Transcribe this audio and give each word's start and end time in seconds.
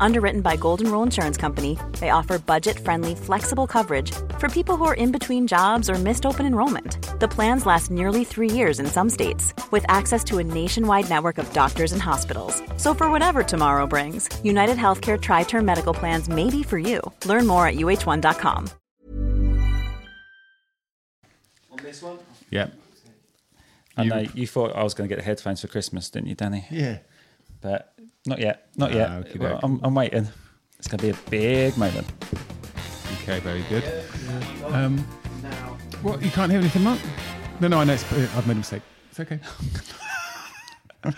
Underwritten 0.00 0.40
by 0.40 0.56
Golden 0.56 0.90
Rule 0.90 1.02
Insurance 1.02 1.36
Company, 1.36 1.78
they 2.00 2.10
offer 2.10 2.38
budget 2.38 2.78
friendly, 2.78 3.14
flexible 3.14 3.66
coverage 3.66 4.12
for 4.38 4.48
people 4.48 4.76
who 4.76 4.84
are 4.84 4.94
in 4.94 5.12
between 5.12 5.46
jobs 5.46 5.90
or 5.90 5.94
missed 5.94 6.26
open 6.26 6.46
enrollment. 6.46 6.98
The 7.20 7.28
plans 7.28 7.66
last 7.66 7.90
nearly 7.90 8.24
three 8.24 8.50
years 8.50 8.78
in 8.80 8.86
some 8.86 9.10
states, 9.10 9.54
with 9.70 9.84
access 9.88 10.22
to 10.24 10.38
a 10.38 10.44
nationwide 10.44 11.08
network 11.08 11.38
of 11.38 11.52
doctors 11.52 11.92
and 11.92 12.02
hospitals. 12.02 12.62
So, 12.76 12.94
for 12.94 13.10
whatever 13.10 13.42
tomorrow 13.42 13.86
brings, 13.86 14.28
United 14.44 14.76
Healthcare 14.76 15.20
Tri 15.20 15.44
Term 15.44 15.64
Medical 15.64 15.94
Plans 15.94 16.28
may 16.28 16.50
be 16.50 16.62
for 16.62 16.78
you. 16.78 17.00
Learn 17.24 17.46
more 17.46 17.66
at 17.66 17.76
uh1.com. 17.76 18.70
On 21.70 21.78
this 21.82 22.02
one? 22.02 22.18
Yeah. 22.50 22.68
I 23.96 24.04
know 24.04 24.26
you 24.34 24.46
thought 24.46 24.76
I 24.76 24.82
was 24.82 24.92
going 24.92 25.08
to 25.08 25.14
get 25.14 25.18
the 25.18 25.24
headphones 25.24 25.62
for 25.62 25.68
Christmas, 25.68 26.10
didn't 26.10 26.28
you, 26.28 26.34
Danny? 26.34 26.66
Yeah. 26.70 26.98
But 27.62 27.95
not 28.26 28.38
yet. 28.38 28.68
Not 28.76 28.92
Ah, 28.92 28.96
yet. 28.96 29.10
okey 29.10 29.38
Well. 29.38 29.60
I'm, 29.62 29.80
I'm 29.82 29.94
waiting. 29.94 30.28
It's 30.78 30.88
going 30.88 30.98
to 30.98 31.04
be 31.04 31.10
a 31.10 31.30
big 31.30 31.76
moment. 31.78 32.06
Okay, 33.22 33.38
very 33.40 33.62
good. 33.68 33.84
Um, 34.66 34.98
what? 36.02 36.22
You 36.22 36.30
can't 36.30 36.50
hear 36.50 36.60
anything, 36.60 36.82
Mark? 36.82 37.00
No, 37.60 37.68
no, 37.68 37.80
I 37.80 37.84
know. 37.84 37.94
It's, 37.94 38.12
I've 38.12 38.46
made 38.46 38.54
a 38.54 38.56
mistake. 38.56 38.82
It's 39.10 39.20
okay. 39.20 39.40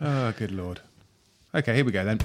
oh, 0.00 0.32
good 0.38 0.52
lord. 0.52 0.80
Okay, 1.54 1.74
here 1.74 1.84
we 1.84 1.92
go 1.92 2.04
then. 2.04 2.18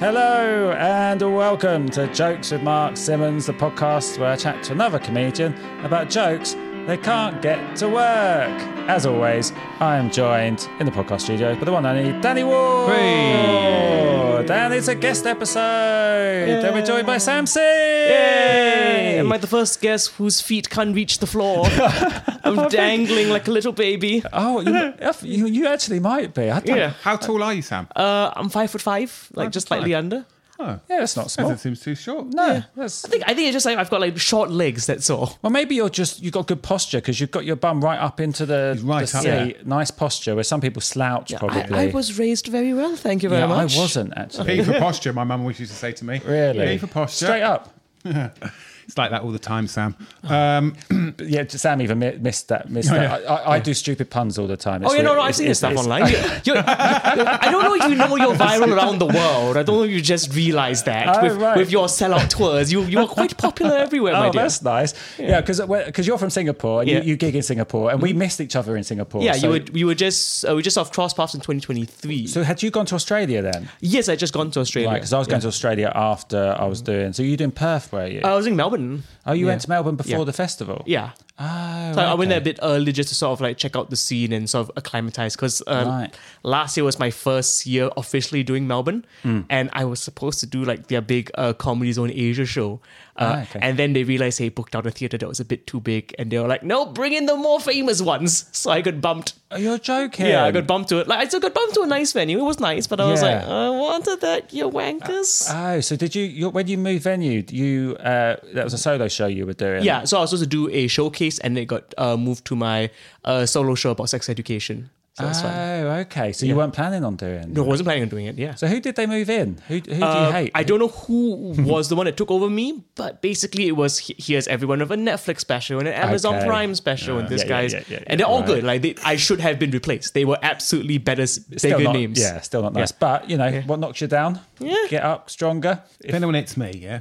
Hello 0.00 0.72
and 0.78 1.20
welcome 1.20 1.88
to 1.90 2.06
Jokes 2.14 2.52
with 2.52 2.62
Mark 2.62 2.96
Simmons, 2.96 3.46
the 3.46 3.52
podcast 3.52 4.18
where 4.18 4.30
I 4.30 4.36
chat 4.36 4.62
to 4.64 4.72
another 4.72 4.98
comedian 4.98 5.54
about 5.84 6.08
jokes 6.08 6.54
they 6.86 6.96
can't 6.96 7.40
get 7.42 7.76
to 7.76 7.88
work. 7.88 8.60
As 8.88 9.06
always, 9.06 9.52
I 9.78 9.96
am 9.96 10.10
joined 10.10 10.68
in 10.80 10.86
the 10.86 10.92
podcast 10.92 11.20
studio 11.22 11.54
by 11.54 11.64
the 11.64 11.72
one 11.72 11.86
and 11.86 11.98
only 12.06 12.20
Danny 12.20 12.42
Ward. 12.44 12.92
Hey. 12.92 14.44
Dan, 14.46 14.72
it's 14.72 14.88
a 14.88 14.94
guest 14.94 15.26
episode. 15.26 16.46
Then 16.62 16.74
we're 16.74 16.84
joined 16.84 17.06
by 17.06 17.18
Sam 17.18 17.46
See. 17.46 17.60
Yay! 17.60 19.18
Am 19.18 19.30
I 19.30 19.38
the 19.38 19.46
first 19.46 19.80
guest 19.80 20.12
whose 20.14 20.40
feet 20.40 20.68
can't 20.70 20.94
reach 20.94 21.18
the 21.18 21.26
floor? 21.26 21.66
I'm 22.44 22.68
dangling 22.68 23.28
like 23.28 23.46
a 23.48 23.50
little 23.50 23.72
baby. 23.72 24.24
Oh, 24.32 24.60
you, 24.60 24.94
you, 25.22 25.46
you 25.46 25.66
actually 25.68 26.00
might 26.00 26.34
be. 26.34 26.50
I 26.50 26.62
Yeah. 26.64 26.94
How 27.02 27.16
tall 27.16 27.42
are 27.42 27.52
you, 27.54 27.62
Sam? 27.62 27.86
Uh, 27.94 28.30
I'm 28.34 28.48
five 28.48 28.70
foot 28.70 28.82
five, 28.82 29.28
like 29.34 29.46
Five 29.46 29.52
just 29.52 29.68
foot 29.68 29.76
slightly 29.76 29.92
five. 29.92 30.04
under. 30.04 30.24
Oh, 30.60 30.80
Yeah, 30.88 31.02
it's 31.02 31.16
not 31.16 31.30
small. 31.30 31.48
that 31.48 31.60
seems 31.60 31.80
too 31.80 31.94
short. 31.94 32.26
No, 32.26 32.62
that's 32.76 33.04
I 33.04 33.08
think 33.08 33.24
I 33.26 33.34
think 33.34 33.48
it's 33.48 33.54
just 33.54 33.66
like 33.66 33.78
I've 33.78 33.90
got 33.90 34.00
like 34.00 34.18
short 34.18 34.50
legs. 34.50 34.86
That's 34.86 35.08
all. 35.10 35.38
Well, 35.42 35.50
maybe 35.50 35.74
you're 35.74 35.88
just 35.88 36.22
you've 36.22 36.32
got 36.32 36.46
good 36.46 36.62
posture 36.62 36.98
because 36.98 37.20
you've 37.20 37.30
got 37.30 37.44
your 37.44 37.56
bum 37.56 37.80
right 37.82 37.98
up 37.98 38.20
into 38.20 38.46
the, 38.46 38.72
He's 38.74 38.82
right 38.82 39.06
the 39.08 39.16
up 39.18 39.22
seat. 39.22 39.28
there. 39.30 39.54
Nice 39.64 39.90
posture 39.90 40.34
where 40.34 40.44
some 40.44 40.60
people 40.60 40.82
slouch 40.82 41.34
probably. 41.36 41.62
I, 41.76 41.84
I 41.84 41.90
was 41.90 42.18
raised 42.18 42.46
very 42.48 42.72
well. 42.74 42.94
Thank 42.96 43.22
you 43.22 43.28
very 43.28 43.42
yeah, 43.42 43.46
much. 43.46 43.76
I 43.76 43.80
wasn't 43.80 44.12
actually. 44.16 44.56
P 44.58 44.64
for 44.64 44.72
posture, 44.78 45.12
my 45.12 45.24
mum 45.24 45.40
always 45.40 45.58
used 45.58 45.72
to 45.72 45.78
say 45.78 45.92
to 45.92 46.04
me. 46.04 46.20
Really? 46.24 46.66
P 46.66 46.78
for 46.78 46.86
posture. 46.86 47.26
Straight 47.26 47.42
up. 47.42 47.74
It's 48.90 48.98
like 48.98 49.12
that 49.12 49.22
all 49.22 49.30
the 49.30 49.38
time, 49.38 49.68
Sam. 49.68 49.94
Um, 50.24 50.74
yeah, 51.20 51.44
Sam 51.46 51.80
even 51.80 52.00
missed 52.00 52.48
that. 52.48 52.68
Missed 52.70 52.90
Oh, 52.90 52.94
that. 52.94 53.22
yeah. 53.22 53.32
I, 53.32 53.34
I, 53.36 53.52
I 53.54 53.58
do 53.60 53.72
stupid 53.72 54.10
puns 54.10 54.36
all 54.36 54.48
the 54.48 54.56
time. 54.56 54.82
Oh 54.82 54.86
It's 54.86 54.96
yeah, 54.96 55.02
no, 55.02 55.10
really- 55.10 55.22
no, 55.22 55.26
I've 55.28 55.36
seen 55.36 55.46
this 55.46 55.58
stuff 55.58 55.76
online. 55.76 56.08
You- 56.10 56.18
you- 56.54 56.54
I 56.66 57.48
don't 57.52 57.62
know 57.62 57.74
if 57.74 57.84
you 57.88 57.94
know 57.94 58.16
you're 58.16 58.34
viral 58.34 58.74
around 58.76 58.98
the 58.98 59.06
world. 59.06 59.56
I 59.56 59.62
don't 59.62 59.76
know 59.76 59.82
if 59.84 59.90
you 59.92 60.00
just 60.00 60.34
realised 60.34 60.86
that 60.86 61.16
Oh, 61.16 61.22
with, 61.22 61.36
right. 61.40 61.56
with 61.56 61.70
your 61.70 61.86
sellout 61.86 62.28
tours. 62.30 62.72
You 62.72 62.82
you 62.82 62.98
are 62.98 63.06
quite 63.06 63.36
popular 63.38 63.76
everywhere, 63.76 64.14
my 64.14 64.28
Oh, 64.28 64.32
dear. 64.32 64.42
that's 64.42 64.60
nice. 64.62 64.92
Yeah, 65.18 65.40
because 65.40 65.60
because 65.60 66.06
you're 66.06 66.18
from 66.18 66.30
Singapore 66.30 66.80
and 66.80 66.90
Yeah. 66.90 66.96
Mm-hmm. 66.98 67.06
you, 67.06 67.10
you 67.12 67.16
gig 67.16 67.36
in 67.36 67.42
Singapore, 67.42 67.92
and 67.92 68.02
we 68.02 68.12
missed 68.12 68.40
each 68.40 68.56
other 68.56 68.76
in 68.76 68.82
Singapore. 68.82 69.22
Yeah, 69.22 69.34
so, 69.34 69.46
you 69.46 69.52
were 69.60 69.64
we 69.72 69.84
were 69.84 69.94
just 69.94 70.44
uh, 70.48 70.54
we 70.56 70.62
just 70.62 70.76
off 70.78 70.90
cross 70.92 71.14
paths 71.14 71.34
in 71.34 71.40
2023. 71.40 72.26
So 72.26 72.42
had 72.42 72.60
you 72.62 72.70
gone 72.70 72.86
to 72.86 72.94
Australia 72.96 73.40
then? 73.42 73.68
yes, 73.80 74.08
I 74.08 74.16
just 74.16 74.32
gone 74.32 74.50
to 74.52 74.60
Australia. 74.60 74.88
Right, 74.90 74.94
because 74.96 75.12
I 75.12 75.18
was 75.18 75.28
going 75.28 75.42
to 75.42 75.48
Australia 75.48 75.92
after 75.94 76.56
I 76.58 76.66
was 76.66 76.82
doing. 76.82 77.12
So 77.12 77.22
you 77.22 77.36
doing 77.36 77.52
Perth, 77.52 77.92
were 77.92 78.06
you? 78.06 78.20
I 78.24 78.34
was 78.34 78.46
in 78.46 78.56
Melbourne 78.56 78.79
one 78.80 79.02
oh, 79.30 79.34
you 79.34 79.46
went 79.46 79.60
to 79.62 79.68
Melbourne 79.68 79.96
before 79.96 80.18
Yeah. 80.18 80.24
the 80.24 80.32
festival. 80.32 80.82
Yeah. 80.86 81.10
Oh, 81.38 81.92
So 81.94 82.00
I 82.02 82.14
went 82.14 82.28
there 82.28 82.38
a 82.38 82.42
bit 82.42 82.58
early 82.62 82.92
just 82.92 83.08
to 83.08 83.14
sort 83.14 83.32
of 83.32 83.40
like 83.40 83.56
check 83.56 83.74
out 83.74 83.88
the 83.88 83.96
scene 83.96 84.32
and 84.32 84.48
sort 84.48 84.68
of 84.68 84.72
acclimatize 84.76 85.36
because 85.36 85.62
um, 85.66 85.88
Right. 85.88 86.14
last 86.42 86.76
year 86.76 86.84
was 86.84 86.98
my 86.98 87.10
first 87.10 87.64
year 87.66 87.88
officially 87.96 88.42
doing 88.42 88.66
Melbourne, 88.66 89.04
Hmm. 89.22 89.40
and 89.48 89.70
I 89.72 89.84
was 89.86 90.00
supposed 90.00 90.40
to 90.40 90.46
do 90.46 90.64
like 90.64 90.88
their 90.88 91.00
big 91.00 91.30
uh, 91.36 91.52
Comedy 91.54 91.92
Zone 91.92 92.10
Asia 92.12 92.44
show, 92.44 92.80
uh, 93.16 93.36
Ah, 93.38 93.42
okay. 93.42 93.58
and 93.62 93.78
then 93.78 93.94
they 93.94 94.04
realized 94.04 94.38
they 94.38 94.50
booked 94.50 94.76
out 94.76 94.86
a 94.86 94.90
theater 94.90 95.16
that 95.18 95.28
was 95.28 95.40
a 95.40 95.44
bit 95.44 95.66
too 95.66 95.80
big, 95.80 96.14
and 96.18 96.30
they 96.30 96.38
were 96.38 96.48
like, 96.48 96.62
"No, 96.62 96.84
bring 96.86 97.14
in 97.14 97.24
the 97.26 97.36
more 97.36 97.58
famous 97.60 98.02
ones." 98.02 98.44
So 98.52 98.70
I 98.70 98.82
got 98.82 99.00
bumped. 99.00 99.32
Oh, 99.50 99.56
you're 99.56 99.78
joking. 99.78 100.26
Yeah, 100.26 100.44
I 100.44 100.50
got 100.52 100.66
bumped 100.66 100.90
to 100.90 100.98
it. 101.00 101.08
Like 101.08 101.20
I 101.20 101.24
still 101.28 101.40
got 101.40 101.54
bumped 101.54 101.74
to 101.74 101.82
a 101.82 101.86
nice 101.86 102.12
venue. 102.12 102.38
It 102.38 102.42
was 102.44 102.60
nice, 102.60 102.86
but 102.86 103.00
I 103.00 103.06
was 103.10 103.22
Yeah. 103.22 103.36
like, 103.38 103.44
I 103.48 103.70
wanted 103.70 104.20
that, 104.20 104.52
you 104.52 104.68
wankers. 104.70 105.48
Oh, 105.50 105.80
so 105.80 105.96
did 105.96 106.14
you, 106.14 106.24
you 106.24 106.50
when 106.50 106.66
you 106.68 106.76
moved 106.78 107.02
venue? 107.04 107.42
You 107.48 107.96
uh, 107.98 108.36
that 108.54 108.64
was 108.64 108.74
a 108.74 108.78
solo 108.78 109.08
show 109.20 109.28
you 109.36 109.46
were 109.46 109.58
doing. 109.64 109.84
Yeah, 109.84 110.04
so 110.04 110.18
I 110.18 110.20
was 110.22 110.30
supposed 110.30 110.44
to 110.44 110.48
do 110.48 110.68
a 110.70 110.86
showcase, 110.88 111.38
and 111.44 111.58
it 111.58 111.66
got 111.66 111.94
uh, 111.98 112.16
moved 112.16 112.44
to 112.46 112.56
my 112.56 112.90
uh, 113.24 113.46
solo 113.46 113.74
show 113.74 113.90
about 113.92 114.08
sex 114.08 114.28
education. 114.28 114.90
So 115.20 115.26
that's 115.26 115.42
Oh, 115.44 115.90
okay. 116.02 116.32
So 116.32 116.46
you 116.46 116.56
weren't 116.56 116.72
planning 116.72 117.04
on 117.04 117.16
doing. 117.16 117.52
No, 117.52 117.64
I 117.64 117.66
wasn't 117.66 117.86
planning 117.86 118.02
on 118.04 118.08
doing 118.08 118.26
it. 118.26 118.36
Yeah. 118.38 118.54
So 118.54 118.66
who 118.66 118.80
did 118.80 118.96
they 118.96 119.06
move 119.06 119.28
in? 119.30 119.58
Who, 119.68 119.74
who 119.74 119.80
do 119.80 119.94
you 119.96 120.02
Uh, 120.04 120.32
hate? 120.32 120.50
I 120.54 120.62
don't 120.62 120.78
know 120.78 120.88
who 120.88 121.54
was 121.62 121.88
the 121.88 121.96
one 121.96 122.06
that 122.06 122.16
took 122.16 122.30
over 122.30 122.48
me, 122.50 122.82
but 122.94 123.20
basically 123.22 123.66
it 123.68 123.76
was 123.76 123.98
here's 124.18 124.48
everyone 124.48 124.80
of 124.82 124.90
a 124.90 124.96
Netflix 124.96 125.40
special 125.40 125.78
and 125.78 125.88
an 125.88 125.94
Amazon 125.94 126.36
Okay. 126.36 126.46
Prime 126.46 126.74
special, 126.74 127.18
and 127.18 127.28
this 127.28 127.42
Yeah, 127.42 127.48
yeah, 127.48 127.60
guy's 127.62 127.72
yeah, 127.72 127.78
yeah, 127.88 127.98
yeah, 127.98 128.04
and 128.06 128.20
they're 128.20 128.26
all 128.26 128.40
right. 128.40 128.46
good. 128.46 128.64
Like 128.64 128.82
they, 128.82 128.94
I 129.04 129.16
should 129.16 129.40
have 129.40 129.58
been 129.58 129.70
replaced. 129.70 130.14
They 130.14 130.24
were 130.24 130.38
absolutely 130.42 130.98
better, 130.98 131.26
Still 131.26 131.56
bigger 131.78 131.84
not, 131.84 131.92
names. 131.94 132.20
Yeah, 132.20 132.40
still 132.40 132.62
not 132.62 132.72
nice. 132.72 132.92
But 132.92 133.28
you 133.30 133.36
know 133.36 133.60
what 133.66 133.80
knocks 133.80 134.00
you 134.00 134.06
down? 134.06 134.40
Yeah. 134.58 134.74
Get 134.88 135.02
up 135.02 135.30
stronger. 135.30 135.82
if 136.04 136.14
anyone 136.14 136.34
hits 136.34 136.56
me, 136.56 136.72
yeah, 136.82 137.00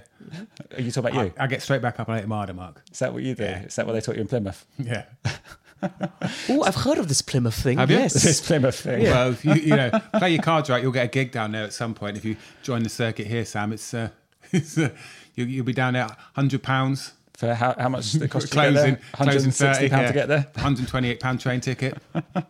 Are 0.75 0.81
you 0.81 0.91
talking 0.91 1.12
about 1.12 1.25
you? 1.25 1.34
I, 1.38 1.44
I 1.44 1.47
get 1.47 1.62
straight 1.62 1.81
back 1.81 2.00
up 2.00 2.08
and 2.08 2.16
I 2.18 2.19
hit 2.22 2.29
Marder 2.29 2.53
Mark. 2.56 2.81
Is 2.91 3.00
that 3.00 3.13
what 3.13 3.24
you 3.24 3.35
do? 3.35 3.44
Yeah. 3.44 3.63
Is 3.63 3.75
that 3.75 3.85
what 3.85 3.94
they 3.94 4.02
taught 4.02 4.16
you 4.16 4.22
in 4.22 4.28
Plymouth? 4.28 4.66
Yeah. 4.78 5.03
Oh, 6.50 6.63
I've 6.63 6.75
heard 6.75 6.97
of 6.97 7.07
this 7.07 7.22
Plymouth 7.22 7.56
thing. 7.56 7.78
Have 7.78 7.90
you? 7.91 7.97
yes. 7.97 8.13
This 8.13 8.41
Plymouth 8.41 8.79
thing. 8.79 9.03
Well, 9.03 9.31
if 9.31 9.44
you, 9.45 9.53
you 9.53 9.75
know, 9.75 9.90
play 10.17 10.31
your 10.34 10.41
cards 10.41 10.69
right, 10.69 10.81
you'll 10.81 10.91
get 10.91 11.06
a 11.06 11.09
gig 11.09 11.31
down 11.31 11.51
there 11.51 11.63
at 11.63 11.73
some 11.73 11.94
point. 11.94 12.17
If 12.17 12.25
you 12.25 12.35
join 12.63 12.84
the 12.84 12.90
circuit 12.90 13.28
here, 13.28 13.45
Sam, 13.45 13.72
it's, 13.73 13.94
uh, 13.94 14.09
it's 14.51 14.78
uh, 14.78 14.90
you, 15.35 15.45
you'll 15.45 15.66
be 15.66 15.73
down 15.73 15.94
there 15.94 16.07
hundred 16.34 16.63
pounds. 16.63 17.13
For 17.38 17.53
how, 17.53 17.73
how 17.79 17.88
much 17.88 18.12
did 18.12 18.23
it 18.23 18.31
cost 18.31 18.45
you 18.45 18.50
to 18.50 18.53
Closing, 18.53 18.73
get 18.73 18.84
there? 18.84 18.97
closing 19.13 19.51
160 19.51 19.66
30 19.88 19.90
pound 19.90 20.01
yeah. 20.01 20.07
to 20.07 20.13
get 20.13 20.28
there. 20.28 20.41
128 20.56 21.19
pound 21.22 21.40
train 21.40 21.62
ticket. 21.62 21.97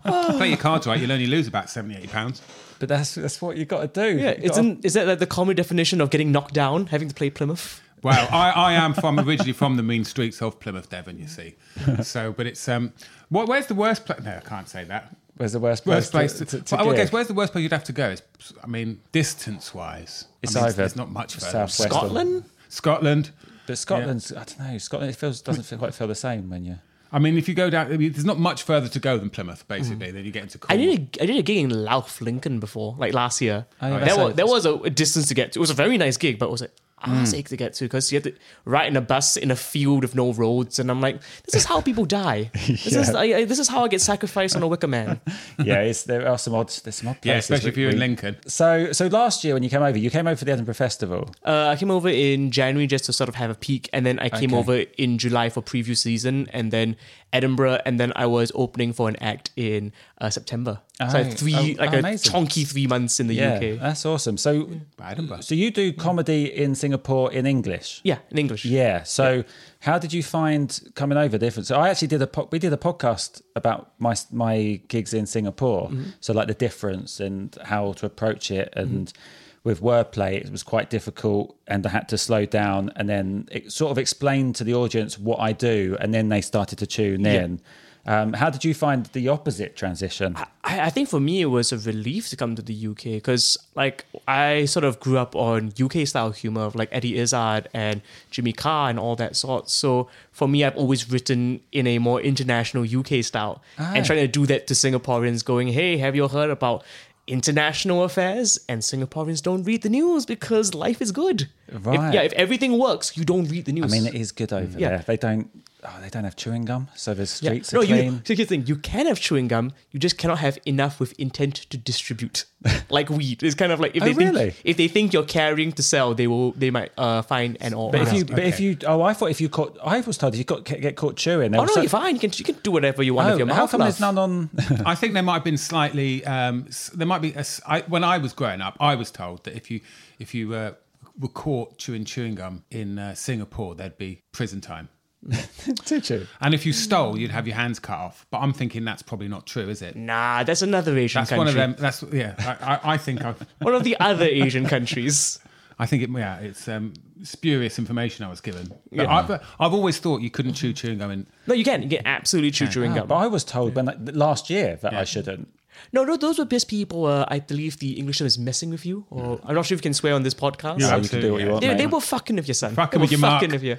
Play 0.03 0.47
your 0.50 0.57
cards 0.57 0.88
right, 0.88 1.00
you'll 1.00 1.11
only 1.11 1.28
lose 1.28 1.47
about 1.47 1.69
70, 1.69 1.96
80 1.96 2.07
pounds. 2.07 2.41
But 2.79 2.90
that's 2.90 3.13
that's 3.16 3.40
what 3.41 3.56
you've 3.57 3.67
got 3.67 3.94
to 3.94 4.01
do. 4.01 4.17
Yeah, 4.17 4.29
You 4.31 4.35
gotta- 4.38 4.50
isn't 4.51 4.85
is 4.85 4.94
that 4.94 5.06
like 5.06 5.19
the 5.19 5.28
common 5.28 5.56
definition 5.56 6.01
of 6.01 6.09
getting 6.09 6.31
knocked 6.31 6.53
down, 6.56 6.88
having 6.88 7.07
to 7.07 7.13
play 7.13 7.29
Plymouth? 7.29 7.81
Well, 8.02 8.28
I, 8.32 8.52
I 8.52 8.74
am 8.74 8.94
from 8.94 9.20
originally 9.20 9.54
from 9.54 9.76
the 9.78 9.84
mean 9.84 10.04
streets 10.06 10.42
of 10.42 10.60
Plymouth, 10.60 10.90
Devon. 10.90 11.20
You 11.20 11.28
see, 11.28 11.56
so 12.04 12.32
but 12.32 12.48
it's 12.48 12.68
um, 12.70 12.94
what? 13.30 13.48
Where's 13.48 13.68
the 13.68 13.76
worst 13.76 14.06
place? 14.06 14.22
No, 14.24 14.38
I 14.38 14.48
can't 14.48 14.68
say 14.70 14.84
that. 14.86 15.16
Where's 15.38 15.54
the 15.54 15.60
worst 15.60 15.84
place? 15.86 15.96
Worst 15.96 16.12
place 16.12 16.34
to, 16.34 16.46
to, 16.46 16.58
to, 16.59 16.64
to 16.64 16.76
well, 16.76 16.90
I 16.92 16.96
guess 16.98 17.12
where's 17.14 17.28
the 17.28 17.34
worst 17.34 17.54
place 17.54 17.64
you'd 17.64 17.72
have 17.72 17.86
to 17.86 17.94
go? 17.94 18.09
It's, 18.09 18.22
I 18.62 18.68
mean, 18.68 19.00
distance 19.14 19.74
wise, 19.74 20.26
It's 20.42 20.54
I 20.56 20.59
mean, 20.59 20.70
either 20.70 20.84
It's 20.84 20.98
not 20.98 21.12
much 21.12 21.36
further. 21.36 21.68
Scotland? 21.68 22.44
Scotland. 22.68 23.32
But 23.66 23.78
Scotland's, 23.78 24.32
I 24.34 24.44
don't 24.44 24.59
know. 24.59 24.78
Scotland 24.80 25.12
it 25.12 25.16
feels 25.16 25.42
doesn't 25.42 25.64
feel, 25.64 25.78
quite 25.80 25.94
feel 25.94 26.08
the 26.08 26.16
same 26.16 26.50
when 26.50 26.66
you. 26.66 26.80
I 27.12 27.20
mean, 27.20 27.38
if 27.38 27.48
you 27.48 27.56
go 27.56 27.70
down, 27.70 27.92
I 27.92 27.98
mean, 27.98 28.12
there's 28.12 28.26
not 28.26 28.38
much 28.38 28.64
further 28.64 28.88
to 28.90 29.00
go 29.00 29.18
than 29.18 29.30
Plymouth, 29.30 29.68
basically. 29.68 30.12
Then 30.12 30.26
you 30.26 30.32
get 30.32 30.44
into. 30.44 30.58
I 30.68 30.76
Cornwall. 30.76 30.96
did 30.98 31.18
a, 31.20 31.24
I 31.24 31.26
did 31.26 31.38
a 31.38 31.42
gig 31.42 31.58
in 31.58 31.70
Louth, 31.86 32.20
Lincoln 32.22 32.59
before, 32.59 32.96
like 32.98 33.14
last 33.14 33.40
year. 33.42 33.66
Oh, 33.82 33.88
yeah, 33.88 34.00
there, 34.06 34.18
was, 34.18 34.32
a- 34.32 34.36
there 34.36 34.46
was 34.48 34.66
a, 34.66 34.73
a 34.76 34.90
distance 34.90 35.28
to 35.29 35.34
get 35.34 35.53
to. 35.53 35.59
It 35.59 35.62
was 35.62 35.70
a 35.70 35.73
very 35.76 35.97
nice 35.97 36.18
gig, 36.18 36.38
but 36.38 36.52
was 36.52 36.62
it 36.62 36.78
was 37.07 37.17
a 37.17 37.22
ass 37.22 37.34
ache 37.34 37.49
to 37.49 37.57
get 37.57 37.73
to 37.75 37.85
because 37.85 38.11
you 38.11 38.17
had 38.17 38.23
to 38.23 38.34
ride 38.66 38.87
in 38.87 38.96
a 38.97 39.01
bus 39.01 39.37
in 39.37 39.51
a 39.51 39.55
field 39.55 40.01
with 40.03 40.16
no 40.16 40.34
roads, 40.34 40.79
and 40.79 40.90
I'm 40.91 40.99
like, 41.01 41.22
this 41.46 41.55
is 41.55 41.66
how 41.66 41.81
people 41.81 42.05
die. 42.05 42.51
This 42.67 42.96
is 42.96 43.09
I, 43.16 43.23
I- 43.23 43.46
this 43.46 43.59
is 43.59 43.67
how 43.67 43.84
I 43.85 43.87
get 43.87 44.01
sacrificed 44.01 44.55
on 44.55 44.63
a 44.63 44.67
wicker 44.67 44.87
man. 44.87 45.19
Yeah, 45.63 45.81
it's, 45.81 46.03
there 46.03 46.28
are 46.28 46.37
some 46.37 46.55
odd. 46.55 46.69
There's 46.84 46.96
some 46.96 47.09
odd 47.09 47.22
places. 47.22 47.25
Yeah, 47.25 47.37
especially 47.37 47.69
if 47.69 47.78
you're 47.78 47.90
in 47.90 47.99
Lincoln. 47.99 48.37
So, 48.47 48.91
so 48.93 49.07
last 49.07 49.43
year 49.43 49.53
when 49.53 49.61
you 49.63 49.69
came 49.69 49.81
over, 49.84 49.97
you 49.97 50.09
came 50.09 50.25
over 50.25 50.37
for 50.37 50.46
the 50.46 50.53
Edinburgh 50.53 50.73
Festival. 50.75 51.29
Uh, 51.46 51.67
I 51.67 51.75
came 51.75 51.91
over 51.91 52.07
in 52.09 52.49
January 52.51 52.87
just 52.87 53.05
to 53.05 53.13
sort 53.13 53.28
of 53.29 53.35
have 53.35 53.49
a 53.49 53.55
peek, 53.55 53.90
and 53.93 54.05
then 54.05 54.19
I 54.19 54.29
came 54.29 54.53
Okay. 54.53 54.59
over 54.59 54.75
in 54.97 55.17
July 55.17 55.49
for 55.49 55.61
preview 55.61 55.97
season, 55.97 56.47
and 56.53 56.72
then 56.72 56.96
Edinburgh, 57.34 57.79
and 57.85 57.99
then 57.99 58.11
I 58.16 58.25
was 58.25 58.51
opening 58.55 58.93
for 58.93 59.07
an 59.09 59.16
act 59.22 59.51
in 59.55 59.91
uh, 60.22 60.30
September. 60.30 60.80
so 61.00 61.06
I 61.06 61.24
had 61.24 61.34
three, 61.38 61.56
oh, 61.78 61.82
like 61.82 61.94
oh, 61.94 61.96
a 61.96 62.00
amazing. 62.00 62.32
chunky 62.32 62.66
three 62.66 62.88
months 62.88 63.20
in 63.20 63.28
the 63.28 63.36
Yeah, 63.36 63.56
UK. 63.56 63.80
that's 63.80 64.06
awesome. 64.06 64.38
So, 64.38 64.70
Edinburgh. 65.02 65.42
so 65.42 65.56
you 65.56 65.72
do 65.72 65.94
comedy 65.94 66.46
in 66.54 66.76
Singapore 66.76 67.32
in 67.32 67.46
English? 67.46 68.02
Yeah, 68.04 68.18
in 68.30 68.38
English. 68.38 68.66
Yeah. 68.66 69.04
So, 69.04 69.44
how 69.80 69.98
did 69.98 70.12
you 70.12 70.22
find 70.24 70.78
coming 70.96 71.18
over 71.18 71.38
different? 71.38 71.68
So, 71.68 71.76
I 71.78 71.90
actually 71.90 72.10
did 72.10 72.22
a 72.22 72.28
po- 72.28 72.50
we 72.52 72.60
did 72.60 72.74
a 72.74 72.78
podcast 72.78 73.42
about 73.56 73.92
my 74.00 74.16
my 74.32 74.82
gigs 74.90 75.14
in 75.14 75.26
Singapore. 75.26 75.90
Mm-hmm. 75.90 76.10
So, 76.20 76.34
like 76.34 76.48
the 76.48 76.54
difference 76.54 77.20
and 77.20 77.58
how 77.64 77.94
to 77.94 78.06
approach 78.06 78.52
it, 78.52 78.74
and 78.76 79.08
Mm-hmm. 79.08 79.68
with 79.70 79.82
wordplay, 79.82 80.34
it 80.46 80.52
was 80.52 80.64
quite 80.64 80.90
difficult, 80.90 81.56
and 81.68 81.86
I 81.86 81.90
had 81.90 82.08
to 82.10 82.18
slow 82.18 82.46
down, 82.46 82.92
and 82.98 83.08
then 83.08 83.48
it 83.52 83.72
sort 83.72 83.92
of 83.92 83.98
explain 83.98 84.54
to 84.54 84.64
the 84.64 84.74
audience 84.74 85.18
what 85.20 85.40
I 85.40 85.52
do, 85.54 85.96
and 86.02 86.14
then 86.14 86.30
they 86.30 86.42
started 86.42 86.78
to 86.80 86.88
tune 86.88 87.22
Yeah. 87.26 87.44
in. 87.44 87.62
Um, 88.05 88.34
how 88.34 88.49
did 88.49 88.63
you 88.63 88.73
find 88.73 89.05
the 89.07 89.28
opposite 89.29 89.75
transition? 89.75 90.35
I, 90.63 90.81
I 90.87 90.90
think 90.90 91.09
for 91.09 91.19
me 91.19 91.41
it 91.41 91.46
was 91.47 91.72
a 91.72 91.78
relief 91.78 92.29
to 92.29 92.35
come 92.35 92.55
to 92.55 92.61
the 92.61 92.87
UK 92.87 93.03
because 93.22 93.57
like 93.75 94.05
I 94.28 94.66
sort 94.66 94.84
of 94.84 94.99
grew 94.99 95.17
up 95.17 95.35
on 95.35 95.73
UK 95.79 96.07
style 96.07 96.31
humor 96.31 96.61
of 96.61 96.75
like 96.75 96.90
Eddie 96.91 97.17
Izzard 97.17 97.67
and 97.73 98.01
Jimmy 98.31 98.53
Carr 98.53 98.90
and 98.90 98.97
all 98.97 99.16
that 99.17 99.35
sort. 99.35 99.69
So 99.69 100.07
for 100.31 100.47
me, 100.47 100.63
I've 100.63 100.78
always 100.78 101.11
written 101.11 101.59
in 101.72 101.85
a 101.87 101.99
more 101.99 102.19
international 102.22 102.84
UK 102.84 103.23
style 103.23 103.61
Ah. 103.78 103.91
and 103.96 104.05
trying 104.05 104.19
to 104.19 104.28
do 104.28 104.46
that 104.47 104.66
to 104.67 104.73
Singaporeans, 104.73 105.43
going, 105.46 105.67
"Hey, 105.69 105.97
have 105.97 106.16
you 106.16 106.28
heard 106.28 106.49
about?" 106.49 106.84
International 107.28 108.03
affairs 108.03 108.59
and 108.67 108.81
Singaporeans 108.81 109.41
don't 109.43 109.63
read 109.63 109.84
the 109.84 109.90
news 109.90 110.25
because 110.25 110.73
life 110.73 110.99
is 110.99 111.11
good. 111.11 111.47
If- 111.67 111.85
Right. 111.85 112.11
yeah, 112.13 112.22
if 112.23 112.34
everything 112.34 112.79
works, 112.79 113.16
you 113.16 113.23
don't 113.23 113.46
read 113.46 113.66
the 113.66 113.72
news. 113.72 113.85
I 113.85 113.99
mean, 113.99 114.07
it 114.07 114.16
is 114.16 114.31
good 114.31 114.51
over 114.51 114.79
Yeah. 114.79 114.90
there. 114.90 115.03
They 115.05 115.17
don't. 115.17 115.47
Oh, 115.84 115.97
they 116.02 116.09
don't 116.09 116.26
have 116.26 116.35
chewing 116.35 116.66
gum, 116.66 116.90
so 116.93 117.14
the 117.14 117.22
Yeah. 117.22 117.26
streets 117.26 117.72
No, 117.72 117.79
are 117.79 117.84
you. 117.84 117.96
clean. 117.96 118.22
So 118.26 118.35
here's 118.35 118.49
the 118.49 118.58
thing: 118.58 118.67
you 118.67 118.76
can 118.76 119.05
have 119.08 119.20
chewing 119.20 119.47
gum, 119.47 119.72
you 119.91 119.99
just 119.99 120.17
cannot 120.17 120.40
have 120.40 120.58
enough 120.66 120.99
with 120.99 121.14
intent 121.17 121.55
to 121.70 121.78
distribute, 121.78 122.43
like 122.90 123.09
weed. 123.09 123.41
It's 123.43 123.55
kind 123.55 123.72
of 123.72 123.79
like 123.79 123.96
if 123.96 124.03
Oh, 124.03 124.05
they 124.05 124.14
think 124.14 124.34
really? 124.35 124.53
if 124.66 124.76
they 124.76 124.90
think 124.90 125.14
you're 125.14 125.23
carrying 125.23 125.72
to 125.72 125.81
sell, 125.84 126.14
they 126.14 126.28
will 126.28 126.52
they 126.52 126.70
might 126.70 126.91
uh, 126.97 127.22
fine 127.22 127.55
and 127.61 127.73
all. 127.73 127.91
But 127.91 128.02
if 128.02 128.08
Yeah. 128.11 128.17
you, 128.20 128.26
but 128.26 128.40
if 128.43 128.59
you, 128.59 128.78
oh, 128.85 129.02
I 129.02 129.14
thought 129.14 129.31
if 129.31 129.40
you 129.40 129.47
caught, 129.47 129.78
I 129.84 130.02
was 130.02 130.17
told 130.17 130.34
if 130.34 130.37
you 130.37 130.43
got 130.43 130.66
get 130.66 130.96
caught 130.97 131.16
chewing. 131.16 131.55
oh 131.55 131.64
no, 131.64 131.73
you're 131.82 131.87
fine. 131.90 132.16
You 132.16 132.20
can 132.22 132.32
you 132.35 132.43
can 132.43 132.55
do 132.61 132.72
whatever 132.72 133.02
you 133.02 133.14
want 133.14 133.28
Oh, 133.28 133.32
with 133.32 133.40
your 133.40 133.47
mouth. 133.47 133.55
how 133.58 133.67
come 133.67 133.79
there's 133.82 134.02
none 134.02 134.17
on? 134.17 134.49
I 134.85 134.96
think 134.96 135.14
there 135.14 135.23
might 135.23 135.35
have 135.35 135.43
been 135.46 135.58
slightly. 135.58 136.25
Um, 136.25 136.67
there 136.93 137.08
might 137.08 137.22
be. 137.22 137.32
A, 137.34 137.40
s- 137.40 137.61
I, 137.66 137.82
when 137.82 138.03
I 138.03 138.17
was 138.17 138.34
growing 138.34 138.59
up, 138.59 138.75
I 138.82 138.96
was 138.96 139.11
told 139.11 139.46
that 139.46 139.55
if 139.55 139.72
you 139.72 139.79
if 140.20 140.34
you 140.34 140.53
uh, 140.53 140.73
were 141.17 141.29
caught 141.29 141.78
chewing 141.78 142.03
chewing 142.03 142.35
gum 142.35 142.64
in 142.70 142.99
uh, 142.99 143.16
Singapore, 143.16 143.75
there'd 143.75 143.97
be 143.97 144.23
prison 144.34 144.59
time. 144.59 144.90
Did 145.86 146.10
you? 146.10 146.28
And 146.42 146.54
if 146.54 146.66
you 146.66 146.74
stole, 146.74 147.18
you'd 147.18 147.32
have 147.32 147.46
your 147.48 147.56
hands 147.56 147.80
cut 147.80 147.98
off. 147.98 148.26
But 148.32 148.40
I'm 148.40 148.54
thinking 148.54 148.86
that's 148.86 149.02
probably 149.02 149.28
not 149.28 149.46
true, 149.46 149.68
is 149.70 149.82
it? 149.82 149.96
Nah, 149.96 150.44
that's 150.44 150.62
another 150.62 150.98
Asian 150.98 151.20
That's 151.22 151.30
country. 151.32 151.38
one 151.40 151.48
of 151.48 151.54
them. 151.56 151.76
That's 151.78 152.04
yeah. 152.12 152.36
I, 152.62 152.74
I, 152.74 152.94
I 152.94 152.98
think 152.98 153.24
I, 153.24 153.36
One 153.62 153.76
of 153.76 153.84
the 153.84 154.00
other 154.00 154.26
Asian 154.26 154.66
countries. 154.66 155.40
I 155.78 155.86
think 155.86 156.04
it. 156.04 156.10
Yeah, 156.10 156.40
it's 156.40 156.68
um, 156.68 156.94
spurious 157.24 157.80
information 157.80 158.26
I 158.26 158.30
was 158.30 158.42
given. 158.42 158.68
But 158.70 158.80
Yeah. 158.92 159.14
I, 159.14 159.22
but 159.24 159.44
I've 159.60 159.74
always 159.74 159.98
thought 160.00 160.22
you 160.22 160.30
couldn't 160.30 160.54
chew 160.54 160.74
chewing 160.74 160.98
gum 161.00 161.12
in. 161.12 161.28
No, 161.48 161.54
you 161.54 161.64
can. 161.64 161.84
You 161.84 161.90
can 161.90 162.06
absolutely 162.06 162.52
chew 162.52 162.68
chewing 162.68 162.92
Ah, 162.94 163.00
gum. 163.00 163.08
but 163.08 163.16
I 163.16 163.28
was 163.28 163.44
told 163.44 163.76
when 163.76 163.86
like, 163.86 163.98
last 164.14 164.50
year 164.50 164.78
that 164.82 164.94
I 164.94 165.04
shouldn't. 165.04 165.48
No, 165.94 166.04
no, 166.04 166.18
those 166.18 166.38
were 166.40 166.46
just 166.46 166.68
people. 166.68 167.06
Uh, 167.06 167.26
I 167.30 167.40
believe 167.40 167.80
the 167.80 167.94
English 167.98 168.18
term 168.18 168.28
is 168.28 168.38
messing 168.38 168.70
with 168.70 168.86
you, 168.86 169.06
or 169.10 169.40
I'm 169.46 169.56
not 169.56 169.66
sure 169.66 169.76
if 169.76 169.80
you 169.80 169.84
can 169.84 169.94
swear 169.94 170.14
on 170.14 170.24
this 170.24 170.34
podcast. 170.34 170.80
Yeah, 170.82 170.90
So 170.90 170.98
you 170.98 171.08
can 171.10 171.22
do 171.22 171.32
what 171.34 171.40
you 171.42 171.46
yeah. 171.46 171.52
want. 171.54 171.62
They, 171.62 171.68
mate. 171.70 171.78
they 171.78 171.88
were 171.88 172.02
fucking 172.02 172.36
with 172.36 172.48
your 172.48 172.56
son. 172.56 172.74
Fucking 172.76 173.00
they 173.00 173.02
with 173.02 173.10
were 173.10 173.14
your 173.14 173.20
mark. 173.22 173.42
fucking 173.42 173.52
with 173.54 173.64
you. 173.64 173.78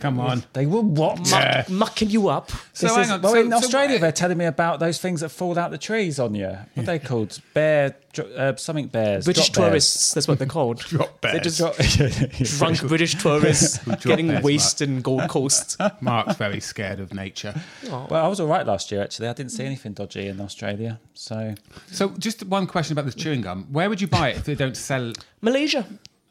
Come 0.00 0.18
on. 0.20 0.44
They 0.54 0.66
were 0.66 0.80
what? 0.80 1.18
Muck, 1.18 1.28
Yeah. 1.30 1.64
mucking 1.68 2.10
you 2.10 2.28
up. 2.28 2.50
So 2.72 2.86
This 2.86 2.94
hang 2.96 3.04
is- 3.04 3.10
on. 3.10 3.22
well, 3.22 3.32
so- 3.32 3.40
in 3.40 3.50
so 3.50 3.56
Australia, 3.58 3.94
what- 3.94 4.00
they're 4.02 4.12
telling 4.12 4.38
me 4.38 4.44
about 4.46 4.80
those 4.80 4.98
things 4.98 5.20
that 5.20 5.28
fall 5.30 5.58
out 5.58 5.70
the 5.70 5.78
trees 5.78 6.18
on 6.18 6.34
you. 6.34 6.46
What 6.74 6.82
are 6.82 6.82
they 6.82 6.98
called? 6.98 7.38
Bear, 7.54 7.96
uh, 8.36 8.56
something 8.56 8.86
bears. 8.86 9.24
British 9.24 9.50
drop 9.50 9.56
bears. 9.56 9.70
tourists, 9.70 10.14
that's 10.14 10.26
what 10.28 10.38
they're 10.38 10.46
called. 10.48 10.78
Drop 10.88 11.20
They're 11.20 11.40
bears. 11.40 11.58
just 11.58 12.58
drunk 12.58 12.80
British 12.88 13.14
tourists 13.16 13.78
getting 14.04 14.40
wasted 14.42 14.88
in 14.88 15.00
Gold 15.02 15.28
Coast. 15.28 15.76
Mark's 16.00 16.36
very 16.36 16.60
scared 16.60 17.00
of 17.00 17.12
nature. 17.14 17.54
Well, 17.88 18.08
I 18.12 18.26
was 18.28 18.40
all 18.40 18.46
right 18.46 18.66
last 18.66 18.90
year 18.90 19.02
actually. 19.02 19.28
I 19.28 19.32
didn't 19.34 19.52
see 19.52 19.64
anything 19.64 19.92
dodgy 19.92 20.28
in 20.28 20.40
Australia. 20.40 20.98
So 21.14 21.54
So, 21.90 22.08
just 22.18 22.44
one 22.46 22.66
question 22.66 22.92
about 22.94 23.04
this 23.06 23.14
chewing 23.14 23.42
gum. 23.42 23.66
Where 23.70 23.88
would 23.88 24.00
you 24.00 24.06
buy 24.06 24.30
it 24.30 24.36
if 24.38 24.44
they 24.44 24.54
don't 24.54 24.76
sell? 24.76 25.12
Malaysia. 25.42 25.84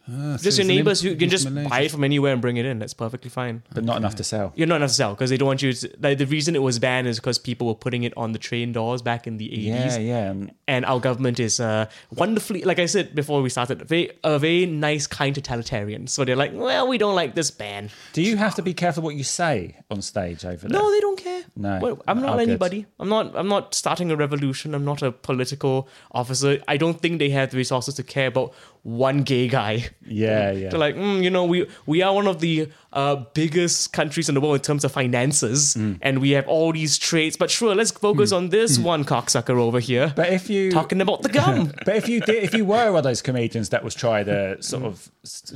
So 0.09 0.37
just 0.43 0.57
your 0.57 0.67
neighbors, 0.67 1.01
who 1.01 1.15
can 1.15 1.29
just 1.29 1.45
just 1.47 1.69
buy 1.69 1.81
it 1.81 1.91
from 1.91 2.03
anywhere 2.03 2.33
and 2.33 2.41
bring 2.41 2.57
it 2.57 2.65
in. 2.65 2.79
That's 2.79 2.93
perfectly 2.93 3.29
fine. 3.29 3.63
but 3.73 3.83
not 3.83 3.97
enough 3.97 4.15
to 4.15 4.23
sell. 4.23 4.51
You're 4.55 4.67
not 4.67 4.77
enough 4.77 4.89
to 4.89 4.95
sell 4.95 5.13
because 5.13 5.29
they 5.29 5.37
don't 5.37 5.47
want 5.47 5.61
you 5.61 5.71
to. 5.73 5.89
Like, 6.01 6.17
the 6.17 6.25
reason 6.25 6.55
it 6.55 6.61
was 6.61 6.79
banned 6.79 7.07
is 7.07 7.19
because 7.19 7.37
people 7.37 7.67
were 7.67 7.75
putting 7.75 8.03
it 8.03 8.13
on 8.17 8.31
the 8.31 8.39
train 8.39 8.71
doors 8.71 9.01
back 9.01 9.27
in 9.27 9.37
the 9.37 9.47
80s. 9.49 9.65
Yeah, 9.65 9.97
yeah. 9.97 10.29
And 10.31 10.51
And 10.67 10.85
our 10.85 10.99
government 10.99 11.39
is 11.39 11.59
uh, 11.59 11.85
wonderfully, 12.11 12.63
like 12.63 12.79
I 12.79 12.85
said 12.87 13.13
before 13.15 13.41
we 13.41 13.49
started, 13.49 13.81
very, 13.87 14.11
a 14.23 14.39
very 14.39 14.65
nice, 14.65 15.07
kind 15.07 15.33
totalitarian. 15.35 16.07
So 16.07 16.25
they're 16.25 16.35
like, 16.35 16.51
well, 16.53 16.87
we 16.87 16.97
don't 16.97 17.15
like 17.15 17.35
this 17.35 17.51
ban. 17.51 17.89
do 18.13 18.21
you 18.21 18.37
have 18.37 18.55
to 18.55 18.61
be 18.61 18.73
careful 18.73 19.03
what 19.03 19.15
you 19.15 19.23
say 19.23 19.77
on 19.91 20.01
stage 20.01 20.45
over 20.45 20.67
there? 20.67 20.79
No, 20.79 20.91
they 20.91 20.99
don't 20.99 21.17
care. 21.19 21.43
No. 21.55 21.79
Well, 21.81 22.01
I'm 22.07 22.21
not 22.21 22.29
Oh, 22.33 22.37
good. 22.37 22.49
anybody. 22.49 22.85
I'm 22.99 23.09
not. 23.09 23.35
I'm 23.35 23.47
not 23.47 23.73
starting 23.73 24.11
a 24.11 24.15
revolution. 24.15 24.73
I'm 24.75 24.85
not 24.85 25.01
a 25.01 25.11
political 25.11 25.87
officer. 26.11 26.59
I 26.67 26.77
don't 26.77 26.99
think 27.01 27.19
they 27.19 27.29
have 27.29 27.51
the 27.51 27.57
resources 27.57 27.95
to 27.95 28.03
care 28.03 28.27
about 28.27 28.53
one 28.83 29.23
gay 29.23 29.47
guy. 29.47 29.89
Yeah, 30.09 30.51
yeah. 30.51 30.69
They're 30.69 30.79
like, 30.79 30.95
mm, 30.95 31.23
you 31.23 31.29
know, 31.29 31.45
we 31.45 31.67
we 31.85 32.01
are 32.01 32.13
one 32.13 32.27
of 32.27 32.39
the 32.39 32.69
uh, 32.93 33.15
biggest 33.33 33.93
countries 33.93 34.27
in 34.29 34.35
the 34.35 34.41
world 34.41 34.55
in 34.55 34.61
terms 34.61 34.83
of 34.83 34.91
finances, 34.91 35.75
Mm. 35.75 35.99
and 36.01 36.19
we 36.19 36.31
have 36.31 36.47
all 36.47 36.73
these 36.73 36.97
traits. 36.97 37.37
But 37.37 37.49
sure, 37.51 37.75
let's 37.75 37.91
focus 37.91 38.31
on 38.31 38.49
this 38.49 38.79
one 38.79 39.03
cocksucker 39.05 39.57
over 39.59 39.79
here, 39.79 40.11
But 40.15 40.29
if 40.33 40.49
you 40.49 40.71
talking 40.71 41.01
about 41.01 41.21
the 41.21 41.29
gum. 41.29 41.71
But 41.85 41.95
if 41.95 42.09
you 42.09 42.21
did, 42.21 42.43
if 42.43 42.53
you 42.53 42.65
were 42.65 42.87
one 42.91 42.97
of 42.97 43.03
those 43.03 43.21
comedians 43.21 43.69
that 43.69 43.83
was 43.83 43.93
trying 43.95 44.25
to 44.25 44.61
sort 44.61 44.83
of 44.83 45.09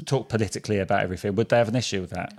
talk 0.06 0.30
politically 0.30 0.80
about 0.80 1.04
everything, 1.04 1.36
would 1.36 1.50
they 1.50 1.58
have 1.58 1.70
an 1.70 1.76
issue 1.76 2.02
with 2.02 2.12
that? 2.12 2.34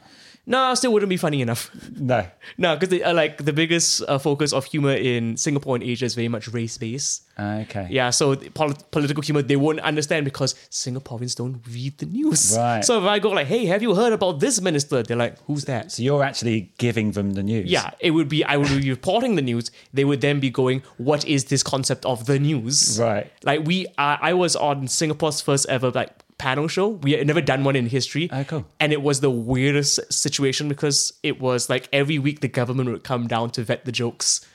No, 0.46 0.74
still 0.74 0.92
wouldn't 0.92 1.10
be 1.10 1.16
funny 1.16 1.40
enough. 1.42 1.70
No. 1.96 2.26
No, 2.58 2.76
because 2.76 3.00
uh, 3.02 3.14
like 3.14 3.38
the 3.44 3.52
biggest 3.52 4.02
uh, 4.08 4.18
focus 4.18 4.52
of 4.52 4.64
humor 4.66 4.92
in 4.92 5.36
Singapore 5.36 5.76
and 5.76 5.84
Asia 5.84 6.04
is 6.04 6.14
very 6.14 6.28
much 6.28 6.48
race 6.48 6.76
based. 6.76 7.22
Okay. 7.38 7.86
Yeah, 7.90 8.10
so 8.10 8.36
political 8.36 9.22
humor 9.22 9.42
they 9.42 9.56
won't 9.56 9.80
understand 9.80 10.24
because 10.24 10.54
Singaporeans 10.70 11.36
don't 11.36 11.62
read 11.72 11.96
the 11.98 12.06
news. 12.06 12.54
Right. 12.56 12.84
So 12.84 12.98
if 12.98 13.04
I 13.04 13.18
go 13.20 13.30
like, 13.30 13.46
"Hey, 13.46 13.64
have 13.66 13.82
you 13.82 13.94
heard 13.94 14.12
about 14.12 14.40
this 14.40 14.60
minister?" 14.60 15.02
They're 15.02 15.16
like, 15.16 15.38
"Who's 15.46 15.64
that?" 15.64 15.92
So 15.92 16.02
you're 16.02 16.22
actually 16.24 16.72
giving 16.78 17.12
them 17.12 17.32
the 17.34 17.42
news. 17.42 17.70
Yeah, 17.70 17.90
it 18.00 18.10
would 18.10 18.28
be 18.28 18.44
I 18.44 18.56
would 18.56 18.68
be 18.68 18.90
reporting 18.90 19.36
the 19.36 19.42
news. 19.42 19.70
They 19.92 20.04
would 20.04 20.20
then 20.20 20.40
be 20.40 20.50
going, 20.50 20.82
"What 20.98 21.24
is 21.26 21.46
this 21.46 21.62
concept 21.62 22.04
of 22.04 22.26
the 22.26 22.38
news?" 22.38 22.98
Right. 23.00 23.30
Like 23.44 23.64
we, 23.64 23.86
uh, 23.98 24.18
I 24.20 24.34
was 24.34 24.56
on 24.56 24.88
Singapore's 24.88 25.40
first 25.40 25.66
ever 25.68 25.90
like 25.90 26.10
panel 26.44 26.68
show. 26.68 26.88
We 26.88 27.12
had 27.12 27.26
never 27.26 27.40
done 27.40 27.64
one 27.64 27.74
in 27.74 27.86
history. 27.86 28.28
Oh, 28.30 28.44
cool. 28.44 28.64
And 28.78 28.92
it 28.92 29.00
was 29.00 29.20
the 29.20 29.30
weirdest 29.30 30.12
situation 30.12 30.68
because 30.68 31.14
it 31.22 31.40
was 31.40 31.70
like 31.70 31.88
every 31.90 32.18
week 32.18 32.40
the 32.40 32.48
government 32.48 32.90
would 32.90 33.02
come 33.02 33.26
down 33.26 33.50
to 33.56 33.64
vet 33.64 33.86
the 33.86 33.92
jokes. 33.92 34.46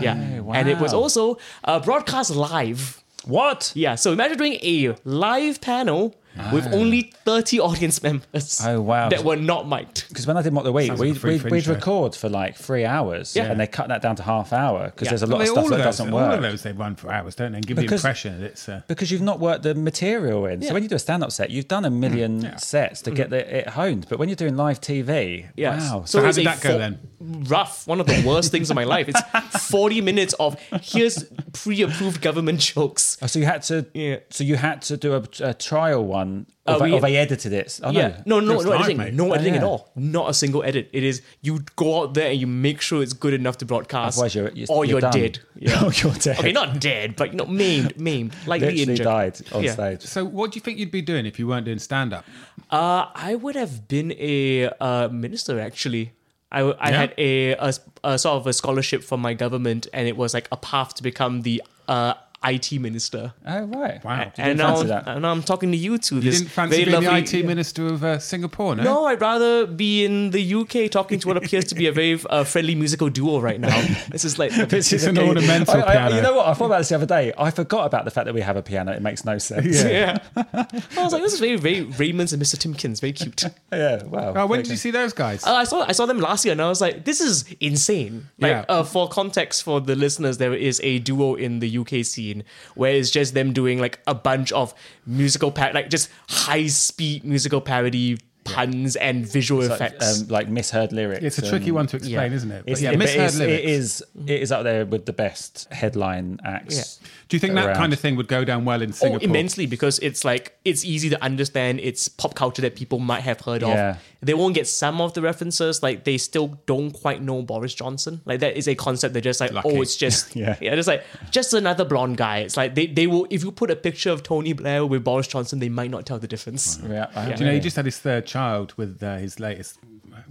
yeah, 0.00 0.14
and 0.54 0.68
it 0.68 0.78
was 0.78 0.94
also 0.94 1.36
uh, 1.64 1.78
broadcast 1.80 2.30
live. 2.30 3.02
What? 3.24 3.72
Yeah, 3.74 3.96
so 3.96 4.12
imagine 4.12 4.38
doing 4.38 4.58
a 4.62 4.94
live 5.04 5.60
panel 5.60 6.14
with 6.52 6.66
only 6.72 7.12
30 7.24 7.60
audience 7.60 8.02
members. 8.02 8.60
Oh, 8.64 8.80
wow. 8.80 9.08
That 9.08 9.24
were 9.24 9.36
not 9.36 9.68
mic'd. 9.68 10.08
Because 10.08 10.26
when 10.26 10.36
I 10.36 10.42
did 10.42 10.52
Mock 10.52 10.64
the 10.64 10.72
Week, 10.72 10.88
Sounds 10.88 11.00
like 11.00 11.08
we'd, 11.08 11.18
free 11.20 11.38
we'd, 11.38 11.50
we'd 11.50 11.66
record 11.66 12.14
for 12.14 12.28
like 12.28 12.56
three 12.56 12.84
hours 12.84 13.34
Yeah. 13.36 13.44
and 13.50 13.58
they 13.60 13.66
cut 13.66 13.88
that 13.88 14.02
down 14.02 14.16
to 14.16 14.22
half 14.22 14.52
hour 14.52 14.86
because 14.86 15.06
Yeah. 15.06 15.10
there's 15.10 15.22
a 15.22 15.26
Well, 15.26 15.38
lot 15.38 15.42
of 15.42 15.48
stuff 15.48 15.56
all 15.64 15.70
that 15.70 15.74
of 15.74 15.78
those, 15.78 15.84
doesn't 15.98 16.12
all 16.12 16.20
work. 16.20 16.36
of 16.36 16.42
those 16.42 16.62
they 16.62 16.72
run 16.72 16.96
for 16.96 17.12
hours, 17.12 17.34
don't 17.34 17.52
they? 17.52 17.56
And 17.58 17.66
give 17.66 17.76
the 17.76 17.84
impression 17.84 18.40
that 18.40 18.46
it's. 18.46 18.68
Uh, 18.68 18.82
Because 18.88 19.10
you've 19.10 19.22
not 19.22 19.40
worked 19.40 19.62
the 19.62 19.74
material 19.74 20.46
in. 20.46 20.60
So 20.62 20.68
Yeah. 20.68 20.72
when 20.74 20.82
you 20.82 20.88
do 20.88 20.96
a 20.96 20.98
stand 20.98 21.22
up 21.22 21.32
set, 21.32 21.50
you've 21.50 21.68
done 21.68 21.84
a 21.84 21.90
million 21.90 22.40
Yeah. 22.42 22.56
sets 22.56 23.02
to 23.02 23.10
get 23.10 23.30
the, 23.30 23.58
it 23.58 23.68
honed. 23.70 24.06
But 24.08 24.18
when 24.18 24.28
you're 24.28 24.36
doing 24.36 24.56
live 24.56 24.80
TV, 24.80 25.46
Yes. 25.56 25.90
wow. 25.90 26.02
So, 26.06 26.22
how 26.22 26.32
did 26.32 26.46
that 26.46 26.60
go 26.60 26.70
fo- 26.72 26.78
then? 26.78 26.98
Rough. 27.20 27.86
One 27.86 28.00
of 28.00 28.06
the 28.06 28.22
worst 28.26 28.50
things 28.50 28.70
of 28.70 28.76
my 28.76 28.84
life. 28.84 29.08
It's 29.08 29.20
40 29.68 30.00
minutes 30.00 30.34
of 30.34 30.56
here's 30.82 31.24
pre-approved 31.52 32.20
government 32.20 32.60
jokes. 32.60 33.16
Oh, 33.22 33.26
so 33.26 33.38
you 33.38 33.46
had 33.46 33.62
to. 33.64 33.86
Yeah. 33.94 34.16
So 34.30 34.44
you 34.44 34.56
had 34.56 34.82
to 34.82 34.96
do 34.96 35.14
a, 35.14 35.22
a 35.40 35.54
trial 35.54 36.04
one, 36.04 36.25
Uh, 36.66 36.74
or, 36.74 36.78
they, 36.80 36.84
we- 36.86 36.92
or 36.96 37.00
they 37.00 37.16
edited 37.16 37.52
it. 37.52 37.80
Oh, 37.82 37.90
yeah. 37.90 38.22
No, 38.26 38.40
no, 38.40 38.54
Just 38.54 38.64
no 38.66 38.70
live, 38.72 38.80
editing. 38.80 38.96
mate. 38.98 39.14
No 39.14 39.32
editing 39.32 39.54
yeah. 39.54 39.60
at 39.60 39.64
all. 39.66 39.90
Not 39.94 40.30
a 40.30 40.34
single 40.34 40.62
edit. 40.64 40.88
It 40.92 41.04
is 41.04 41.22
you 41.42 41.60
go 41.76 42.02
out 42.02 42.14
there 42.14 42.30
and 42.30 42.40
you 42.40 42.46
make 42.46 42.80
sure 42.80 43.02
it's 43.02 43.12
good 43.12 43.34
enough 43.34 43.58
to 43.58 43.64
broadcast. 43.66 44.16
Otherwise, 44.18 44.34
you're, 44.34 44.50
you're 44.50 44.66
or 44.70 44.84
you're, 44.84 45.00
done. 45.00 45.12
dead. 45.12 45.38
Yeah. 45.58 45.80
oh, 45.82 45.90
you're 45.94 46.12
dead. 46.14 46.38
okay, 46.38 46.52
not 46.52 46.80
dead, 46.80 47.16
but 47.16 47.30
you 47.32 47.36
know, 47.38 47.46
maimed, 47.46 47.98
maimed, 47.98 48.34
lightly 48.46 48.66
Literally 48.68 48.90
injured. 48.92 49.04
died 49.04 49.40
on 49.52 49.62
Yeah. 49.64 49.72
stage. 49.72 50.02
so, 50.02 50.24
what 50.24 50.52
do 50.52 50.56
you 50.56 50.60
think 50.60 50.78
you'd 50.78 50.90
be 50.90 51.02
doing 51.02 51.24
if 51.26 51.38
you 51.38 51.46
weren't 51.46 51.64
doing 51.64 51.78
stand 51.78 52.12
up? 52.12 52.24
Uh, 52.70 53.06
I 53.14 53.36
would 53.36 53.54
have 53.56 53.86
been 53.88 54.12
a 54.18 54.68
uh, 54.80 55.08
minister 55.08 55.58
actually. 55.60 56.12
I 56.52 56.62
Yeah? 56.62 56.76
had 56.96 57.14
a, 57.18 57.52
a, 57.54 57.72
a 58.04 58.18
sort 58.18 58.36
of 58.36 58.46
a 58.46 58.52
scholarship 58.52 59.02
from 59.02 59.20
my 59.20 59.34
government, 59.34 59.88
and 59.92 60.06
it 60.08 60.16
was 60.16 60.32
like 60.32 60.48
a 60.52 60.56
path 60.56 60.94
to 60.94 61.02
become 61.02 61.42
the 61.42 61.62
uh, 61.88 62.14
IT 62.46 62.72
minister. 62.80 63.32
Oh 63.46 63.62
right. 63.64 64.02
Wow. 64.04 64.16
You 64.18 64.22
and 64.22 64.34
didn't 64.36 64.56
now, 64.58 64.74
fancy 64.74 64.88
that. 64.88 65.08
and 65.08 65.22
now 65.22 65.30
I'm 65.32 65.42
talking 65.42 65.70
to 65.72 65.76
you 65.76 65.98
two. 65.98 66.16
You 66.16 66.20
this 66.22 66.38
didn't 66.38 66.50
fancy 66.50 66.76
very 66.76 66.84
being 66.90 67.02
the 67.02 67.10
lovely- 67.10 67.38
IT 67.40 67.46
minister 67.46 67.86
of 67.86 68.04
uh, 68.04 68.18
Singapore, 68.18 68.76
no? 68.76 68.82
No, 68.82 69.04
I'd 69.06 69.20
rather 69.20 69.66
be 69.66 70.04
in 70.04 70.30
the 70.30 70.54
UK 70.54 70.90
talking 70.90 71.18
to 71.20 71.28
what 71.28 71.36
appears 71.36 71.64
to 71.66 71.74
be 71.74 71.86
a 71.86 71.92
very 71.92 72.18
uh, 72.30 72.44
friendly 72.44 72.74
musical 72.74 73.08
duo 73.08 73.40
right 73.40 73.60
now. 73.60 73.76
This 74.10 74.24
is 74.24 74.38
like 74.38 74.52
This 74.68 74.92
is 74.92 75.04
an 75.04 75.18
ornamental 75.18 75.76
I- 75.76 75.82
I- 75.82 75.92
piano. 75.92 76.16
You 76.16 76.22
know 76.22 76.36
what? 76.36 76.46
I 76.46 76.54
thought 76.54 76.66
about 76.66 76.78
this 76.78 76.88
the 76.90 76.94
other 76.94 77.06
day. 77.06 77.32
I 77.36 77.50
forgot 77.50 77.86
about 77.86 78.04
the 78.04 78.10
fact 78.10 78.26
that 78.26 78.34
we 78.34 78.40
have 78.40 78.56
a 78.56 78.62
piano. 78.62 78.92
It 78.92 79.02
makes 79.02 79.24
no 79.24 79.38
sense. 79.38 79.82
yeah. 79.82 80.18
I 80.36 81.02
was 81.02 81.12
like, 81.12 81.22
this 81.22 81.32
is 81.34 81.40
very, 81.40 81.56
very 81.56 81.82
Raymond's 81.82 82.32
and 82.32 82.42
Mr. 82.42 82.58
Timpkins, 82.58 83.00
very 83.00 83.12
cute. 83.12 83.44
Yeah. 83.72 84.04
Wow. 84.04 84.32
Oh, 84.36 84.46
when 84.46 84.62
did 84.62 84.70
you 84.70 84.76
see 84.76 84.90
those 84.90 85.12
guys? 85.12 85.44
Uh, 85.46 85.52
I 85.54 85.64
saw 85.64 85.84
I 85.86 85.92
saw 85.92 86.06
them 86.06 86.18
last 86.20 86.44
year 86.44 86.52
and 86.52 86.62
I 86.62 86.68
was 86.68 86.80
like, 86.80 87.04
this 87.04 87.20
is 87.20 87.44
insane. 87.60 88.28
Like, 88.38 88.50
Yeah. 88.50 88.64
uh, 88.68 88.82
for 88.84 89.08
context 89.08 89.62
for 89.64 89.80
the 89.80 89.94
listeners, 89.96 90.38
there 90.38 90.54
is 90.54 90.80
a 90.82 90.98
duo 91.00 91.34
in 91.34 91.58
the 91.58 91.78
UK 91.78 92.04
scene 92.04 92.35
where 92.74 92.92
it's 92.92 93.10
just 93.10 93.34
them 93.34 93.52
doing 93.52 93.78
like 93.78 94.00
a 94.06 94.14
bunch 94.14 94.52
of 94.52 94.74
musical 95.06 95.50
par- 95.50 95.72
like 95.72 95.90
just 95.90 96.10
high 96.28 96.66
speed 96.66 97.24
musical 97.24 97.60
parody 97.60 98.18
puns 98.46 98.96
and 98.96 99.26
visual 99.26 99.60
Like, 99.62 99.70
effects. 99.72 100.22
um, 100.22 100.28
like 100.28 100.48
misheard 100.48 100.92
lyrics. 100.92 101.22
it's 101.24 101.38
a 101.38 101.42
tricky 101.48 101.66
and 101.66 101.74
one 101.74 101.86
to 101.88 101.96
explain, 101.96 102.30
yeah. 102.30 102.36
isn't 102.36 102.50
it? 102.50 102.62
But 102.64 102.72
It's, 102.72 102.82
yeah, 102.82 102.90
but 102.92 102.98
misheard 103.00 103.24
it's, 103.26 103.36
it 103.36 103.46
lyrics. 103.46 103.66
is 103.66 104.02
it 104.26 104.40
is 104.42 104.52
up 104.52 104.62
there 104.64 104.86
with 104.86 105.06
the 105.06 105.12
best 105.12 105.66
headline 105.72 106.40
acts. 106.44 107.00
Do 107.28 107.36
you 107.36 107.40
think 107.40 107.54
that 107.54 107.76
kind 107.76 107.92
of 107.92 107.98
thing 107.98 108.14
would 108.16 108.28
go 108.28 108.44
down 108.44 108.64
well 108.64 108.80
in 108.82 108.90
Oh, 108.90 108.92
Singapore? 108.92 109.24
immensely 109.28 109.66
because 109.66 109.98
it's 109.98 110.24
like 110.24 110.56
it's 110.64 110.84
easy 110.84 111.10
to 111.10 111.22
understand. 111.22 111.80
It's 111.80 112.08
pop 112.08 112.34
culture 112.34 112.62
that 112.62 112.76
people 112.76 112.98
might 113.00 113.22
have 113.22 113.40
heard 113.40 113.62
Yeah. 113.62 113.90
of. 113.90 113.98
They 114.22 114.34
won't 114.34 114.54
get 114.54 114.66
some 114.66 115.00
of 115.00 115.12
the 115.14 115.22
references. 115.22 115.82
Like 115.82 116.04
they 116.04 116.18
still 116.18 116.58
don't 116.66 116.92
quite 116.92 117.22
know 117.22 117.42
Boris 117.42 117.74
Johnson. 117.74 118.20
Like 118.24 118.40
that 118.40 118.56
is 118.56 118.68
a 118.68 118.74
concept. 118.74 119.12
They're 119.12 119.22
just 119.22 119.40
like, 119.40 119.52
Lucky. 119.52 119.70
oh, 119.76 119.82
it's 119.82 119.96
just 119.96 120.34
Yeah. 120.36 120.56
yeah, 120.60 120.74
just 120.76 120.88
like 120.88 121.04
just 121.30 121.52
another 121.52 121.84
blonde 121.84 122.16
guy. 122.16 122.38
It's 122.38 122.56
like 122.56 122.74
they 122.76 122.86
they 122.86 123.06
will 123.08 123.26
if 123.30 123.42
you 123.42 123.50
put 123.52 123.70
a 123.70 123.76
picture 123.76 124.10
of 124.10 124.22
Tony 124.22 124.52
Blair 124.52 124.86
with 124.86 125.02
Boris 125.04 125.26
Johnson, 125.26 125.58
they 125.58 125.68
might 125.68 125.90
not 125.90 126.06
tell 126.06 126.18
the 126.18 126.28
difference. 126.28 126.78
Yeah, 126.88 127.06
I 127.14 127.32
Do 127.32 127.40
you 127.40 127.46
know 127.46 127.54
he 127.54 127.60
just 127.60 127.76
had 127.76 127.84
his 127.86 127.98
third 127.98 128.24
child 128.36 128.74
with 128.76 129.02
uh, 129.02 129.16
his 129.16 129.40
latest 129.40 129.78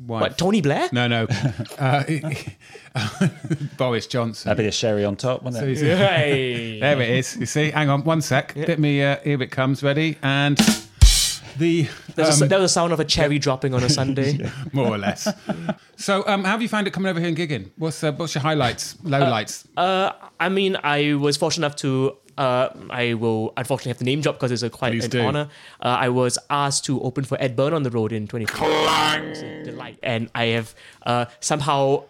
wife? 0.05 0.21
What 0.21 0.37
Tony 0.37 0.61
Blair? 0.61 0.89
No, 0.91 1.07
no. 1.07 1.27
uh, 1.79 2.03
Boris 3.77 4.07
Johnson. 4.07 4.49
That'd 4.49 4.63
be 4.63 4.67
a 4.67 4.71
sherry 4.71 5.05
on 5.05 5.15
top, 5.15 5.43
wouldn't 5.43 5.63
it? 5.63 5.77
he's- 5.77 5.81
Hey. 5.81 6.79
There 6.85 7.01
it 7.01 7.09
is. 7.09 7.37
You 7.37 7.45
see, 7.45 7.71
hang 7.71 7.89
on 7.89 8.03
one 8.03 8.21
sec. 8.21 8.53
Bit 8.53 8.79
me. 8.79 9.01
Uh, 9.03 9.17
here 9.23 9.41
it 9.41 9.51
comes. 9.51 9.81
Ready 9.83 10.17
and 10.21 10.57
the 11.57 11.87
There's 12.15 12.41
a, 12.41 12.43
um, 12.43 12.49
there 12.49 12.59
was 12.59 12.71
a 12.71 12.73
sound 12.73 12.91
of 12.93 12.99
a 12.99 13.05
cherry 13.05 13.39
dropping 13.39 13.73
on 13.73 13.81
a 13.83 13.89
sundae. 13.89 14.49
more 14.73 14.87
or 14.87 14.97
less. 14.97 15.27
So, 15.95 16.23
um, 16.27 16.43
how 16.43 16.51
have 16.51 16.61
you 16.61 16.67
found 16.67 16.85
it 16.87 16.91
coming 16.91 17.09
over 17.09 17.19
here 17.19 17.29
and 17.29 17.37
gigging? 17.37 17.71
What's 17.77 18.03
uh, 18.03 18.11
what's 18.11 18.35
your 18.35 18.41
highlights, 18.41 18.95
lowlights? 19.03 19.65
Uh, 19.77 20.11
I 20.39 20.49
mean, 20.49 20.77
I 20.83 21.13
was 21.15 21.37
fortunate 21.37 21.65
enough 21.65 21.77
to. 21.77 22.17
Uh, 22.37 22.69
I 22.89 23.13
will 23.13 23.53
unfortunately 23.55 23.89
have 23.91 23.97
to 23.99 24.03
name 24.03 24.21
drop 24.21 24.35
because 24.35 24.51
it's 24.51 24.63
a 24.63 24.69
quite 24.69 24.91
Please 24.91 25.05
an 25.05 25.11
do. 25.11 25.21
honor. 25.21 25.49
Uh, 25.81 25.87
I 25.99 26.09
was 26.09 26.37
asked 26.49 26.85
to 26.85 27.01
open 27.01 27.23
for 27.23 27.37
Ed 27.41 27.55
Byrne 27.55 27.73
on 27.73 27.83
the 27.83 27.91
road 27.91 28.11
in 28.11 28.27
2015. 28.27 29.29
It's 29.29 29.41
a 29.41 29.63
delight, 29.63 29.99
and 30.03 30.29
I 30.35 30.45
have 30.47 30.75
uh, 31.05 31.25
somehow 31.39 32.03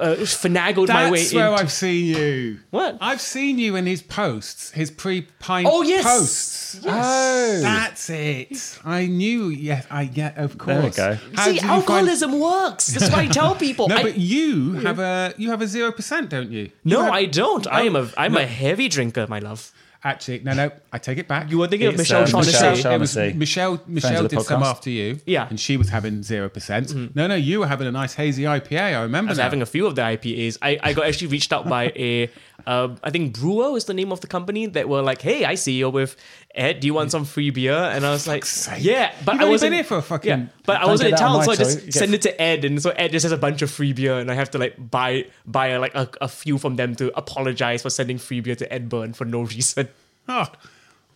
uh, 0.00 0.16
finagled 0.16 0.88
my 0.88 1.10
way 1.10 1.18
That's 1.20 1.34
where 1.34 1.48
into. 1.50 1.62
I've 1.62 1.72
seen 1.72 2.06
you. 2.06 2.58
What? 2.70 2.98
I've 3.00 3.20
seen 3.20 3.58
you 3.58 3.76
in 3.76 3.86
his 3.86 4.02
posts, 4.02 4.70
his 4.72 4.90
pre-pint 4.90 5.66
posts. 5.66 5.78
Oh, 5.78 5.82
yes. 5.82 6.04
posts. 6.04 6.80
Oh. 6.86 7.60
That's 7.62 8.10
it. 8.10 8.78
I 8.84 9.06
knew. 9.06 9.48
Yes, 9.48 9.86
I 9.90 10.02
yeah, 10.12 10.32
of 10.42 10.58
There 10.58 10.76
we 10.76 10.82
course. 10.82 10.96
go. 10.96 11.18
How 11.36 11.44
See, 11.44 11.52
did 11.52 11.62
you 11.62 11.68
find- 11.68 11.70
alcoholism 11.82 12.38
works. 12.40 12.86
That's 12.88 13.10
what 13.10 13.18
I 13.18 13.26
tell 13.26 13.54
people. 13.54 13.88
No, 13.88 13.96
I, 13.96 14.02
but 14.02 14.18
you 14.18 14.72
have 14.74 14.98
a 14.98 15.34
you 15.36 15.50
have 15.50 15.62
a 15.62 15.66
zero 15.66 15.92
percent, 15.92 16.30
don't 16.30 16.50
you? 16.50 16.70
You 16.84 16.96
no, 16.96 17.02
have- 17.02 17.12
I 17.12 17.24
don't. 17.26 17.66
I 17.66 17.82
am 17.82 17.96
a 17.96 18.08
I'm 18.16 18.32
No. 18.32 18.40
a 18.40 18.46
heavy 18.46 18.88
drinker, 18.88 19.26
my 19.28 19.38
love. 19.38 19.72
Actually, 20.02 20.40
no, 20.40 20.54
no. 20.54 20.70
I 20.92 20.98
take 20.98 21.18
it 21.18 21.28
back. 21.28 21.50
You 21.50 21.58
were 21.58 21.68
thinking 21.68 21.88
of 21.88 21.96
Michelle 21.98 22.22
um, 22.22 22.26
Shaughnessy. 22.26 22.52
Michelle 22.70 22.92
It 22.94 22.98
was 22.98 23.16
Michelle. 23.16 23.82
Michelle 23.86 24.26
did 24.28 24.40
some 24.42 24.62
podcast. 24.62 24.66
after 24.66 24.90
you. 24.90 25.18
Yeah. 25.26 25.46
and 25.50 25.60
she 25.60 25.76
was 25.76 25.90
having 25.90 26.22
zero 26.22 26.48
percent. 26.48 27.14
No, 27.14 27.26
no, 27.26 27.34
you 27.34 27.60
were 27.60 27.66
having 27.66 27.86
a 27.86 27.92
nice 27.92 28.14
hazy 28.14 28.44
IPA. 28.44 28.80
I 28.96 29.02
remember 29.02 29.28
I 29.28 29.32
was 29.32 29.38
now. 29.38 29.44
having 29.44 29.60
a 29.60 29.66
few 29.66 29.86
of 29.86 29.96
the 29.96 30.02
IPAs. 30.02 30.56
I, 30.62 30.78
I 30.82 30.92
got 30.94 31.04
actually 31.06 31.26
reached 31.26 31.52
out 31.52 31.68
by 31.68 31.92
a, 31.96 32.30
uh, 32.66 32.96
I 33.04 33.10
think 33.10 33.38
Brewer 33.38 33.76
is 33.76 33.84
the 33.84 33.94
name 33.94 34.10
of 34.10 34.22
the 34.22 34.26
company 34.26 34.64
that 34.66 34.88
were 34.88 35.02
like, 35.02 35.20
hey, 35.20 35.44
I 35.44 35.54
see 35.54 35.78
you're 35.78 35.90
with 35.90 36.16
Ed. 36.54 36.80
Do 36.80 36.86
you 36.86 36.94
want 36.94 37.10
some 37.10 37.24
free 37.24 37.50
beer? 37.50 37.72
And 37.74 38.04
I 38.04 38.10
was 38.10 38.26
like, 38.26 38.44
yeah, 38.78 39.14
but 39.24 39.34
You've 39.34 39.42
I 39.42 39.48
wasn't 39.48 39.70
been 39.70 39.72
here 39.78 39.84
for 39.84 39.98
a 39.98 40.02
fucking- 40.02 40.28
yeah, 40.28 40.46
but 40.66 40.80
I 40.80 40.86
wasn't 40.86 41.08
in 41.08 41.10
get 41.12 41.18
that 41.20 41.26
on 41.26 41.36
town, 41.36 41.44
so 41.44 41.52
I 41.52 41.56
just 41.56 41.84
Get- 41.84 41.94
send 41.94 42.14
it 42.14 42.22
to 42.22 42.42
Ed, 42.42 42.64
and 42.64 42.82
so 42.82 42.90
Ed 42.90 43.12
just 43.12 43.22
has 43.24 43.32
a 43.32 43.36
bunch 43.38 43.62
of 43.62 43.70
free 43.70 43.92
beer, 43.92 44.18
and 44.18 44.30
I 44.30 44.34
have 44.34 44.50
to 44.52 44.58
like 44.58 44.74
buy 44.90 45.26
buy 45.46 45.76
like 45.76 45.94
a, 45.94 46.08
a 46.20 46.28
few 46.28 46.58
from 46.58 46.76
them 46.76 46.96
to 46.96 47.16
apologize 47.16 47.82
for 47.82 47.90
sending 47.90 48.18
free 48.18 48.40
beer 48.40 48.56
to 48.56 48.72
Ed 48.72 48.88
Byrne 48.88 49.12
for 49.12 49.24
no 49.24 49.42
reason. 49.42 49.88
Oh, 50.28 50.46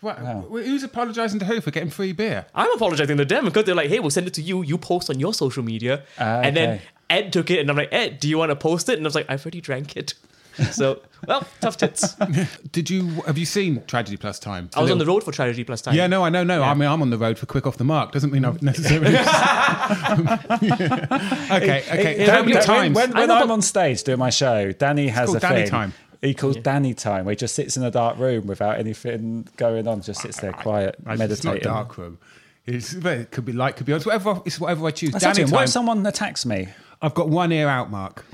what, 0.00 0.16
who's 0.18 0.82
apologising 0.82 1.38
to 1.38 1.44
who 1.46 1.60
for 1.60 1.70
getting 1.70 1.88
free 1.90 2.12
beer? 2.12 2.46
I'm 2.54 2.70
apologizing 2.72 3.16
to 3.16 3.24
them 3.24 3.44
because 3.44 3.64
they're 3.64 3.74
like, 3.74 3.88
hey, 3.88 4.00
we'll 4.00 4.10
send 4.10 4.26
it 4.26 4.34
to 4.34 4.42
you. 4.42 4.62
You 4.62 4.76
post 4.76 5.08
on 5.08 5.20
your 5.20 5.32
social 5.32 5.62
media. 5.62 6.02
Ah, 6.18 6.40
And 6.40 6.56
then. 6.56 6.80
Ed 7.10 7.32
took 7.32 7.50
it 7.50 7.60
and 7.60 7.70
I'm 7.70 7.76
like, 7.76 7.92
Ed, 7.92 8.18
do 8.18 8.28
you 8.28 8.38
want 8.38 8.50
to 8.50 8.56
post 8.56 8.88
it? 8.88 8.96
And 8.96 9.06
I 9.06 9.08
was 9.08 9.14
like, 9.14 9.26
I've 9.28 9.44
already 9.44 9.60
drank 9.60 9.96
it. 9.96 10.14
So, 10.70 11.00
well, 11.26 11.44
tough 11.61 11.76
tits. 11.76 12.14
Did 12.70 12.88
you 12.90 13.08
have 13.26 13.37
you 13.38 13.44
seen 13.46 13.82
Tragedy 13.87 14.16
Plus 14.16 14.38
Time? 14.38 14.70
I 14.76 14.82
was 14.82 14.90
on 14.90 14.99
the 14.99 15.06
road 15.06 15.25
for 15.25 15.32
Tragedy 15.32 15.64
Plus 15.64 15.82
Time. 15.82 15.94
Yeah, 15.94 16.06
no, 16.06 16.23
I 16.25 16.28
know, 16.30 16.44
no. 16.44 16.62
I 16.62 16.75
mean, 16.75 16.88
I'm 16.88 17.02
on 17.02 17.11
the 17.11 17.18
road 17.18 17.38
for 17.38 17.46
Quip 17.46 17.66
Off 17.66 17.76
the 17.76 17.84
Mark. 17.84 18.12
Doesn't 18.12 18.32
mean 18.32 18.44
I've 18.44 18.62
necessarily. 18.62 19.16
okay, 21.50 21.84
okay. 21.90 22.16
It- 22.18 22.28
How 22.28 22.38
it- 22.40 22.42
many 22.46 22.54
when- 22.54 22.62
times? 22.64 22.94
When, 22.96 23.12
I 23.16 23.20
when 23.20 23.28
know, 23.28 23.37
I'm 23.42 23.50
on 23.50 23.62
stage 23.62 24.02
doing 24.04 24.18
my 24.18 24.30
show, 24.30 24.73
Danny 24.73 25.08
has 25.08 25.26
called 25.26 25.38
a 25.38 25.40
Danny 25.40 25.61
thing. 25.62 25.70
time. 25.70 25.92
He 26.20 26.32
calls 26.34 26.56
Danny 26.56 26.94
time, 26.94 27.26
where 27.26 27.32
he 27.32 27.37
just 27.37 27.54
sits 27.54 27.76
in 27.76 27.82
a 27.82 27.90
dark 27.90 28.16
room 28.18 28.46
without 28.46 28.78
anything 28.78 29.46
going 29.56 29.87
on, 29.87 30.00
just 30.00 30.23
sits 30.23 30.40
there 30.40 30.52
quiet, 30.52 30.96
I, 31.04 31.12
I, 31.12 31.16
meditating. 31.16 31.32
It's 31.32 31.44
not 31.44 31.50
meditating. 31.54 31.73
dark 31.75 31.99
room. 31.99 32.18
It's, 32.66 32.94
it 32.94 33.30
could 33.30 33.44
be 33.44 33.52
light, 33.52 33.76
could 33.76 33.84
be 33.84 33.92
on. 33.92 33.99
It's 33.99 34.06
whatever. 34.06 34.40
It's 34.46 34.58
whatever 34.58 34.87
I 34.87 34.90
choose. 34.90 35.14
I 35.14 35.18
Danny 35.18 35.42
him, 35.42 35.50
what 35.50 35.64
if 35.64 35.68
someone 35.70 36.06
attacks 36.06 36.46
me? 36.46 36.68
I've 37.04 37.12
got 37.14 37.28
one 37.28 37.52
ear 37.52 37.68
out, 37.68 37.90
Mark. 37.90 38.25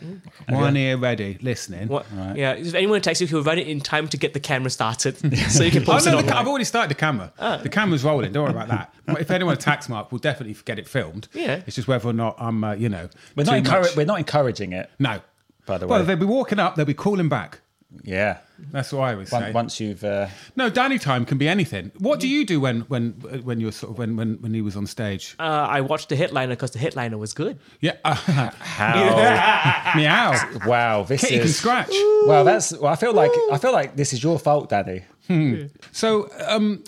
One 0.49 0.77
ear 0.77 0.97
ready, 0.97 1.39
listening. 1.43 1.89
What? 1.89 2.07
Yeah, 2.37 2.53
if 2.53 2.75
anyone 2.75 3.01
texts 3.01 3.21
you, 3.21 3.27
he'll 3.27 3.43
run 3.43 3.59
it 3.59 3.67
in 3.67 3.81
time 3.81 4.07
to 4.09 4.17
get 4.17 4.33
the 4.33 4.39
camera 4.41 4.71
started 4.71 5.17
so 5.51 5.65
you 5.65 5.71
can 5.73 5.83
Oh, 5.89 5.93
post 5.93 6.07
no, 6.07 6.13
it 6.13 6.15
the, 6.15 6.19
online. 6.23 6.37
I've 6.37 6.47
already 6.47 6.65
started 6.65 6.89
the 6.91 6.95
camera. 7.01 7.33
The 7.63 7.69
camera's 7.69 8.05
rolling. 8.05 8.33
Don't 8.33 8.45
worry 8.45 8.53
about 8.53 8.69
that. 8.69 8.95
if 9.21 9.31
anyone 9.31 9.55
attacks 9.55 9.89
Mark, 9.89 10.13
we'll 10.13 10.21
definitely 10.21 10.57
get 10.65 10.79
it 10.79 10.87
filmed. 10.87 11.27
Yeah. 11.33 11.63
It's 11.67 11.75
just 11.77 11.89
whether 11.89 12.09
or 12.09 12.13
not 12.13 12.37
I'm, 12.39 12.63
uh, 12.63 12.75
you 12.75 12.89
know, 12.89 13.09
We're 13.35 13.45
too 13.45 13.51
not, 13.51 13.59
encourage- 13.59 13.97
we're 13.97 14.07
not 14.07 14.19
encouraging 14.21 14.73
it, 14.73 14.89
No. 15.01 15.21
by 15.67 15.79
the 15.79 15.87
way. 15.87 15.91
Well, 15.99 16.05
they'll 16.05 16.17
be 16.17 16.25
walking 16.27 16.61
up. 16.61 16.77
They'll 16.77 16.87
be 16.87 16.95
calling 16.95 17.29
back. 17.29 17.61
Yeah. 18.05 18.39
That's 18.73 18.93
what 18.93 19.03
I 19.03 19.15
was 19.15 19.31
say. 19.31 19.41
Once, 19.41 19.55
once 19.55 19.81
you've. 19.81 20.05
Uh, 20.05 20.27
No, 20.55 20.69
Danny 20.69 20.99
time 20.99 21.25
can 21.25 21.39
be 21.39 21.49
anything. 21.49 21.91
What 21.99 22.21
do 22.21 22.29
you 22.29 22.45
do 22.45 22.61
when 22.61 22.81
when 22.83 23.13
when 23.43 23.59
you 23.61 23.67
were 23.67 23.73
sort 23.73 23.93
of 23.93 23.99
when 23.99 24.17
when 24.17 24.35
when 24.43 24.53
he 24.55 24.61
was 24.63 24.77
on 24.77 24.87
stage? 24.87 25.35
uh, 25.39 25.43
I 25.43 25.81
watched 25.81 26.09
the 26.11 26.17
headliner 26.17 26.55
because 26.55 26.73
the 26.73 26.79
headliner 26.79 27.17
was 27.19 27.33
good. 27.33 27.59
Yeah, 27.81 27.97
uh, 28.05 28.15
how? 28.61 29.93
meow. 29.97 30.35
wow, 30.67 31.03
this 31.05 31.23
Kitty 31.23 31.37
can 31.37 31.45
is. 31.47 31.57
scratch. 31.57 31.91
Well, 32.27 32.45
that's. 32.45 32.73
Well, 32.77 32.93
I 32.93 32.97
feel 32.97 33.15
like 33.15 33.33
I 33.53 33.59
feel 33.59 33.73
like 33.73 33.97
this 33.97 34.13
is 34.13 34.23
your 34.23 34.39
fault, 34.39 34.69
Danny. 34.69 35.03
So, 35.93 36.29
um, 36.49 36.83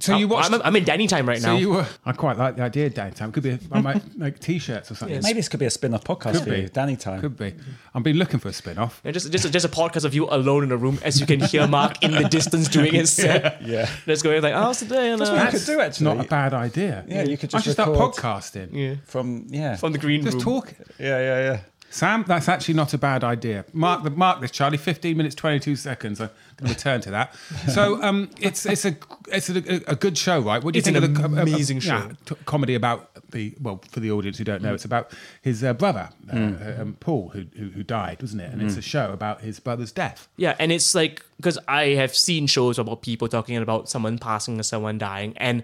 so 0.00 0.16
you 0.16 0.28
watched. 0.28 0.52
I'm, 0.52 0.60
I'm 0.62 0.76
in 0.76 0.84
Danny 0.84 1.06
time 1.06 1.28
right 1.28 1.40
so 1.40 1.52
now. 1.52 1.56
you 1.58 1.70
were. 1.70 1.86
I 2.04 2.12
quite 2.12 2.36
like 2.36 2.56
the 2.56 2.62
idea, 2.62 2.86
of 2.86 2.94
Danny 2.94 3.12
time. 3.12 3.32
Could 3.32 3.42
be. 3.42 3.58
I 3.72 3.80
might 3.80 4.16
make 4.18 4.38
t-shirts 4.40 4.90
or 4.90 4.94
something. 4.94 5.20
Maybe 5.22 5.34
this 5.38 5.48
could 5.48 5.60
be 5.60 5.66
a 5.66 5.70
spin-off 5.70 6.04
podcast 6.04 6.32
Could 6.32 6.44
for 6.44 6.50
be. 6.50 6.60
you, 6.62 6.68
Danny 6.68 6.96
time. 6.96 7.20
Could 7.20 7.36
be. 7.36 7.54
I've 7.94 8.02
been 8.02 8.16
looking 8.16 8.40
for 8.40 8.48
a 8.48 8.52
spin-off. 8.52 9.00
Yeah, 9.04 9.12
just, 9.12 9.30
just, 9.30 9.52
just 9.52 9.64
a 9.64 9.68
podcast 9.68 10.04
of 10.04 10.14
you 10.14 10.26
alone 10.28 10.64
in 10.64 10.72
a 10.72 10.76
room 10.76 10.98
as 11.02 11.20
you 11.20 11.26
can 11.26 11.40
hear 11.40 11.66
Mark 11.68 12.02
in 12.02 12.12
the 12.12 12.28
distance 12.28 12.68
doing 12.68 12.92
his 12.92 13.12
set. 13.12 13.62
Yeah. 13.62 13.88
Let's 14.06 14.22
go 14.22 14.30
like, 14.38 14.54
how's 14.54 14.78
today? 14.80 15.10
And, 15.10 15.20
what 15.20 15.28
uh, 15.30 15.44
you 15.44 15.50
could 15.50 15.64
do, 15.66 15.80
It's 15.80 16.00
not 16.00 16.20
a 16.20 16.24
bad 16.28 16.54
idea. 16.54 17.04
Yeah, 17.06 17.22
you 17.22 17.36
could 17.36 17.50
I 17.54 17.58
just 17.58 17.64
should 17.64 17.72
start 17.72 17.90
record- 17.90 18.14
podcasting. 18.14 18.68
yeah. 18.72 18.94
From 19.06 19.46
yeah. 19.48 19.76
From 19.76 19.92
the 19.92 19.98
green 19.98 20.22
Just 20.22 20.34
room. 20.34 20.42
talk. 20.44 20.74
yeah, 20.98 21.18
yeah, 21.18 21.38
yeah. 21.40 21.60
Sam, 21.94 22.24
that's 22.26 22.48
actually 22.48 22.74
not 22.74 22.92
a 22.92 22.98
bad 22.98 23.22
idea. 23.22 23.64
Mark 23.72 24.02
the 24.02 24.10
mark 24.10 24.40
this, 24.40 24.50
Charlie. 24.50 24.78
Fifteen 24.78 25.16
minutes, 25.16 25.36
twenty-two 25.36 25.76
seconds. 25.76 26.20
I'm 26.20 26.28
going 26.56 26.66
to 26.70 26.74
return 26.74 27.00
to 27.02 27.10
that. 27.12 27.36
So, 27.72 28.02
um, 28.02 28.30
it's 28.40 28.66
it's 28.66 28.84
a 28.84 28.96
it's 29.28 29.48
a, 29.48 29.58
a, 29.72 29.92
a 29.92 29.94
good 29.94 30.18
show, 30.18 30.40
right? 30.40 30.60
What 30.62 30.74
do 30.74 30.78
you 30.78 30.80
It's 30.80 30.86
think 30.86 30.96
an 30.96 31.04
of 31.04 31.14
the 31.14 31.20
co- 31.20 31.40
amazing 31.40 31.76
yeah, 31.76 32.08
show. 32.08 32.10
t- 32.24 32.34
comedy 32.46 32.74
about 32.74 33.10
the 33.30 33.54
well 33.62 33.80
for 33.92 34.00
the 34.00 34.10
audience 34.10 34.38
who 34.38 34.44
don't 34.44 34.60
know, 34.60 34.74
it's 34.74 34.84
about 34.84 35.12
his 35.40 35.62
uh, 35.62 35.72
brother 35.72 36.08
uh, 36.32 36.36
uh, 36.36 36.76
um, 36.82 36.96
Paul 36.98 37.28
who, 37.28 37.44
who 37.56 37.68
who 37.68 37.84
died, 37.84 38.20
wasn't 38.20 38.42
it? 38.42 38.52
And 38.52 38.60
it's 38.60 38.76
a 38.76 38.82
show 38.82 39.12
about 39.12 39.42
his 39.42 39.60
brother's 39.60 39.92
death. 39.92 40.26
Yeah, 40.36 40.56
and 40.58 40.72
it's 40.72 40.96
like 40.96 41.24
because 41.36 41.58
I 41.68 41.90
have 41.90 42.12
seen 42.16 42.48
shows 42.48 42.76
about 42.76 43.02
people 43.02 43.28
talking 43.28 43.56
about 43.56 43.88
someone 43.88 44.18
passing 44.18 44.58
or 44.58 44.64
someone 44.64 44.98
dying, 44.98 45.34
and 45.36 45.62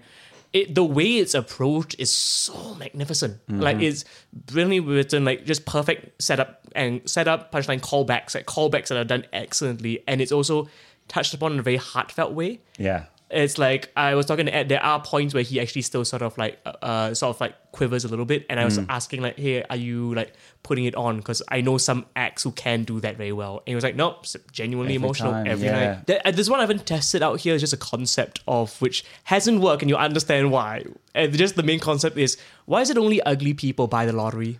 it 0.53 0.75
the 0.75 0.83
way 0.83 1.17
it's 1.17 1.33
approached 1.33 1.95
is 1.97 2.11
so 2.11 2.75
magnificent. 2.75 3.39
Like 3.47 3.77
mm-hmm. 3.77 3.85
it's 3.85 4.05
brilliantly 4.33 4.79
written, 4.81 5.23
like 5.23 5.45
just 5.45 5.65
perfect 5.65 6.21
setup 6.21 6.67
and 6.75 7.01
setup, 7.09 7.51
punchline 7.51 7.79
callbacks, 7.79 8.35
like 8.35 8.45
callbacks 8.45 8.87
that 8.87 8.97
are 8.97 9.05
done 9.05 9.25
excellently, 9.31 10.03
and 10.07 10.21
it's 10.21 10.31
also 10.31 10.67
touched 11.07 11.33
upon 11.33 11.53
in 11.53 11.59
a 11.59 11.63
very 11.63 11.77
heartfelt 11.77 12.33
way. 12.33 12.59
Yeah. 12.77 13.05
It's 13.31 13.57
like 13.57 13.91
I 13.95 14.15
was 14.15 14.25
talking 14.25 14.45
to 14.45 14.53
Ed. 14.53 14.69
There 14.69 14.83
are 14.83 15.01
points 15.01 15.33
where 15.33 15.43
he 15.43 15.59
actually 15.59 15.83
still 15.83 16.05
sort 16.05 16.21
of 16.21 16.37
like 16.37 16.59
uh, 16.65 16.73
uh 16.81 17.13
sort 17.13 17.35
of 17.35 17.41
like 17.41 17.71
quivers 17.71 18.05
a 18.05 18.07
little 18.07 18.25
bit, 18.25 18.45
and 18.49 18.59
I 18.59 18.65
was 18.65 18.77
asking 18.89 19.21
like, 19.21 19.37
"Hey, 19.37 19.63
are 19.63 19.75
you 19.75 20.13
like 20.13 20.33
putting 20.63 20.85
it 20.85 20.95
on?" 20.95 21.17
Because 21.17 21.41
I 21.47 21.61
know 21.61 21.77
some 21.77 22.05
acts 22.15 22.43
who 22.43 22.51
can 22.51 22.83
do 22.83 22.99
that 22.99 23.17
very 23.17 23.31
well. 23.31 23.57
And 23.59 23.67
he 23.69 23.75
was 23.75 23.83
like, 23.83 23.95
"Nope, 23.95 24.25
genuinely 24.51 24.95
Every 24.95 25.05
emotional 25.05 25.31
time, 25.31 25.47
every 25.47 25.67
yeah. 25.67 25.85
night." 25.85 26.07
Th- 26.07 26.21
uh, 26.25 26.31
this 26.31 26.49
one 26.49 26.59
I 26.59 26.63
haven't 26.63 26.85
tested 26.85 27.23
out 27.23 27.39
here 27.39 27.55
is 27.55 27.61
just 27.61 27.73
a 27.73 27.77
concept 27.77 28.41
of 28.47 28.79
which 28.81 29.05
hasn't 29.23 29.61
worked, 29.61 29.81
and 29.81 29.89
you 29.89 29.97
understand 29.97 30.51
why. 30.51 30.85
And 31.15 31.33
just 31.33 31.55
the 31.55 31.63
main 31.63 31.79
concept 31.79 32.17
is 32.17 32.37
why 32.65 32.81
is 32.81 32.89
it 32.89 32.97
only 32.97 33.21
ugly 33.23 33.53
people 33.53 33.87
buy 33.87 34.05
the 34.05 34.13
lottery? 34.13 34.59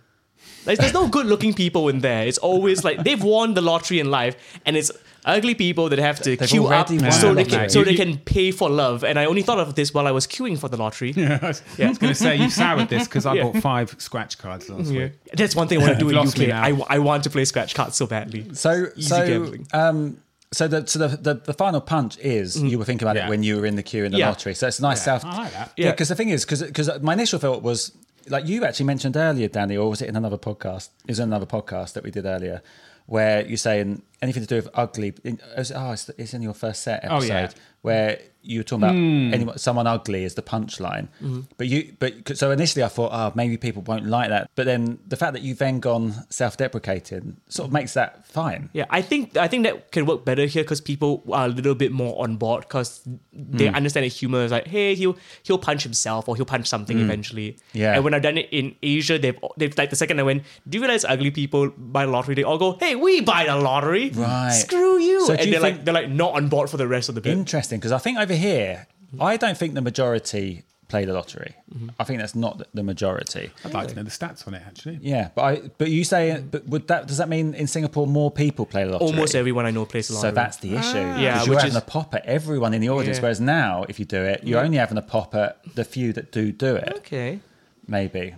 Like, 0.66 0.78
there's 0.78 0.92
no 0.94 1.08
good 1.08 1.26
looking 1.26 1.54
people 1.54 1.88
in 1.88 2.00
there. 2.00 2.26
It's 2.26 2.38
always 2.38 2.84
like 2.84 3.02
they've 3.04 3.22
won 3.22 3.54
the 3.54 3.60
lottery 3.60 3.98
in 4.00 4.10
life, 4.10 4.36
and 4.64 4.76
it's 4.76 4.90
ugly 5.24 5.54
people 5.54 5.88
that 5.88 5.98
have 6.00 6.18
to 6.20 6.36
They've 6.36 6.48
queue 6.48 6.66
up 6.66 6.88
already 6.90 7.02
won 7.02 7.12
so 7.12 7.28
the 7.28 7.34
they 7.34 7.44
can 7.44 7.52
lottery. 7.52 7.68
so 7.70 7.78
You- 7.80 7.84
they 7.84 7.94
can 7.94 8.18
pay 8.18 8.50
for 8.50 8.68
love. 8.68 9.04
And 9.04 9.18
I 9.18 9.24
only 9.26 9.42
thought 9.42 9.58
of 9.60 9.74
this 9.76 9.94
while 9.94 10.06
I 10.08 10.10
was 10.10 10.26
queuing 10.26 10.58
for 10.58 10.68
the 10.68 10.76
lottery. 10.76 11.14
I 11.16 11.38
was, 11.40 11.62
I 11.78 11.88
was 11.88 11.98
going 11.98 12.12
to 12.12 12.18
say 12.18 12.36
you 12.36 12.50
soured 12.50 12.88
this 12.88 13.04
because 13.06 13.24
I 13.24 13.34
Yeah. 13.34 13.44
bought 13.44 13.58
five 13.62 13.94
scratch 13.98 14.38
cards 14.38 14.68
last 14.68 14.90
Yeah. 14.90 15.04
week. 15.04 15.12
That's 15.34 15.54
one 15.54 15.68
thing 15.68 15.78
I 15.78 15.82
want 15.86 15.94
to 15.94 15.98
do 16.04 16.08
in 16.08 16.16
Lost 16.16 16.36
me 16.38 16.46
UK. 16.46 16.48
now. 16.50 16.84
I, 16.88 16.96
I 16.96 16.98
want 16.98 17.22
to 17.24 17.30
play 17.30 17.44
scratch 17.44 17.72
cards 17.74 17.96
so 17.96 18.06
badly. 18.06 18.46
So, 18.54 18.88
Easy 18.96 19.08
so, 19.08 19.26
gambling. 19.26 19.66
um, 19.72 20.16
so 20.52 20.66
the 20.66 20.86
so 20.88 20.98
the, 21.06 21.16
the, 21.16 21.34
the 21.34 21.52
final 21.54 21.80
punch 21.80 22.18
is 22.18 22.60
you 22.60 22.76
were 22.78 22.84
thinking 22.84 23.06
about 23.06 23.14
Yeah. 23.16 23.26
it 23.26 23.30
when 23.30 23.44
you 23.44 23.58
were 23.58 23.66
in 23.66 23.76
the 23.76 23.82
queue 23.84 24.04
in 24.04 24.10
the 24.12 24.18
Yeah. 24.18 24.28
lottery. 24.30 24.54
So 24.54 24.66
it's 24.66 24.80
a 24.80 24.82
nice 24.82 24.98
Yeah, 24.98 25.18
self. 25.18 25.24
I 25.24 25.36
like 25.36 25.52
that. 25.52 25.72
Yeah, 25.76 25.84
Yeah. 25.86 25.90
because 25.92 26.08
the 26.08 26.16
thing 26.16 26.30
is, 26.30 26.44
because 26.44 26.90
my 27.00 27.12
initial 27.12 27.38
thought 27.38 27.62
was 27.62 27.92
like 28.28 28.46
you 28.46 28.64
actually 28.64 28.86
mentioned 28.86 29.16
earlier, 29.16 29.48
Danny, 29.48 29.76
or 29.76 29.88
was 29.90 30.02
it 30.02 30.08
in 30.08 30.16
another 30.16 30.38
podcast? 30.38 30.88
In 31.08 31.18
another 31.20 31.46
podcast 31.46 31.92
that 31.94 32.04
we 32.04 32.10
did 32.10 32.24
earlier, 32.24 32.62
where 33.06 33.44
you're 33.46 33.56
saying 33.56 34.02
anything 34.20 34.42
to 34.42 34.46
do 34.48 34.56
with 34.56 34.68
ugly. 34.74 35.14
In, 35.24 35.40
oh, 35.56 35.92
it's, 35.92 36.08
it's 36.10 36.34
in 36.34 36.42
your 36.42 36.54
first 36.54 36.82
set 36.82 37.04
Oh, 37.04 37.16
episode 37.16 37.28
yeah. 37.28 37.50
where 37.82 38.20
you 38.42 38.58
were 38.60 38.64
talking 38.64 38.82
about 38.84 38.94
anyone, 39.34 39.58
someone 39.58 39.86
ugly 39.86 40.24
is 40.24 40.34
the 40.34 40.42
punchline. 40.42 41.08
But 41.56 41.66
you, 41.68 41.94
but 41.98 42.36
so 42.36 42.50
initially 42.50 42.82
I 42.82 42.88
thought, 42.88 43.10
oh, 43.12 43.32
maybe 43.34 43.56
people 43.56 43.82
won't 43.82 44.06
like 44.06 44.28
that. 44.30 44.50
But 44.54 44.66
then 44.66 44.98
the 45.06 45.16
fact 45.16 45.32
that 45.34 45.42
you've 45.42 45.58
then 45.58 45.80
gone 45.80 46.14
self-deprecating 46.30 47.36
sort 47.48 47.68
of 47.68 47.72
makes 47.72 47.94
that 47.94 48.26
fine. 48.26 48.70
Yeah, 48.72 48.86
I 48.90 49.02
think 49.02 49.36
I 49.36 49.48
think 49.48 49.64
that 49.64 49.90
can 49.92 50.06
work 50.06 50.24
better 50.24 50.46
here 50.46 50.62
because 50.62 50.80
people 50.80 51.22
are 51.32 51.46
a 51.46 51.48
little 51.48 51.74
bit 51.74 51.92
more 51.92 52.22
on 52.22 52.36
board 52.36 52.62
because 52.62 53.02
they 53.32 53.68
Hmm. 53.68 53.74
understand 53.74 54.04
that 54.04 54.12
humor 54.12 54.40
is 54.44 54.52
like, 54.52 54.66
hey, 54.66 54.94
he'll 54.94 55.16
he'll 55.42 55.58
punch 55.58 55.82
himself 55.82 56.28
or 56.28 56.36
he'll 56.36 56.44
punch 56.44 56.66
something 56.66 56.98
eventually. 56.98 57.52
Hmm. 57.72 57.78
Yeah. 57.78 57.94
And 57.94 58.04
when 58.04 58.14
I've 58.14 58.22
done 58.22 58.38
it 58.38 58.48
in 58.50 58.74
Asia, 58.82 59.18
they've 59.18 59.38
they've 59.56 59.76
like 59.76 59.90
the 59.90 59.96
second 59.96 60.20
I 60.20 60.22
went, 60.22 60.42
do 60.68 60.76
you 60.78 60.82
realize 60.82 61.04
ugly 61.04 61.30
people 61.30 61.70
buy 61.70 62.06
the 62.06 62.12
lottery? 62.12 62.34
They 62.34 62.42
all 62.44 62.58
go, 62.58 62.76
hey, 62.80 62.94
we 62.94 63.20
buy 63.20 63.46
the 63.46 63.56
lottery. 63.56 64.10
Right. 64.10 64.50
Screw 64.50 64.98
you. 64.98 65.26
So 65.26 65.32
and 65.34 65.44
you 65.46 65.52
they're 65.52 65.60
think- 65.60 65.76
like 65.78 65.84
they're 65.84 65.94
like 65.94 66.10
not 66.10 66.34
on 66.34 66.48
board 66.48 66.70
for 66.70 66.76
the 66.76 66.88
rest 66.88 67.08
of 67.08 67.14
the 67.14 67.20
bit. 67.20 67.32
Interesting, 67.32 67.78
because 67.78 67.92
I 67.92 67.98
think 67.98 68.18
over 68.32 68.40
here, 68.40 68.86
I 69.20 69.36
don't 69.36 69.56
think 69.56 69.74
the 69.74 69.80
majority 69.82 70.64
play 70.88 71.04
the 71.06 71.12
lottery. 71.14 71.54
I 71.98 72.04
think 72.04 72.18
that's 72.20 72.34
not 72.34 72.62
the 72.74 72.82
majority. 72.82 73.50
I'd 73.64 73.72
like 73.72 73.88
to 73.88 73.94
know 73.94 74.02
the 74.02 74.10
stats 74.10 74.46
on 74.46 74.52
it 74.54 74.62
actually. 74.66 74.98
Yeah, 75.00 75.30
but 75.34 75.42
I, 75.42 75.70
but 75.78 75.88
you 75.90 76.04
say, 76.04 76.42
but 76.50 76.66
would 76.66 76.86
that 76.88 77.06
does 77.08 77.16
that 77.18 77.28
mean 77.30 77.54
in 77.54 77.66
Singapore 77.66 78.06
more 78.06 78.30
people 78.30 78.66
play 78.66 78.84
the 78.84 78.90
lottery? 78.92 79.08
Almost 79.08 79.34
everyone 79.34 79.64
I 79.64 79.70
know 79.70 79.86
plays 79.86 80.08
the 80.08 80.14
lottery. 80.14 80.30
So 80.30 80.34
that's 80.34 80.58
the 80.58 80.74
issue. 80.74 80.98
Ah. 80.98 81.18
Yeah, 81.18 81.32
because 81.34 81.46
you're 81.46 81.54
which 81.56 81.62
having 81.62 81.76
is- 81.76 81.82
a 81.82 81.86
pop 81.86 82.14
at 82.14 82.26
everyone 82.26 82.74
in 82.74 82.80
the 82.82 82.90
audience, 82.90 83.18
Yeah. 83.18 83.22
whereas 83.22 83.40
now, 83.40 83.84
if 83.88 83.98
you 83.98 84.04
do 84.04 84.22
it, 84.22 84.44
you're 84.44 84.60
only 84.62 84.76
having 84.76 84.98
a 84.98 85.02
pop 85.02 85.34
at 85.34 85.58
the 85.74 85.84
few 85.84 86.12
that 86.14 86.30
do 86.32 86.52
do 86.52 86.76
it. 86.76 86.92
okay. 86.98 87.40
Maybe. 87.88 88.34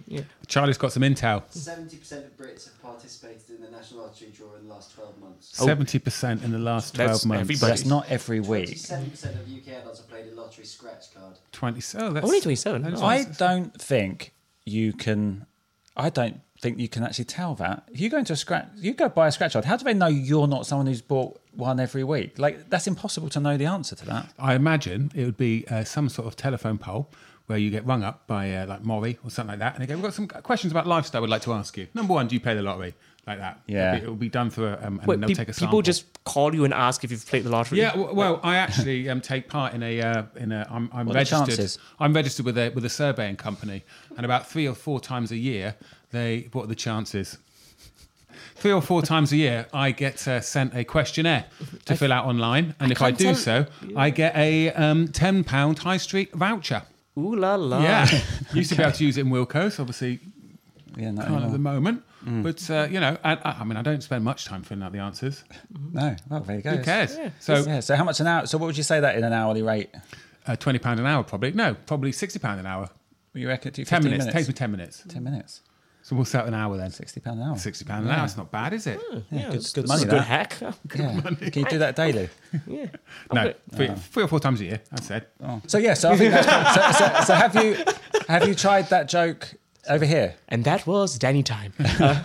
Charlie's 0.46 0.78
got 0.78 0.92
some 0.92 1.02
intel. 1.02 1.42
Seventy 1.50 1.96
percent 1.98 2.24
of 2.26 2.36
Brits 2.36 2.64
have 2.64 2.80
participated 2.82 3.50
in 3.50 3.60
the 3.60 3.70
national 3.70 4.00
lottery 4.02 4.28
draw 4.36 4.54
in 4.56 4.66
the 4.68 4.74
last 4.74 4.94
twelve 4.94 5.18
months. 5.20 5.50
Seventy 5.56 5.98
percent 5.98 6.42
in 6.42 6.50
the 6.50 6.58
last 6.58 6.94
That's 6.94 7.20
twelve 7.20 7.26
months. 7.26 7.40
everybody. 7.42 7.70
That's 7.70 7.84
not 7.84 8.10
every 8.10 8.40
week. 8.40 8.66
Twenty-seven 8.66 9.10
percent 9.10 9.34
of 9.36 9.42
UK 9.42 9.80
adults 9.80 10.00
have 10.00 10.08
played 10.08 10.32
a 10.32 10.34
lottery 10.34 10.64
scratch 10.64 11.12
card. 11.14 11.34
Twenty. 11.52 11.82
Oh, 11.98 12.10
that's 12.12 12.24
Only 12.24 12.40
27. 12.40 12.82
that's- 12.82 13.00
Oh. 13.02 13.06
I 13.06 13.24
don't 13.24 13.78
think 13.80 14.32
you 14.64 14.92
can. 14.92 15.46
I 15.96 16.08
don't 16.10 16.40
think 16.60 16.78
you 16.78 16.88
can 16.88 17.04
actually 17.04 17.26
tell 17.26 17.54
that. 17.56 17.84
If 17.92 18.00
you 18.00 18.08
go 18.08 18.16
into 18.18 18.32
a 18.32 18.36
scratch, 18.36 18.66
you 18.76 18.94
go 18.94 19.08
buy 19.08 19.28
a 19.28 19.32
scratch 19.32 19.52
card. 19.52 19.64
How 19.66 19.76
do 19.76 19.84
they 19.84 19.94
know 19.94 20.06
you're 20.06 20.46
not 20.48 20.66
someone 20.66 20.86
who's 20.86 21.02
bought 21.02 21.38
one 21.52 21.78
every 21.78 22.02
week? 22.02 22.38
Like 22.38 22.70
that's 22.70 22.86
impossible 22.86 23.28
to 23.30 23.40
know 23.40 23.56
the 23.58 23.66
answer 23.66 23.94
to 23.96 24.06
that. 24.06 24.32
I 24.38 24.54
imagine 24.54 25.12
it 25.14 25.24
would 25.26 25.36
be 25.36 25.66
uh, 25.68 25.84
some 25.84 26.08
sort 26.08 26.26
of 26.26 26.34
telephone 26.36 26.78
poll 26.78 27.10
where 27.46 27.58
you 27.58 27.70
get 27.70 27.84
rung 27.86 28.02
up 28.02 28.26
by 28.26 28.52
uh, 28.54 28.66
like 28.66 28.82
MORI 28.84 29.18
or 29.24 29.30
something 29.30 29.52
like 29.52 29.58
that, 29.60 29.74
and 29.74 29.82
they 29.82 29.86
go, 29.86 29.94
"We've 29.94 30.02
got 30.04 30.14
some 30.14 30.28
questions 30.28 30.72
about 30.72 30.86
lifestyle. 30.86 31.20
We'd 31.22 31.30
like 31.30 31.42
to 31.42 31.52
ask 31.52 31.76
you. 31.76 31.86
Number 31.94 32.14
one, 32.14 32.26
do 32.28 32.34
you 32.34 32.40
play 32.40 32.54
the 32.54 32.62
lottery?" 32.62 32.94
Like 33.26 33.38
that. 33.38 33.60
Yeah. 33.66 33.96
It'll 33.96 34.12
be, 34.14 34.26
be 34.26 34.28
done 34.28 34.50
through 34.50 34.66
a, 34.66 34.72
um, 34.82 34.98
and 34.98 35.06
Wait, 35.06 35.18
they'll 35.18 35.28
pe- 35.30 35.34
take 35.34 35.48
a 35.48 35.54
sample. 35.54 35.68
people 35.68 35.80
just 35.82 36.22
call 36.24 36.54
you 36.54 36.66
and 36.66 36.74
ask 36.74 37.04
if 37.04 37.10
you've 37.10 37.26
played 37.26 37.44
the 37.44 37.48
lottery. 37.48 37.78
Yeah, 37.78 37.92
w- 37.92 38.12
well, 38.14 38.38
I 38.42 38.56
actually 38.56 39.08
um, 39.08 39.22
take 39.22 39.48
part 39.48 39.72
in 39.72 39.82
a 39.82 39.98
uh, 40.02 40.22
in 40.36 40.52
a. 40.52 40.66
I'm, 40.70 40.90
I'm 40.92 41.06
What 41.06 41.14
registered. 41.16 41.46
chances? 41.46 41.78
I'm 41.98 42.12
registered 42.12 42.44
with 42.44 42.58
a 42.58 42.68
with 42.70 42.84
a 42.84 42.90
surveying 42.90 43.36
company, 43.36 43.82
and 44.16 44.26
about 44.26 44.46
three 44.46 44.68
or 44.68 44.74
four 44.74 45.00
times 45.00 45.30
a 45.32 45.36
year, 45.36 45.74
they. 46.10 46.48
What 46.52 46.64
are 46.64 46.68
the 46.68 46.74
chances? 46.74 47.38
Three 48.56 48.72
or 48.72 48.82
four 48.82 49.00
times 49.02 49.32
a 49.32 49.36
year, 49.36 49.66
I 49.72 49.90
get 49.90 50.26
uh, 50.28 50.40
sent 50.40 50.74
a 50.74 50.84
questionnaire 50.84 51.46
to 51.86 51.96
fill 51.96 52.12
out 52.12 52.24
online, 52.26 52.74
and 52.80 52.92
if 52.92 53.00
I 53.02 53.10
do 53.10 53.24
tell- 53.26 53.34
so, 53.34 53.66
I 53.96 54.10
get 54.10 54.36
a 54.36 54.70
um, 54.72 55.08
ten 55.08 55.44
pound 55.44 55.78
high 55.80 55.96
street 55.98 56.32
voucher. 56.34 56.82
Ooh 57.18 57.36
la 57.36 57.54
la. 57.56 57.82
Yeah, 57.82 58.08
used 58.54 58.70
to 58.70 58.76
be 58.76 58.82
able 58.82 58.92
to 58.92 59.04
use 59.04 59.16
it 59.16 59.22
in 59.22 59.28
Wilko's, 59.30 59.78
obviously 59.78 60.20
Yeah, 60.96 61.10
no, 61.12 61.22
can't 61.22 61.44
at 61.44 61.52
the 61.52 61.58
no. 61.58 61.72
moment. 61.72 62.02
But 62.26 62.70
uh, 62.70 62.88
you 62.90 63.00
know, 63.00 63.18
I, 63.22 63.34
I 63.34 63.50
I 63.60 63.64
mean, 63.64 63.76
I 63.76 63.82
don't 63.82 64.02
spend 64.02 64.24
much 64.24 64.46
time 64.46 64.62
filling 64.62 64.82
out 64.82 64.92
the 64.92 64.98
answers. 65.00 65.44
no. 65.92 66.16
Well, 66.30 66.40
there 66.40 66.56
you 66.56 66.62
go. 66.62 66.76
Who 66.76 66.82
cares? 66.82 67.16
Yeah. 67.16 67.30
So 67.38 67.56
yeah. 67.66 67.80
So 67.80 67.96
how 67.96 68.04
much 68.04 68.18
an 68.20 68.26
hour? 68.26 68.46
So 68.46 68.56
what 68.58 68.66
would 68.66 68.76
you 68.78 68.82
say 68.82 68.98
that 69.00 69.16
in 69.16 69.24
an 69.24 69.32
hourly 69.34 69.62
rate? 69.62 69.90
uh, 70.46 70.56
twenty 70.56 70.78
pound 70.78 71.00
an 71.00 71.06
hour, 71.06 71.22
probably. 71.22 71.52
No, 71.52 71.74
probably 71.86 72.12
sixty 72.12 72.38
pound 72.38 72.60
an 72.60 72.66
hour. 72.66 72.88
You 73.34 73.48
reckon? 73.48 73.72
Do 73.72 73.84
10 73.84 74.02
15 74.02 74.18
minutes. 74.18 74.32
Takes 74.32 74.46
me 74.48 74.54
10 74.54 74.70
minutes. 74.70 75.02
Ten 75.08 75.24
minutes. 75.24 75.60
So 76.04 76.14
we'll 76.14 76.26
set 76.26 76.46
an 76.46 76.52
hour 76.52 76.76
then. 76.76 76.90
Sixty 76.90 77.18
pound 77.18 77.40
an 77.40 77.48
hour. 77.48 77.56
60 77.56 77.86
pound 77.86 78.04
an 78.04 78.12
hour. 78.12 78.26
It's 78.26 78.36
not 78.36 78.50
bad, 78.52 78.74
is 78.74 78.86
it? 78.86 79.00
Yeah, 79.30 79.46
good, 79.46 79.54
it's, 79.54 79.72
good 79.72 79.84
it's 79.84 79.88
money. 79.88 80.04
good 80.04 80.12
that. 80.12 80.52
hack. 80.52 80.56
Yeah. 80.94 81.18
Can 81.50 81.62
you 81.62 81.64
do 81.64 81.78
that 81.78 81.96
daily? 81.96 82.28
Yeah. 82.66 82.86
No, 83.32 83.40
Okay. 83.40 83.54
three, 83.74 83.88
three 84.12 84.22
or 84.24 84.28
four 84.28 84.38
times 84.38 84.60
a 84.60 84.64
year, 84.64 84.80
I 84.92 85.00
said. 85.00 85.26
So 85.66 85.78
yeah. 85.78 85.94
So 85.94 86.10
I 86.10 86.16
think 86.18 86.32
that's, 86.32 86.98
so, 86.98 87.06
so, 87.06 87.24
so 87.24 87.34
have 87.34 87.54
you 87.56 87.76
have 88.28 88.46
you 88.46 88.54
tried 88.54 88.90
that 88.90 89.08
joke 89.08 89.54
over 89.88 90.04
here? 90.04 90.34
And 90.50 90.64
that 90.64 90.86
was 90.86 91.18
Danny 91.18 91.42
time. 91.42 91.72
Uh, 92.00 92.22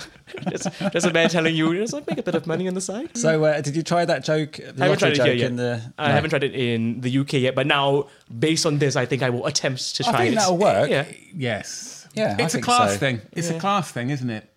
just, 0.52 0.70
just 0.94 1.08
a 1.08 1.12
man 1.12 1.28
telling 1.28 1.56
you, 1.56 1.74
just 1.76 1.92
like 1.92 2.06
make 2.08 2.20
a 2.20 2.24
bit 2.24 2.36
of 2.36 2.46
money 2.46 2.68
on 2.68 2.76
the 2.76 2.82
side. 2.82 3.18
So 3.18 3.44
uh, 3.46 3.62
did 3.62 3.76
you 3.76 3.82
try 3.82 4.06
that 4.06 4.24
joke? 4.24 4.54
The 4.54 4.64
I 4.64 4.88
haven't 4.88 4.90
lottery 5.02 5.16
tried 5.16 5.28
it 5.30 5.32
here 5.32 5.34
yet. 5.34 5.50
in 5.50 5.56
the. 5.56 5.82
I 5.98 6.08
no. 6.10 6.14
haven't 6.14 6.30
tried 6.30 6.44
it 6.44 6.54
in 6.54 7.02
the 7.02 7.18
UK 7.18 7.34
yet, 7.34 7.56
but 7.56 7.66
now 7.66 8.08
based 8.38 8.66
on 8.68 8.78
this, 8.78 8.96
I 8.96 9.06
think 9.08 9.24
I 9.24 9.32
will 9.32 9.48
attempt 9.48 9.96
to 9.96 10.04
try 10.04 10.12
it. 10.12 10.14
I 10.14 10.18
try 10.18 10.26
think 10.26 10.36
it. 10.36 10.40
that'll 10.40 10.58
work. 10.58 10.90
Yeah. 10.90 11.06
Yes. 11.34 11.99
Yeah, 12.14 12.36
It's 12.40 12.54
a 12.54 12.58
think 12.58 12.66
class 12.66 12.92
so. 12.94 12.98
thing. 12.98 13.22
It's 13.34 13.50
a 13.50 13.60
class 13.60 13.92
thing, 13.92 14.10
isn't 14.10 14.30
it? 14.30 14.52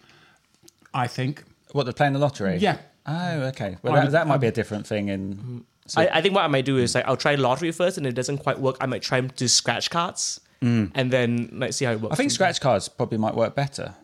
I 0.94 1.06
think. 1.06 1.44
What 1.72 1.84
they're 1.84 1.92
playing 1.92 2.12
the 2.14 2.18
lottery? 2.18 2.56
Yeah. 2.58 2.78
Oh, 3.06 3.40
okay. 3.48 3.76
Well, 3.82 3.94
that, 3.94 4.10
that 4.12 4.26
might 4.26 4.38
be 4.38 4.46
a 4.46 4.52
different 4.52 4.86
thing 4.86 5.08
in. 5.08 5.64
So, 5.86 6.00
I, 6.00 6.18
I 6.18 6.22
think 6.22 6.34
what 6.34 6.44
I 6.44 6.46
might 6.48 6.64
do 6.64 6.78
is 6.78 6.94
like 6.94 7.06
I'll 7.06 7.16
try 7.16 7.34
lottery 7.34 7.72
first, 7.72 7.96
and 7.98 8.06
if 8.06 8.12
it 8.12 8.14
doesn't 8.16 8.38
quite 8.38 8.58
work, 8.60 8.76
I 8.80 8.86
might 8.86 9.02
try 9.02 9.20
to 9.20 9.48
scratch 9.48 9.90
cards, 9.90 10.40
and 10.60 10.92
then 11.10 11.48
like 11.52 11.72
see 11.72 11.84
how 11.84 11.92
it 11.92 12.00
works. 12.00 12.12
Mm. 12.12 12.14
I 12.14 12.16
think 12.16 12.30
scratch 12.30 12.60
cards 12.60 12.88
probably 12.88 13.18
might 13.18 13.34
work 13.34 13.54
better. 13.56 13.94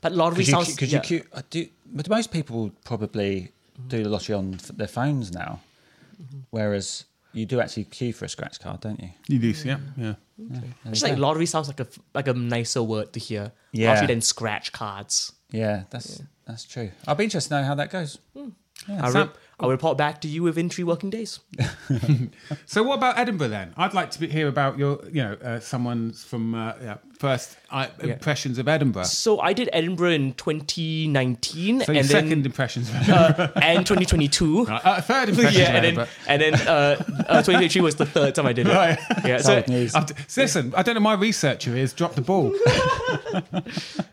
but 0.00 0.12
lottery 0.12 0.36
Because 0.38 0.48
you, 0.48 0.52
sounds 0.54 0.76
cause 0.76 0.90
yeah. 0.92 0.98
you 0.98 1.02
queue, 1.02 1.24
uh, 1.34 1.42
do, 1.50 1.66
but 1.92 2.08
most 2.08 2.30
people 2.32 2.70
probably 2.84 3.52
do 3.88 4.02
the 4.02 4.08
lottery 4.08 4.34
on 4.34 4.58
their 4.74 4.86
phones 4.88 5.32
now, 5.32 5.60
whereas 6.50 7.04
you 7.32 7.46
do 7.46 7.60
actually 7.60 7.84
queue 7.84 8.12
for 8.12 8.24
a 8.24 8.28
scratch 8.28 8.60
card, 8.60 8.80
don't 8.80 9.00
you? 9.00 9.10
You 9.28 9.38
do, 9.38 9.48
yeah. 9.68 9.78
Yeah. 9.96 10.14
Just 10.90 11.02
like 11.02 11.18
lottery 11.18 11.46
sounds 11.46 11.68
like 11.68 11.80
a 11.80 11.86
like 12.14 12.28
a 12.28 12.34
nicer 12.34 12.82
word 12.82 13.12
to 13.14 13.20
hear. 13.20 13.52
Yeah. 13.72 13.90
Lottery 13.92 14.06
than 14.08 14.20
scratch 14.20 14.72
cards. 14.72 15.32
Yeah, 15.50 15.84
that's 15.90 16.22
that's 16.46 16.64
true. 16.64 16.90
I'll 17.06 17.14
be 17.14 17.24
interested 17.24 17.50
to 17.50 17.60
know 17.60 17.66
how 17.66 17.74
that 17.74 17.90
goes. 17.90 18.18
I'll, 18.88 19.12
re- 19.12 19.30
I'll 19.60 19.68
report 19.70 19.98
back 19.98 20.20
to 20.22 20.28
you 20.28 20.42
within 20.42 20.68
three 20.70 20.84
working 20.84 21.10
days. 21.10 21.40
So 22.66 22.82
what 22.82 22.94
about 22.98 23.18
Edinburgh 23.18 23.48
then? 23.48 23.74
I'd 23.76 23.92
like 23.94 24.10
to 24.12 24.26
hear 24.26 24.48
about 24.48 24.78
your, 24.78 25.00
you 25.06 25.22
know, 25.22 25.32
uh, 25.42 25.60
someone's 25.60 26.24
from 26.24 26.54
uh, 26.54 26.74
yeah, 26.82 26.96
first 27.18 27.56
uh, 27.70 27.86
impressions 28.00 28.58
of 28.58 28.68
Edinburgh. 28.68 29.04
So 29.04 29.40
I 29.40 29.52
did 29.52 29.68
Edinburgh 29.72 30.10
in 30.12 30.32
2019 30.34 31.80
So 31.80 31.92
your 31.92 32.00
and 32.00 32.08
second 32.08 32.28
then 32.30 32.46
impressions 32.46 32.88
of 32.88 32.94
Edinburgh. 32.96 33.52
uh, 33.56 33.60
and 33.60 33.86
2022. 33.86 34.66
uh, 34.68 35.00
third 35.02 35.28
impressions 35.30 35.56
yeah, 35.56 35.68
of 35.70 35.74
and 35.74 35.76
then 35.76 35.84
Edinburgh. 35.84 36.08
and 36.28 36.42
then 36.42 36.54
uh, 36.54 36.96
uh, 37.28 37.42
2023 37.42 37.82
was 37.82 37.96
the 37.96 38.06
third 38.06 38.34
time 38.34 38.46
I 38.46 38.52
did 38.52 38.68
it. 38.68 38.74
Right. 38.74 38.98
Yeah, 39.24 39.38
so. 39.42 39.62
So 40.28 40.42
listen, 40.42 40.72
I 40.76 40.82
don't 40.82 40.94
know. 40.94 41.00
My 41.00 41.14
researcher 41.14 41.76
is 41.76 41.92
dropped 41.92 42.16
the 42.16 42.22
ball. 42.22 42.52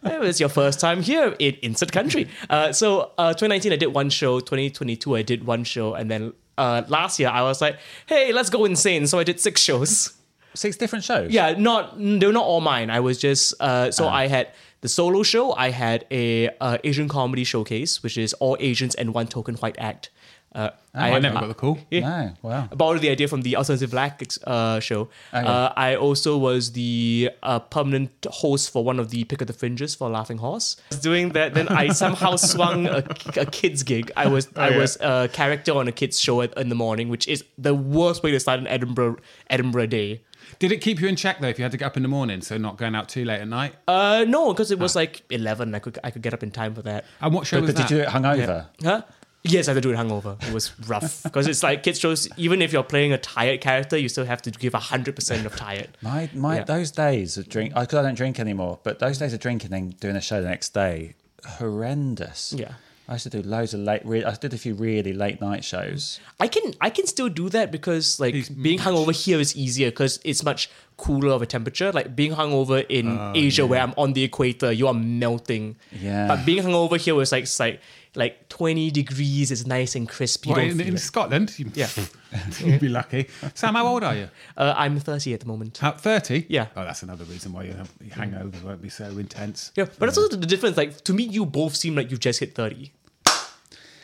it 0.04 0.20
was 0.20 0.40
your 0.40 0.50
first 0.50 0.80
time 0.80 1.02
here 1.02 1.36
in 1.40 1.56
insert 1.62 1.92
country. 1.92 2.28
Uh, 2.50 2.72
so 2.72 3.12
uh, 3.18 3.34
2019 3.34 3.74
I 3.74 3.76
did 3.76 3.88
one 3.88 4.10
show. 4.10 4.40
2022 4.40 5.16
I 5.16 5.22
did 5.22 5.46
one 5.46 5.64
show, 5.64 5.94
and 5.94 6.10
then 6.10 6.34
uh, 6.58 6.84
last 6.88 7.20
year 7.20 7.30
I 7.30 7.42
was 7.44 7.62
like, 7.62 7.78
hey, 8.08 8.34
let's 8.34 8.50
go 8.50 8.66
insane. 8.66 9.08
So 9.08 9.20
I 9.20 9.24
did 9.24 9.40
six 9.40 9.62
shows. 9.62 10.14
Six 10.56 10.78
different 10.78 11.04
shows. 11.06 11.32
Yeah, 11.32 11.54
not 11.58 11.98
they 11.98 12.26
were 12.26 12.34
not 12.34 12.46
all 12.46 12.62
mine. 12.62 12.90
I 12.90 13.00
was 13.00 13.18
just 13.18 13.54
uh, 13.60 13.92
so 13.92 14.08
I 14.08 14.28
had 14.28 14.50
the 14.82 14.90
solo 14.90 15.24
show. 15.24 15.54
I 15.54 15.70
had 15.70 16.06
a 16.12 16.50
uh, 16.62 16.78
Asian 16.84 17.08
comedy 17.08 17.44
showcase, 17.44 18.02
which 18.04 18.18
is 18.18 18.34
all 18.34 18.58
Asians 18.60 18.96
and 18.96 19.14
one 19.14 19.28
token 19.28 19.56
white 19.56 19.76
act. 19.78 20.10
Uh, 20.56 20.70
I, 20.94 21.20
never 21.20 21.38
got 21.42 21.48
the 21.50 21.54
call. 21.54 21.78
Yeah. 21.92 22.00
No, 22.00 22.34
wow. 22.42 22.70
borrowed 22.74 23.02
the 23.02 23.10
idea 23.10 23.28
from 23.28 23.42
the 23.42 23.58
Alternative 23.58 23.92
Black 23.92 24.24
uh, 24.46 24.80
show. 24.80 25.10
Oh, 25.34 25.40
yeah. 25.42 25.52
uh, 25.52 25.74
I 25.76 25.96
also 25.98 26.38
was 26.38 26.72
the 26.72 27.30
uh, 27.44 27.60
permanent 27.60 28.26
host 28.30 28.72
for 28.72 28.82
one 28.82 28.98
of 28.98 29.10
the 29.10 29.26
Pick 29.26 29.42
of 29.42 29.48
the 29.48 29.54
Fringes 29.54 29.96
for 29.96 30.10
Laughing 30.10 30.38
Horse. 30.38 30.78
I 30.80 30.96
was 30.96 31.00
doing 31.02 31.30
that, 31.34 31.56
then 31.56 31.68
I 31.68 31.90
somehow 31.90 32.36
swung 32.54 32.88
a, 32.88 33.04
a 33.36 33.46
kids 33.46 33.84
gig. 33.84 34.14
I 34.16 34.28
was 34.28 34.48
I 34.56 34.70
yeah. 34.70 34.78
was 34.78 34.98
a 35.02 35.30
character 35.34 35.74
on 35.74 35.90
a 35.90 35.92
kids 35.92 36.18
show 36.18 36.40
at, 36.42 36.58
in 36.58 36.70
the 36.70 36.76
morning, 36.76 37.10
which 37.10 37.28
is 37.28 37.44
the 37.58 37.76
worst 37.76 38.24
way 38.24 38.32
to 38.32 38.40
start 38.40 38.62
an 38.62 38.68
Edinburgh 38.68 39.18
Edinburgh 39.50 39.88
day. 39.88 40.22
Did 40.60 40.72
it 40.72 40.78
keep 40.82 41.00
you 41.02 41.08
in 41.08 41.16
check 41.16 41.40
though? 41.40 41.48
If 41.48 41.58
you 41.60 41.64
had 41.64 41.72
to 41.72 41.78
get 41.78 41.86
up 41.86 41.98
in 41.98 42.04
the 42.04 42.10
morning, 42.10 42.42
so 42.42 42.58
not 42.58 42.78
going 42.78 42.96
out 42.96 43.10
too 43.10 43.26
late 43.26 43.42
at 43.42 43.48
night. 43.48 43.76
Uh, 43.88 44.26
no, 44.28 44.54
because 44.54 44.72
it 44.72 44.80
was 44.80 44.96
like 44.96 45.24
eleven. 45.30 45.74
I 45.76 45.80
could 45.80 46.00
I 46.04 46.12
could 46.12 46.22
get 46.22 46.34
up 46.34 46.44
in 46.44 46.52
time 46.52 46.74
for 46.76 46.82
that. 46.84 47.06
and 47.22 47.34
what 47.34 47.46
show 47.48 47.58
But, 47.58 47.66
was 47.68 47.74
but 47.74 47.78
did 47.78 47.84
that? 47.84 47.92
you 47.92 47.98
do 47.98 48.04
it 48.04 48.10
hungover? 48.10 48.66
Huh? 48.84 49.02
Yes, 49.48 49.68
I 49.68 49.74
had 49.74 49.76
to 49.76 49.82
do 49.82 49.92
it 49.94 49.98
hungover. 49.98 50.42
It 50.48 50.52
was 50.54 50.72
rough 50.88 51.22
because 51.24 51.48
it's 51.48 51.62
like 51.62 51.84
kids 51.84 52.00
shows. 52.00 52.28
Even 52.36 52.64
if 52.64 52.74
you're 52.74 52.82
playing 52.84 53.14
a 53.14 53.18
tired 53.20 53.62
character, 53.62 53.96
you 53.96 54.10
still 54.10 54.26
have 54.26 54.42
to 54.44 54.52
give 54.52 54.74
hundred 54.74 55.16
percent 55.16 55.46
of 55.46 55.56
tired. 55.56 55.90
My 56.02 56.30
my 56.34 56.56
Yeah. 56.58 56.64
those 56.64 56.90
days 56.92 57.38
of 57.38 57.48
drink. 57.48 57.74
because 57.76 57.94
I 57.94 58.02
don't 58.02 58.16
drink 58.16 58.40
anymore, 58.40 58.80
but 58.84 58.98
those 59.00 59.18
days 59.20 59.34
of 59.34 59.40
drinking 59.40 59.72
and 59.74 60.00
doing 60.00 60.16
a 60.16 60.22
show 60.22 60.42
the 60.42 60.48
next 60.50 60.74
day, 60.74 61.14
horrendous. 61.60 62.54
Yeah. 62.58 62.74
I 63.08 63.14
used 63.14 63.24
to 63.24 63.30
do 63.30 63.48
loads 63.48 63.74
of 63.74 63.82
late. 63.82 64.04
Re- 64.06 64.24
I 64.24 64.34
did 64.34 64.54
a 64.54 64.58
few 64.58 64.74
really 64.74 65.14
late 65.14 65.40
night 65.40 65.64
shows. 65.64 66.20
I 66.40 66.48
can 66.48 66.74
I 66.82 66.90
can 66.90 67.06
still 67.06 67.30
do 67.30 67.50
that 67.50 67.72
because 67.72 68.20
like 68.20 68.34
being 68.62 68.80
hungover 68.80 69.14
here 69.14 69.40
is 69.40 69.56
easier 69.56 69.92
because 69.92 70.20
it's 70.24 70.44
much 70.44 70.70
cooler 70.98 71.30
of 71.34 71.42
a 71.42 71.46
temperature. 71.46 71.92
Like 71.92 72.16
being 72.16 72.34
hungover 72.34 72.86
in 72.90 73.20
Asia 73.36 73.66
where 73.66 73.82
I'm 73.82 73.94
on 73.98 74.14
the 74.14 74.24
equator, 74.24 74.72
you 74.72 74.88
are 74.88 74.94
melting. 74.94 75.76
Yeah. 75.92 76.28
But 76.28 76.46
being 76.46 76.64
hungover 76.64 77.00
here 77.00 77.16
was 77.16 77.32
like 77.32 77.44
it's 77.44 77.60
like 77.60 77.82
like 78.16 78.48
twenty 78.50 78.92
degrees. 78.92 79.52
It's 79.52 79.66
nice 79.66 79.96
and 79.96 80.08
crisp. 80.08 80.46
You 80.46 80.56
in, 80.56 80.80
in. 80.80 80.98
Scotland? 80.98 81.58
You, 81.60 81.72
Yeah. 81.74 81.90
you'd 82.60 82.80
be 82.80 82.88
lucky. 82.90 83.28
Sam, 83.54 83.76
how 83.76 83.88
old 83.88 84.04
are 84.04 84.16
you? 84.16 84.30
Uh, 84.56 84.74
I'm 84.78 85.00
thirty 85.00 85.34
at 85.34 85.42
the 85.42 85.48
moment. 85.48 85.78
How, 85.80 85.92
30? 85.92 86.46
Yeah. 86.50 86.68
Oh, 86.76 86.84
that's 86.86 87.04
another 87.04 87.26
reason 87.26 87.52
why 87.54 87.64
your 87.64 87.76
your 88.02 88.16
hangovers 88.16 88.64
won't 88.64 88.82
be 88.82 88.90
so 88.90 89.06
intense. 89.18 89.72
Yeah, 89.76 89.86
but 90.00 90.06
that's 90.08 90.18
also 90.18 90.38
the 90.38 90.48
difference. 90.48 90.78
Like 90.78 91.02
to 91.04 91.14
me, 91.14 91.24
you 91.24 91.46
both 91.46 91.76
seem 91.76 91.96
like 91.96 92.10
you've 92.12 92.20
just 92.22 92.40
hit 92.40 92.56
thirty. 92.56 92.92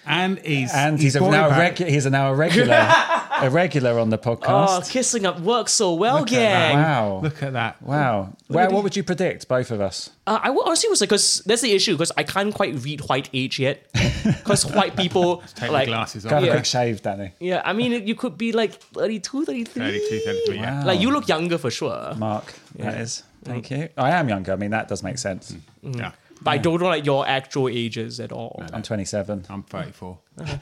And 0.06 0.39
he's 0.39 0.73
And 0.73 0.99
he's, 0.99 1.15
a, 1.15 1.19
now 1.19 1.47
it 1.47 1.51
a 1.51 1.84
regu- 1.84 1.88
He's 1.88 2.08
a 2.08 2.10
now 2.10 2.32
a 2.32 2.36
regular, 2.36 2.73
a 3.41 3.49
regular 3.49 3.99
on 3.99 4.10
the 4.10 4.17
podcast. 4.17 4.67
Oh, 4.69 4.82
kissing 4.89 5.25
up 5.25 5.39
works 5.39 5.71
so 5.71 5.93
well, 5.93 6.19
Look 6.19 6.30
gang. 6.30 6.75
wow. 6.75 7.19
Look 7.23 7.41
at 7.43 7.54
that. 7.54 7.82
Wow. 7.82 8.36
Well, 8.49 8.71
what 8.71 8.84
would 8.84 8.95
you 8.95 9.04
predict, 9.04 9.47
both 9.47 9.71
of 9.71 9.82
us? 9.82 10.10
Uh, 10.27 10.39
I 10.41 10.49
would 10.49 10.65
honestly 10.65 10.89
was 10.89 11.01
like, 11.01 11.10
because 11.10 11.41
that's 11.45 11.62
the 11.62 11.71
issue, 11.73 11.93
because 11.93 12.12
I 12.17 12.23
can't 12.23 12.54
quite 12.54 12.75
read 12.84 13.01
white 13.01 13.30
age 13.34 13.60
yet. 13.60 13.88
Because 14.21 14.65
white 14.67 14.95
people 14.95 15.41
Take 15.56 15.71
like, 15.71 15.86
the 15.86 15.91
glasses 15.93 16.23
Go 16.23 16.30
off. 16.30 16.34
have 16.36 16.43
a 16.43 16.45
Yeah. 16.45 16.51
quick 16.54 16.65
shave, 16.65 17.01
Danny. 17.01 17.32
yeah, 17.39 17.62
I 17.65 17.73
mean, 17.73 18.06
you 18.08 18.13
could 18.13 18.38
be 18.38 18.51
like 18.51 18.73
32, 18.73 19.45
33. 19.45 19.84
32, 19.84 20.19
33, 20.19 20.56
yeah. 20.58 20.80
Wow. 20.82 20.86
Like 20.88 20.99
you 21.01 21.10
look 21.10 21.27
younger 21.27 21.58
for 21.58 21.71
sure, 21.71 22.13
Mark, 22.15 22.54
that 22.75 22.93
Yeah. 22.95 23.01
is. 23.01 23.23
Mm. 23.43 23.47
Thank 23.47 23.71
you. 23.71 23.89
I 23.97 24.12
am 24.12 24.30
younger. 24.30 24.54
I 24.54 24.56
mean, 24.58 24.69
that 24.71 24.88
does 24.88 25.01
make 25.01 25.17
sense. 25.17 25.54
Mm. 25.84 25.93
Mm. 25.93 25.97
yeah. 25.99 26.12
but 26.43 26.51
I 26.51 26.58
don't 26.60 26.80
know 26.82 26.88
like 26.88 27.06
your 27.06 27.27
actual 27.27 27.67
ages 27.69 28.19
at 28.19 28.32
all. 28.32 28.63
I'm 28.73 28.84
27. 28.84 29.45
I'm 29.49 29.63
34. 29.63 30.17
Uh-huh. 30.39 30.58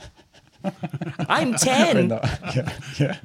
I'm 1.30 1.54
ten. 1.56 2.10
Not- 2.10 2.24
yeah, 2.56 2.74
yeah. 3.00 3.16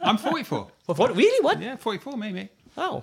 I'm 0.00 0.18
44. 0.18 0.68
What, 0.86 0.98
what? 0.98 1.16
Really? 1.16 1.42
What? 1.44 1.60
Yeah, 1.60 1.76
44 1.76 2.16
maybe. 2.16 2.48
Oh, 2.76 3.02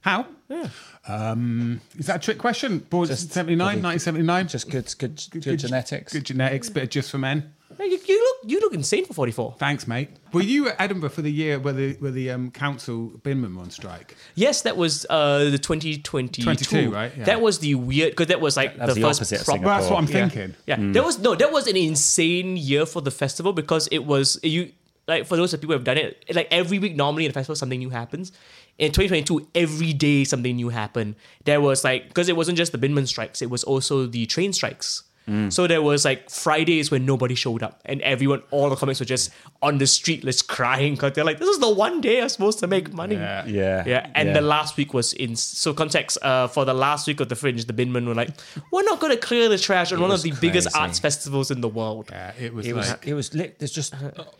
How? 0.00 0.26
yeah. 0.48 0.68
Um, 1.06 1.80
is 1.98 2.06
that 2.06 2.16
a 2.16 2.18
trick 2.18 2.38
question? 2.38 2.78
Born 2.78 3.06
Just 3.06 3.32
79, 3.32 3.82
1979? 3.82 4.48
Just 4.48 4.70
good, 4.70 4.94
good, 4.98 5.22
good, 5.42 5.58
genetics. 5.58 6.12
Good 6.12 6.24
genetics, 6.24 6.68
bit 6.68 6.84
of 6.84 6.90
just 6.90 7.10
for 7.10 7.18
men. 7.18 7.54
Hey, 7.80 7.88
You, 7.88 7.98
you 8.06 8.20
look 8.22 8.50
you 8.50 8.60
look 8.60 8.74
insane 8.74 9.06
for 9.06 9.14
forty 9.14 9.32
four. 9.32 9.54
Thanks, 9.58 9.88
mate. 9.88 10.10
Were 10.34 10.42
you 10.42 10.68
at 10.68 10.78
Edinburgh 10.78 11.08
for 11.10 11.22
the 11.22 11.32
year 11.32 11.58
where 11.58 11.72
the 11.72 11.94
where 11.94 12.10
the 12.10 12.30
um, 12.30 12.50
council 12.50 13.10
binmen 13.22 13.54
were 13.56 13.62
on 13.62 13.70
strike? 13.70 14.16
Yes, 14.34 14.60
that 14.62 14.76
was 14.76 15.06
uh 15.08 15.44
the 15.50 15.58
twenty 15.58 15.96
twenty 15.96 16.42
22, 16.42 16.90
right? 16.90 17.10
Yeah. 17.16 17.24
That 17.24 17.40
was 17.40 17.60
the 17.60 17.74
weird 17.76 18.10
because 18.12 18.26
that 18.26 18.40
was 18.40 18.54
like 18.54 18.76
That 18.76 18.86
was 18.86 18.94
the 18.96 19.00
the 19.00 19.06
first 19.08 19.20
opposite 19.20 19.40
of 19.40 19.46
proper. 19.46 19.62
Well, 19.64 19.78
that's 19.78 19.90
what 19.90 19.98
I'm 19.98 20.04
Yeah. 20.08 20.28
thinking. 20.28 20.54
Yeah, 20.66 20.76
that 20.92 21.04
was 21.04 21.18
no, 21.18 21.34
that 21.34 21.50
was 21.50 21.66
an 21.68 21.76
insane 21.76 22.58
year 22.58 22.84
for 22.84 23.00
the 23.00 23.10
festival 23.10 23.54
because 23.54 23.88
it 23.88 24.04
was 24.04 24.38
you 24.42 24.72
like 25.08 25.24
for 25.26 25.36
those 25.36 25.54
of 25.54 25.60
people 25.62 25.72
who 25.72 25.78
have 25.78 25.84
done 25.84 25.96
it, 25.96 26.22
like 26.34 26.48
every 26.50 26.78
week 26.78 26.94
normally 26.96 27.24
in 27.24 27.30
the 27.30 27.34
festival 27.34 27.56
something 27.56 27.78
new 27.78 27.90
happens. 27.90 28.30
In 28.78 28.92
2022, 28.92 29.48
every 29.54 29.92
day 29.94 30.24
something 30.24 30.54
new 30.56 30.68
happened. 30.68 31.14
There 31.44 31.60
was 31.62 31.82
like 31.82 32.08
because 32.08 32.28
it 32.28 32.36
wasn't 32.36 32.58
just 32.58 32.72
the 32.72 32.78
Binman 32.78 33.08
strikes, 33.08 33.40
it 33.40 33.48
was 33.48 33.64
also 33.64 34.04
the 34.06 34.26
train 34.26 34.52
strikes. 34.52 35.02
So 35.50 35.66
there 35.66 35.82
was 35.82 36.04
like 36.04 36.28
Fridays 36.30 36.90
when 36.90 37.06
nobody 37.06 37.34
showed 37.34 37.62
up, 37.62 37.80
and 37.84 38.00
everyone, 38.02 38.42
all 38.50 38.68
the 38.70 38.76
comics 38.76 39.00
were 39.00 39.06
just 39.06 39.30
on 39.62 39.78
the 39.78 39.86
street, 39.86 40.22
just 40.24 40.48
crying 40.48 40.94
because 40.94 41.12
they're 41.12 41.24
like, 41.24 41.38
"This 41.38 41.48
is 41.48 41.58
the 41.58 41.70
one 41.70 42.00
day 42.00 42.20
I'm 42.22 42.28
supposed 42.28 42.58
to 42.60 42.66
make 42.66 42.92
money." 42.92 43.14
Yeah. 43.16 43.44
Yeah. 43.46 43.84
Yeah, 43.86 44.10
and 44.14 44.34
the 44.34 44.40
last 44.40 44.76
week 44.76 44.92
was 44.94 45.12
in 45.12 45.36
so 45.36 45.72
context. 45.74 46.18
Uh, 46.22 46.48
for 46.48 46.64
the 46.64 46.74
last 46.74 47.06
week 47.06 47.20
of 47.20 47.28
the 47.28 47.36
Fringe, 47.36 47.64
the 47.64 47.72
Binmen 47.72 48.06
were 48.06 48.14
like, 48.14 48.30
"We're 48.72 48.82
not 48.84 48.98
going 49.00 49.12
to 49.12 49.18
clear 49.18 49.48
the 49.48 49.58
trash 49.58 49.92
on 49.92 50.00
one 50.00 50.10
of 50.10 50.14
was 50.14 50.22
the 50.22 50.32
biggest 50.40 50.68
arts 50.76 50.98
festivals 50.98 51.50
in 51.50 51.60
the 51.60 51.68
world." 51.68 52.08
Yeah, 52.10 52.32
it 52.40 52.52
was 52.54 52.66
It 52.66 52.74
was, 52.74 52.88
like 52.90 53.06
it 53.06 53.14
was 53.14 53.34
lit. 53.34 53.58
There's 53.58 53.72
just 53.72 53.94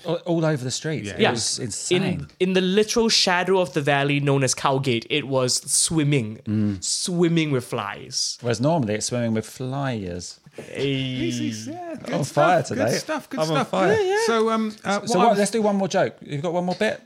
all, 0.04 0.16
all 0.26 0.44
over 0.44 0.62
the 0.64 0.70
streets. 0.70 1.10
It 1.10 1.20
Yeah. 1.20 1.30
was 1.32 1.58
insane. 1.58 2.02
In 2.40 2.50
in 2.50 2.52
the 2.54 2.60
literal 2.60 3.08
shadow 3.08 3.60
of 3.60 3.72
the 3.74 3.80
valley 3.80 4.18
known 4.20 4.42
as 4.44 4.54
Cowgate, 4.54 5.06
it 5.10 5.26
was 5.28 5.52
swimming, 5.70 6.40
Mm. 6.48 6.82
swimming 6.82 7.50
with 7.52 7.64
flies. 7.64 8.38
Whereas 8.40 8.60
normally 8.60 8.94
it's 8.94 9.06
swimming 9.06 9.34
with 9.34 9.46
flyers. 9.46 10.40
Hey. 10.56 11.28
yeah, 11.28 11.94
good 12.02 12.14
on 12.14 12.24
stuff, 12.24 12.68
fire 12.68 12.76
Good 12.76 12.98
stuff. 12.98 13.30
Good 13.30 13.40
I'm 13.40 13.50
on 13.50 13.56
stuff. 13.56 13.70
fire. 13.70 13.92
Yeah, 13.92 14.00
yeah. 14.02 14.16
So 14.26 14.50
um, 14.50 14.74
uh, 14.84 15.06
So 15.06 15.18
what, 15.18 15.38
let's 15.38 15.50
do 15.50 15.62
one 15.62 15.76
more 15.76 15.88
joke. 15.88 16.16
You've 16.20 16.42
got 16.42 16.52
one 16.52 16.64
more 16.64 16.74
bit? 16.74 17.00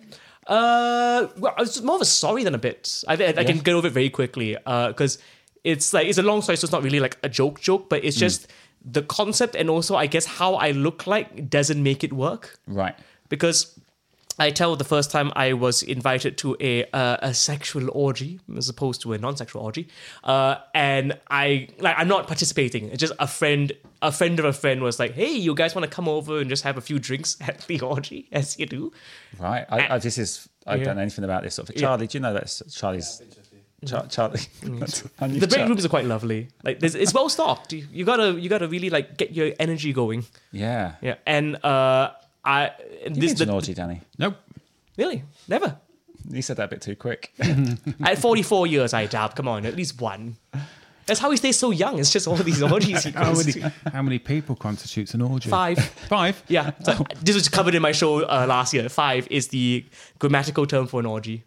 Uh, 0.47 1.29
well, 1.39 1.55
it's 1.59 1.81
more 1.83 1.97
of 1.97 2.03
a 2.03 2.07
sorry 2.07 2.45
than 2.45 2.55
a 2.55 2.59
bit. 2.59 3.03
I, 3.09 3.15
I, 3.15 3.35
I 3.39 3.45
can 3.45 3.59
get 3.59 3.75
over 3.75 3.87
it 3.87 3.93
very 3.93 4.11
quickly. 4.11 4.57
Uh, 4.67 4.89
because 4.89 5.19
it's 5.63 5.93
like 5.93 6.07
it's 6.07 6.19
a 6.19 6.23
long 6.23 6.43
story, 6.43 6.57
so 6.57 6.65
it's 6.67 6.73
not 6.73 6.83
really 6.83 7.01
like 7.01 7.17
a 7.23 7.29
joke 7.29 7.61
joke, 7.61 7.89
but 7.89 8.03
Mm. 8.03 8.07
it's 8.07 8.17
just 8.17 8.47
the 8.85 9.03
concept 9.03 9.55
and 9.57 9.71
also 9.71 9.97
I 9.97 10.07
guess 10.07 10.27
how 10.27 10.55
I 10.57 10.73
look 10.73 11.07
like 11.07 11.49
doesn't 11.49 11.83
make 11.83 12.05
it 12.05 12.13
work. 12.13 12.59
Right. 12.67 12.95
because 13.31 13.79
I 14.39 14.51
tell 14.51 14.75
the 14.77 14.85
first 14.85 15.11
time 15.11 15.31
I 15.37 15.53
was 15.53 15.83
invited 15.83 16.37
to 16.39 16.57
a 16.61 16.85
uh, 16.93 17.19
a 17.23 17.33
sexual 17.35 17.89
orgy 17.93 18.41
as 18.57 18.69
opposed 18.69 19.01
to 19.03 19.13
a 19.13 19.19
non-sexual 19.19 19.63
orgy, 19.63 19.89
uh, 20.25 20.57
and 20.75 21.17
I 21.31 21.69
like 21.79 21.95
I'm 21.99 22.09
not 22.09 22.27
participating. 22.27 22.89
It's 22.89 23.01
just 23.01 23.13
a 23.21 23.27
friend, 23.29 23.73
a 24.03 24.11
friend 24.11 24.39
of 24.41 24.45
a 24.45 24.53
friend 24.53 24.83
was 24.83 24.99
like, 24.99 25.13
"Hey, 25.15 25.33
you 25.33 25.55
guys 25.55 25.75
want 25.75 25.85
to 25.85 25.91
come 25.91 26.09
over 26.09 26.41
and 26.41 26.49
just 26.51 26.65
have 26.65 26.77
a 26.77 26.81
few 26.81 26.99
drinks 26.99 27.37
at 27.49 27.61
the 27.69 27.81
orgy 27.81 28.29
as 28.33 28.59
you 28.59 28.67
do?" 28.67 28.93
Right. 29.39 29.65
I, 29.69 29.95
I, 29.95 29.99
this 29.99 30.19
is. 30.19 30.49
I 30.67 30.77
Yeah. 30.77 30.85
don't 30.85 30.97
know 30.97 31.03
anything 31.03 31.25
about 31.25 31.43
this 31.43 31.55
sort 31.55 31.69
of. 31.69 31.77
Charlie, 31.77 32.07
do 32.07 32.17
you 32.19 32.23
know 32.23 32.33
that's 32.33 32.63
Charlie's? 32.75 33.23
Char- 33.87 34.07
Charlie. 34.07 34.41
And 35.21 35.35
you 35.35 35.41
The 35.41 35.47
break 35.47 35.61
Char- 35.61 35.69
rooms 35.69 35.85
are 35.85 35.91
quite 35.91 36.07
lovely. 36.07 36.49
Like 36.63 36.81
there's, 36.81 36.95
it's 36.95 37.13
well 37.13 37.29
stocked. 37.29 37.73
You, 37.75 37.87
you 37.93 38.05
gotta 38.07 38.33
you 38.41 38.49
gotta 38.49 38.67
really 38.67 38.89
like 38.91 39.19
get 39.19 39.33
your 39.33 39.53
energy 39.61 39.93
going. 39.93 40.25
Yeah. 40.53 40.95
Yeah, 41.03 41.17
and 41.27 41.63
uh, 41.63 42.13
I 42.45 42.71
and 43.05 43.17
You 43.17 43.23
this 43.23 43.31
been 43.33 43.37
to 43.39 43.45
the, 43.47 43.51
an 43.51 43.55
orgy, 43.55 43.75
Danny? 43.75 44.01
nope. 44.19 44.37
really 44.97 45.25
never. 45.49 45.77
You 46.29 46.41
said 46.43 46.57
that 46.57 46.65
a 46.65 46.69
bit 46.69 46.81
too 46.83 46.97
quick. 46.97 47.33
At 48.03 48.19
44 48.19 48.67
years, 48.67 48.95
I 48.95 49.07
doubt. 49.07 49.37
Come 49.37 49.47
on, 49.49 49.67
at 49.67 49.77
least 49.77 50.01
one. 50.01 50.37
That's 51.07 51.21
how 51.21 51.31
he 51.31 51.37
stays 51.37 51.59
so 51.59 51.71
young. 51.71 51.99
It's 51.99 52.11
just 52.11 52.27
all 52.27 52.37
these 52.37 52.63
orgies 52.73 53.05
he 53.05 53.11
How 53.11 53.25
goes 53.35 53.47
many, 53.47 53.61
to. 53.61 53.73
how 53.93 54.01
many 54.01 54.19
people 54.19 54.57
constitutes 54.57 55.13
an 55.13 55.21
orgy? 55.21 55.51
Five. 55.51 55.79
Five. 56.09 56.43
Yeah. 56.49 56.71
So 56.83 57.05
this 57.21 57.35
was 57.35 57.49
covered 57.51 57.75
in 57.75 57.83
my 57.83 57.93
show 57.93 58.23
uh, 58.23 58.47
last 58.49 58.73
year. 58.73 58.89
Five 58.89 59.29
is 59.31 59.49
the 59.49 59.85
grammatical 60.19 60.67
term 60.67 60.87
for 60.87 61.01
an 61.01 61.07
orgy. 61.07 61.45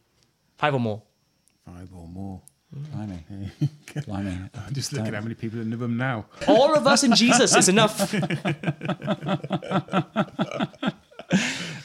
Five 0.60 0.75
or 0.75 0.79
more. 0.79 1.01
Five 1.65 1.89
or 1.95 2.07
more. 2.07 2.41
Blimey. 2.93 3.19
Blimey. 4.05 4.49
I'm 4.67 4.73
just 4.73 4.91
looking 4.93 5.07
at 5.09 5.13
how 5.15 5.21
many 5.21 5.35
people 5.35 5.59
are 5.59 5.61
in 5.63 5.69
the 5.69 5.77
room 5.77 5.97
now. 5.97 6.25
All 6.47 6.75
of 6.75 6.85
us 6.87 7.03
in 7.03 7.13
Jesus 7.15 7.55
is 7.55 7.69
enough. 7.69 8.13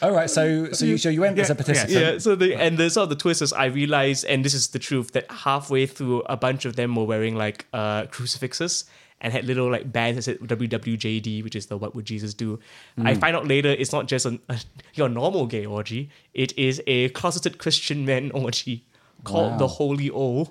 All 0.03 0.11
right. 0.13 0.29
So, 0.31 0.73
so 0.73 0.85
you, 0.85 0.99
so 0.99 1.09
you 1.09 1.21
went 1.21 1.39
as 1.39 1.51
a 1.51 1.53
Yeah, 1.53 1.57
participant. 1.57 1.93
yeah. 1.99 2.19
So 2.19 2.35
the 2.35 2.55
and 2.55 2.79
the 2.79 2.91
sort 2.91 3.05
of 3.05 3.09
the 3.11 3.17
twist 3.17 3.43
is 3.43 3.53
I 3.53 3.67
realized, 3.67 4.25
and 4.25 4.45
this 4.45 4.55
is 4.55 4.69
the 4.69 4.79
truth, 4.79 5.13
that 5.13 5.31
halfway 5.31 5.87
through, 5.87 6.23
a 6.27 6.37
bunch 6.37 6.65
of 6.65 6.77
them 6.77 6.95
were 6.95 7.05
wearing 7.05 7.35
like 7.37 7.67
uh, 7.73 8.07
crucifixes 8.07 8.85
and 9.21 9.33
had 9.33 9.45
little 9.45 9.71
like 9.71 9.93
bands 9.93 10.17
that 10.17 10.23
said 10.23 10.39
WWJD, 10.41 11.43
which 11.45 11.55
is 11.57 11.67
the 11.67 11.77
What 11.77 11.95
Would 11.95 12.05
Jesus 12.05 12.35
Do. 12.35 12.59
I 13.05 13.15
find 13.15 13.37
out 13.37 13.47
later 13.47 13.69
it's 13.71 13.93
not 13.93 14.07
just 14.07 14.27
a, 14.27 14.39
a, 14.49 14.59
your 14.95 15.09
normal 15.09 15.47
gay 15.47 15.67
orgy; 15.67 16.11
it 16.35 16.57
is 16.59 16.81
a 16.87 17.09
closeted 17.11 17.59
Christian 17.59 18.05
men 18.05 18.31
orgy 18.33 18.85
called 19.25 19.53
Wow. 19.53 19.59
the 19.59 19.69
Holy 19.69 20.11
O. 20.11 20.49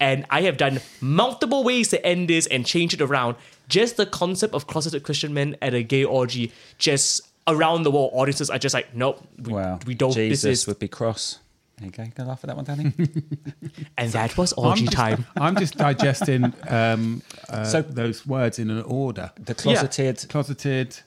And 0.00 0.24
I 0.30 0.42
have 0.42 0.56
done 0.56 0.80
multiple 1.00 1.64
ways 1.64 1.88
to 1.88 2.04
end 2.06 2.28
this 2.28 2.46
and 2.46 2.64
change 2.64 2.94
it 2.94 3.00
around. 3.00 3.36
Just 3.68 3.96
the 3.96 4.06
concept 4.06 4.54
of 4.54 4.66
closeted 4.66 5.02
Christian 5.02 5.34
men 5.34 5.56
at 5.60 5.74
a 5.74 5.82
gay 5.82 6.04
orgy, 6.04 6.52
just 6.78 7.22
around 7.48 7.82
the 7.82 7.90
world, 7.90 8.10
audiences 8.14 8.48
are 8.50 8.58
just 8.58 8.74
like, 8.74 8.94
nope, 8.94 9.20
we, 9.42 9.52
Wow. 9.52 9.78
we 9.86 9.94
don't. 9.94 10.12
Jesus 10.12 10.42
this 10.42 10.60
is 10.60 10.66
would 10.66 10.78
be 10.78 10.88
cross. 10.88 11.38
There 11.78 11.86
you 11.86 11.92
go. 11.92 12.02
You 12.02 12.10
gonna 12.14 12.28
laugh 12.30 12.40
at 12.44 12.48
that 12.48 12.56
one, 12.56 12.64
Danny? 12.64 12.92
And 13.96 14.10
that 14.12 14.36
was 14.36 14.52
I'm 14.56 14.64
orgy 14.64 14.84
just, 14.84 14.96
time. 14.96 15.26
I'm 15.36 15.56
just 15.56 15.76
digesting 15.76 16.52
um, 16.68 17.22
uh, 17.48 17.64
So- 17.72 17.82
those 17.82 18.26
words 18.26 18.58
in 18.58 18.70
an 18.70 18.82
order. 18.82 19.32
The 19.38 19.54
closeted. 19.54 20.28
Closeted. 20.28 21.00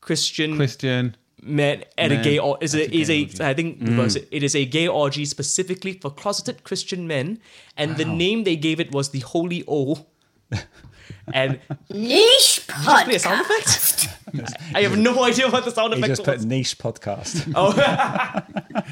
Christian 0.00 0.56
Christian. 0.56 1.16
Men 1.42 1.84
at 1.96 2.12
a 2.12 2.16
gay 2.16 2.38
or 2.38 2.58
is 2.60 2.74
a, 2.74 2.82
a 2.82 3.00
is 3.00 3.10
a. 3.10 3.26
Mm. 3.26 3.40
I 3.40 3.54
think 3.54 3.80
reverse 3.80 4.16
it. 4.16 4.28
It 4.30 4.42
is 4.42 4.54
a 4.54 4.64
gay 4.64 4.88
orgy 4.88 5.24
specifically 5.24 5.94
for 5.94 6.10
closeted 6.10 6.64
Christian 6.64 7.06
men, 7.06 7.40
and 7.76 7.96
the 7.96 8.04
name 8.04 8.44
they 8.44 8.56
gave 8.56 8.80
it 8.80 8.92
was 8.92 9.10
the 9.10 9.20
Holy 9.20 9.64
O. 9.66 10.06
and 11.32 11.60
Niche 11.88 12.66
just 12.66 13.04
play 13.04 13.14
a 13.14 13.18
sound 13.18 13.46
podcast. 13.46 14.04
effect. 14.04 14.16
I 14.74 14.82
have 14.82 14.96
no 14.96 15.22
idea 15.24 15.50
what 15.50 15.64
the 15.64 15.70
sound 15.70 15.94
He 15.94 15.98
effect 16.00 16.10
just 16.10 16.24
put 16.24 16.36
was. 16.36 16.46
niche 16.46 16.78
podcast. 16.78 17.52
Oh. 17.56 17.72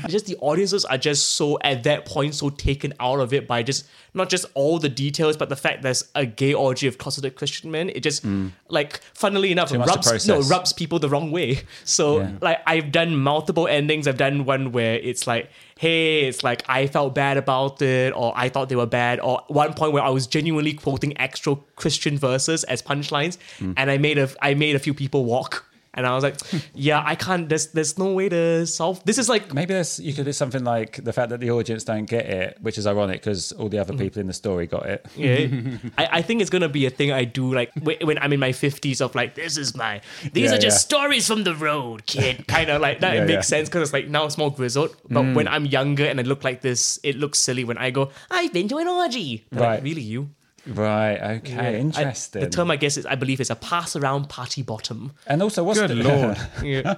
just 0.08 0.26
the 0.26 0.36
audiences 0.40 0.84
are 0.84 0.98
just 0.98 1.30
so 1.30 1.58
at 1.62 1.84
that 1.84 2.04
point 2.04 2.34
so 2.34 2.50
taken 2.50 2.92
out 2.98 3.20
of 3.20 3.32
it 3.32 3.46
by 3.46 3.62
just 3.62 3.86
not 4.14 4.28
just 4.28 4.46
all 4.54 4.78
the 4.78 4.88
details, 4.88 5.36
but 5.36 5.48
the 5.48 5.56
fact 5.56 5.82
there's 5.82 6.04
a 6.14 6.26
gay 6.26 6.54
orgy 6.54 6.86
of 6.86 6.98
closeted 6.98 7.36
Christian 7.36 7.70
men. 7.70 7.88
It 7.90 8.00
just 8.00 8.26
mm. 8.26 8.50
like 8.68 9.00
funnily 9.14 9.52
enough 9.52 9.70
Too 9.70 9.78
rubs 9.78 10.26
no 10.26 10.40
rubs 10.42 10.72
people 10.72 10.98
the 10.98 11.08
wrong 11.08 11.30
way. 11.30 11.60
So 11.84 12.18
Yeah. 12.18 12.32
like 12.40 12.60
I've 12.66 12.90
done 12.90 13.16
multiple 13.16 13.68
endings. 13.68 14.08
I've 14.08 14.16
done 14.16 14.44
one 14.44 14.72
where 14.72 14.94
it's 14.96 15.26
like, 15.26 15.50
hey, 15.78 16.26
it's 16.26 16.42
like 16.42 16.64
I 16.68 16.88
felt 16.88 17.14
bad 17.14 17.36
about 17.36 17.80
it, 17.80 18.12
or 18.14 18.32
I 18.34 18.48
thought 18.48 18.68
they 18.68 18.74
were 18.74 18.86
bad, 18.86 19.20
or 19.20 19.42
one 19.46 19.74
point 19.74 19.92
where 19.92 20.02
I 20.02 20.10
was 20.10 20.26
genuinely 20.26 20.74
quoting 20.74 21.16
actual 21.18 21.64
Christian 21.76 22.18
verses 22.18 22.64
as 22.64 22.82
punchlines, 22.82 23.38
hmm. 23.58 23.74
and 23.76 23.88
I 23.88 23.96
made 23.96 24.18
a 24.18 24.28
I 24.42 24.54
made 24.54 24.74
a 24.74 24.80
few 24.80 24.92
people 24.92 25.24
walk. 25.24 25.64
And 25.94 26.06
I 26.06 26.14
was 26.14 26.22
like, 26.22 26.36
yeah, 26.74 27.02
I 27.04 27.14
can't. 27.14 27.48
There's 27.48 27.68
there's 27.68 27.98
no 27.98 28.12
way 28.12 28.28
to 28.28 28.66
solve. 28.66 29.02
This 29.04 29.18
is 29.18 29.28
like 29.28 29.52
Maybe 29.54 29.74
there's, 29.74 29.98
you 29.98 30.12
could 30.14 30.26
do 30.26 30.32
something 30.32 30.62
like 30.62 31.02
the 31.02 31.12
fact 31.12 31.30
that 31.30 31.40
the 31.40 31.50
audience 31.50 31.82
don't 31.84 32.04
get 32.04 32.26
it, 32.26 32.58
which 32.60 32.78
is 32.78 32.86
ironic 32.86 33.20
because 33.20 33.52
all 33.52 33.68
the 33.68 33.78
other 33.78 33.94
people 33.96 34.20
in 34.20 34.26
the 34.26 34.32
story 34.32 34.66
got 34.66 34.86
it. 34.86 35.06
Yeah, 35.16 35.46
I, 35.98 36.18
I 36.18 36.22
think 36.22 36.40
it's 36.40 36.50
gonna 36.50 36.68
be 36.68 36.86
a 36.86 36.90
thing 36.90 37.10
I 37.10 37.24
do 37.24 37.52
like 37.54 37.72
when 37.82 38.18
I'm 38.18 38.32
in 38.32 38.40
my 38.40 38.52
fifties 38.52 39.00
of 39.00 39.14
like 39.14 39.34
this 39.34 39.56
is 39.56 39.74
my 39.76 40.00
these 40.32 40.50
Yeah, 40.50 40.56
are 40.56 40.60
just 40.60 40.76
yeah. 40.76 40.98
stories 40.98 41.26
from 41.26 41.44
the 41.44 41.54
road, 41.54 42.06
kid. 42.06 42.46
Kind 42.48 42.70
of 42.70 42.80
like 42.80 43.00
that. 43.00 43.14
Yeah, 43.16 43.22
it 43.22 43.26
makes. 43.26 43.46
Mm. 43.46 43.50
sense 43.50 43.68
because 43.68 43.82
it's 43.82 43.92
like 43.92 44.08
now 44.08 44.24
it's 44.26 44.38
more 44.38 44.52
grizzled. 44.52 44.94
But 45.08 45.34
when 45.34 45.48
I'm 45.48 45.64
younger 45.66 46.04
and 46.04 46.20
I 46.20 46.22
look 46.22 46.44
like 46.44 46.60
this, 46.60 47.00
it 47.02 47.16
looks 47.16 47.38
silly 47.38 47.64
when 47.64 47.78
I 47.78 47.90
go, 47.90 48.10
I've 48.30 48.52
been 48.52 48.68
to 48.68 48.76
an 48.78 48.88
orgy. 48.88 49.46
They're 49.50 49.60
like, 49.60 49.68
Right. 49.68 49.82
really, 49.82 50.02
you? 50.02 50.30
Right. 50.66 51.36
Okay. 51.38 51.52
Yeah. 51.54 51.62
I- 51.62 51.74
Interesting. 51.74 52.42
the 52.42 52.48
term 52.50 52.70
I 52.70 52.76
guess 52.76 52.96
is 52.96 53.06
I 53.06 53.14
believe 53.14 53.40
is 53.40 53.50
a 53.50 53.54
pass 53.56 53.96
around 53.96 54.28
party 54.28 54.62
bottom. 54.62 55.12
and 55.26 55.42
also, 55.42 55.64
what's 55.64 55.78
Good 55.80 55.90
the, 55.90 55.94
lord. 55.96 56.36
Yeah. 56.62 56.94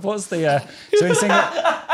what's 0.00 0.26
the 0.28 0.46
uh, 0.46 0.60
so 0.94 1.06
in 1.06 1.14
Singapore? 1.14 1.80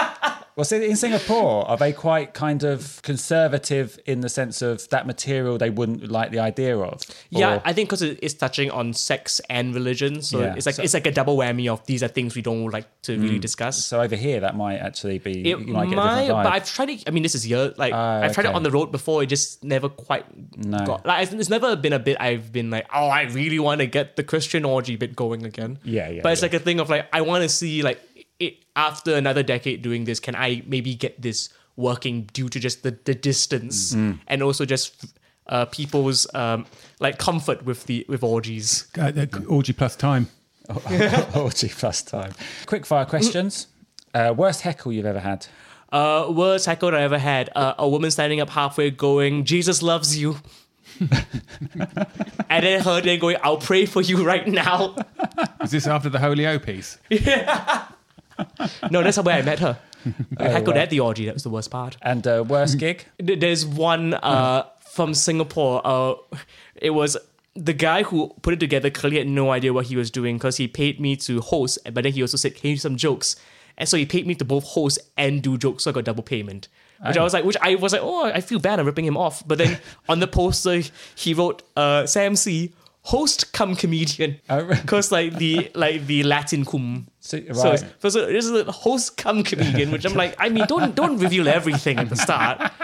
Well, 0.61 0.64
see, 0.66 0.90
in 0.90 0.96
Singapore, 0.96 1.66
are 1.66 1.79
they 1.79 1.90
quite 1.94 2.35
kind 2.35 2.64
of 2.64 3.01
conservative 3.03 3.99
in 4.05 4.20
the 4.20 4.29
sense 4.29 4.61
of 4.61 4.87
that 4.90 5.07
material 5.07 5.57
they 5.57 5.70
wouldn't 5.70 6.11
like 6.11 6.33
the 6.33 6.38
idea 6.40 6.77
of? 6.77 7.01
Yeah, 7.31 7.55
Or- 7.57 7.62
I 7.64 7.73
think 7.73 7.88
because 7.88 8.03
it's 8.03 8.35
touching 8.35 8.70
on 8.70 8.92
sex 8.92 9.40
and 9.49 9.75
religion, 9.75 10.20
so 10.20 10.40
Yeah. 10.40 10.55
it's 10.57 10.66
like 10.66 10.75
So- 10.75 10.83
it's 10.83 10.92
like 10.92 11.07
a 11.07 11.11
double 11.12 11.38
whammy 11.38 11.66
of 11.73 11.85
these 11.87 12.03
are 12.03 12.09
things 12.09 12.35
we 12.37 12.42
don't 12.42 12.68
like 12.70 12.85
to 13.05 13.18
really 13.18 13.38
Mm. 13.38 13.40
discuss. 13.40 13.83
so 13.83 14.03
over 14.03 14.16
here, 14.16 14.40
that 14.40 14.55
might 14.55 14.77
actually 14.77 15.18
be. 15.18 15.40
It 15.51 15.59
you 15.61 15.73
might 15.73 15.88
might, 15.88 16.29
but 16.29 16.46
I've 16.46 16.70
tried 16.70 16.90
it. 16.90 17.05
I 17.07 17.11
mean, 17.11 17.23
this 17.23 17.35
is 17.35 17.46
year. 17.46 17.73
Like 17.79 17.94
Ah, 17.94 18.20
I've 18.20 18.35
tried 18.35 18.46
it 18.46 18.55
on 18.55 18.62
the 18.62 18.70
road 18.70 18.92
before. 18.92 19.23
It 19.23 19.27
just 19.27 19.64
never 19.64 19.88
quite 19.88 20.25
No. 20.59 20.79
got. 20.85 21.07
Like 21.07 21.33
it's 21.33 21.49
never 21.49 21.75
been 21.77 21.94
a 21.94 21.99
bit. 21.99 22.18
I've 22.20 22.53
been 22.53 22.68
like, 22.70 22.87
oh, 22.94 23.07
I 23.09 23.23
really 23.23 23.59
want 23.59 23.81
to 23.81 23.87
get 23.87 24.16
the 24.16 24.23
Christian 24.23 24.64
orgy 24.66 24.96
bit 24.96 25.16
going 25.16 25.44
again. 25.46 25.79
Yeah, 25.85 26.11
yeah, 26.11 26.20
But 26.23 26.33
it's 26.33 26.42
yeah. 26.42 26.46
like 26.46 26.55
a 26.55 26.59
thing 26.59 26.81
of 26.81 26.90
like, 26.90 27.07
I 27.14 27.23
want 27.23 27.42
to 27.44 27.49
see 27.49 27.83
like 27.83 27.99
it 28.40 28.57
after 28.74 29.14
another 29.14 29.42
decade 29.42 29.83
doing 29.83 30.05
this. 30.05 30.18
Can 30.20 30.35
I 30.35 30.62
maybe 30.66 30.94
get 30.94 31.20
this 31.22 31.48
working 31.76 32.29
due 32.33 32.48
to 32.48 32.59
just 32.59 32.83
the 32.83 32.98
the 33.05 33.14
distance 33.14 33.94
Mm. 33.94 34.18
and 34.26 34.42
also 34.42 34.64
just 34.64 35.07
uh, 35.46 35.64
people's 35.66 36.26
um 36.35 36.66
like 37.00 37.18
comfort 37.18 37.64
with 37.64 37.85
the 37.87 38.05
with 38.09 38.22
orgies. 38.22 38.88
Uh, 38.98 39.12
orgy 39.48 39.72
plus 39.72 39.96
time. 39.96 40.26
Orgy 41.35 41.68
plus 41.68 42.00
time. 42.03 42.33
Quick 42.66 42.87
fire 42.87 43.05
questions. 43.05 43.66
Uh, 44.14 44.33
worst 44.37 44.61
heckle 44.61 44.92
you've 44.92 45.07
ever 45.07 45.18
had? 45.18 45.46
Uh, 45.90 46.26
worst 46.31 46.66
heckle 46.66 46.94
I 46.94 47.00
ever 47.03 47.18
had. 47.18 47.50
Uh, 47.57 47.74
a 47.76 47.88
woman 47.88 48.11
standing 48.12 48.40
up 48.40 48.50
halfway 48.50 48.90
going, 48.92 49.44
Jesus 49.44 49.83
loves 49.83 50.16
you. 50.16 50.37
and 52.48 52.64
then 52.64 52.83
her 52.83 53.00
then 53.00 53.18
going, 53.18 53.37
I'll 53.42 53.57
pray 53.57 53.87
for 53.87 54.00
you 54.00 54.24
right 54.24 54.46
now. 54.46 54.94
Is 55.62 55.72
this 55.72 55.87
after 55.88 56.09
the 56.09 56.18
Holy 56.20 56.46
O 56.46 56.59
piece? 56.61 56.98
No, 58.90 59.03
that's 59.03 59.18
where 59.18 59.37
I 59.37 59.42
met 59.42 59.59
her. 59.61 59.79
I 60.38 60.48
heckled 60.48 60.76
right. 60.76 60.83
at 60.83 60.90
the 60.90 61.00
orgy. 61.00 61.26
That 61.26 61.35
was 61.35 61.42
the 61.42 61.50
worst 61.50 61.70
part. 61.70 61.96
And 62.03 62.26
uh, 62.26 62.44
worst 62.46 62.79
gig? 62.79 63.07
There's 63.18 63.66
one 63.66 64.14
uh, 64.14 64.66
from 64.90 65.14
Singapore. 65.14 65.83
Uh, 65.85 66.14
it 66.74 66.90
was 66.90 67.16
the 67.55 67.72
guy 67.72 68.03
who 68.03 68.35
put 68.42 68.55
it 68.55 68.61
together 68.61 68.90
clearly 68.90 69.18
had 69.18 69.29
no 69.29 69.50
idea 69.50 69.72
what 69.72 69.87
he 69.87 69.96
was 69.96 70.11
doing 70.11 70.37
because 70.37 70.57
he 70.57 70.68
paid 70.68 71.00
me 71.00 71.16
to 71.16 71.40
host, 71.40 71.79
but 71.92 72.05
then 72.05 72.12
he 72.12 72.22
also 72.22 72.37
said, 72.37 72.55
Can 72.55 72.70
you 72.70 72.76
do 72.76 72.81
some 72.81 72.96
jokes? 72.96 73.37
And 73.76 73.88
so 73.88 73.96
he 73.96 74.07
paid 74.07 74.26
me 74.26 74.35
to 74.37 74.44
both 74.44 74.64
host 74.64 74.98
and 75.16 75.42
do 75.42 75.57
jokes, 75.57 75.85
so 75.85 75.90
I 75.90 75.94
got 75.94 76.05
double 76.05 76.22
payment. 76.22 76.68
Which 77.07 77.16
I 77.16 77.24
was 77.24 77.33
like, 77.33 77.46
which 77.46 77.57
I 77.62 77.76
was 77.76 77.94
like, 77.94 78.03
oh, 78.05 78.24
I 78.26 78.42
feel 78.42 78.59
bad, 78.59 78.79
I'm 78.79 78.85
ripping 78.85 79.07
him 79.07 79.16
off. 79.16 79.42
But 79.46 79.57
then 79.57 79.79
on 80.09 80.20
the 80.20 80.26
poster, 80.26 80.83
he 81.14 81.33
wrote, 81.33 81.62
uh, 81.76 82.07
Sam 82.07 82.37
See, 82.37 82.74
host 83.02 83.52
cum 83.52 83.74
comedian. 83.76 84.36
Because 84.48 85.10
like 85.10 85.36
the 85.36 85.70
like 85.74 86.06
the 86.06 86.22
Latin 86.22 86.64
cum. 86.64 87.06
So- 87.20 87.38
So, 87.52 87.64
right. 87.70 87.82
it's, 87.82 88.12
so 88.14 88.26
this 88.26 88.44
is 88.44 88.50
a 88.52 88.70
host 88.72 89.16
cum 89.16 89.42
comedian, 89.42 89.90
which 89.90 90.04
I'm 90.04 90.14
like, 90.14 90.34
I 90.38 90.48
mean, 90.48 90.66
don't 90.66 90.94
don't 90.94 91.18
reveal 91.18 91.48
everything 91.48 91.98
at 91.98 92.08
the 92.08 92.16
start. 92.16 92.60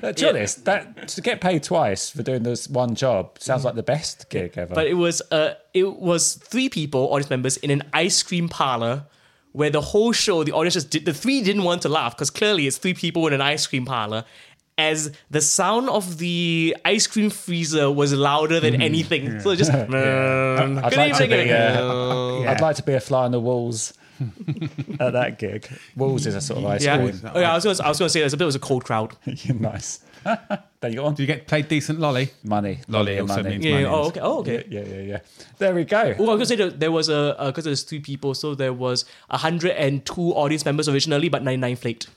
To 0.00 0.12
be 0.14 0.28
honest, 0.28 0.64
that 0.66 1.08
to 1.08 1.20
get 1.20 1.40
paid 1.40 1.64
twice 1.64 2.10
for 2.10 2.22
doing 2.22 2.44
this 2.44 2.68
one 2.68 2.94
job 2.94 3.36
sounds 3.40 3.64
like 3.64 3.74
the 3.74 3.82
best 3.82 4.28
gig 4.30 4.56
ever. 4.56 4.72
But 4.74 4.86
it 4.86 4.94
was 4.94 5.20
uh 5.32 5.54
it 5.74 5.96
was 5.98 6.34
three 6.34 6.68
people, 6.68 7.00
audience 7.12 7.30
members, 7.30 7.56
in 7.56 7.70
an 7.72 7.82
ice 7.92 8.22
cream 8.22 8.48
parlor 8.48 9.06
where 9.52 9.70
the 9.70 9.80
whole 9.80 10.12
show 10.12 10.44
the 10.44 10.52
audience 10.52 10.74
just 10.74 10.90
did 10.90 11.04
the 11.04 11.12
three 11.12 11.42
didn't 11.42 11.64
want 11.64 11.82
to 11.82 11.88
laugh 11.88 12.14
because 12.14 12.30
clearly 12.30 12.66
it's 12.68 12.76
three 12.78 12.94
people 12.94 13.26
in 13.26 13.32
an 13.32 13.40
ice 13.40 13.66
cream 13.66 13.84
parlor. 13.84 14.24
As 14.78 15.10
the 15.28 15.40
sound 15.40 15.88
of 15.90 16.18
the 16.18 16.76
ice 16.84 17.08
cream 17.08 17.30
freezer 17.30 17.90
was 17.90 18.12
louder 18.12 18.60
than 18.60 18.80
anything, 18.80 19.40
so 19.40 19.56
just 19.56 19.70
I'd 19.74 19.88
good 19.90 20.96
like 20.96 21.16
to 21.16 21.26
be, 21.26 21.50
uh, 21.50 21.82
uh, 21.82 22.40
I'd 22.42 22.60
like 22.60 22.76
to 22.76 22.84
be 22.84 22.94
a 22.94 23.00
fly 23.00 23.24
on 23.24 23.32
the 23.32 23.40
walls 23.40 23.92
at 25.00 25.12
that 25.12 25.38
gig. 25.38 25.68
Walls 25.96 26.26
is 26.26 26.34
a 26.34 26.40
sort 26.40 26.60
of 26.60 26.66
ice 26.66 26.84
yeah, 26.84 26.96
cream. 26.96 27.20
oh, 27.34 27.40
yeah. 27.40 27.52
I 27.52 27.54
was 27.56 27.64
gonna, 27.64 27.82
I 27.82 27.88
was 27.88 28.12
say 28.12 28.20
there's 28.20 28.34
a 28.34 28.36
bit 28.36 28.44
was 28.44 28.54
a 28.54 28.60
cold 28.60 28.84
crowd. 28.84 29.16
nice. 29.54 30.00
there 30.24 30.90
you 30.90 30.96
go 30.96 31.06
on. 31.06 31.14
Do 31.14 31.22
you 31.22 31.26
get 31.26 31.46
paid 31.46 31.68
decent 31.68 32.00
lolly? 32.00 32.30
Money. 32.42 32.80
Lolly 32.88 33.18
and 33.18 33.22
also 33.22 33.42
money. 33.42 33.56
means 33.56 33.64
Yeah. 33.64 33.72
money. 33.72 33.84
Oh, 33.86 34.06
okay. 34.08 34.20
Oh, 34.20 34.38
okay. 34.40 34.64
Yeah, 34.68 34.82
yeah, 34.82 35.00
yeah. 35.00 35.18
There 35.58 35.74
we 35.74 35.84
go. 35.84 36.14
Oh, 36.18 36.30
I 36.30 36.34
was 36.34 36.36
gonna 36.36 36.46
say 36.46 36.56
that 36.56 36.80
there 36.80 36.92
was 36.92 37.08
a 37.08 37.36
because 37.46 37.64
there's 37.64 37.82
three 37.82 38.00
people, 38.00 38.34
so 38.34 38.54
there 38.54 38.72
was 38.72 39.04
hundred 39.30 39.72
and 39.72 40.04
two 40.04 40.32
audience 40.34 40.64
members 40.64 40.88
originally, 40.88 41.28
but 41.28 41.42
ninety 41.42 41.60
nine 41.60 41.76
flaked. 41.76 42.08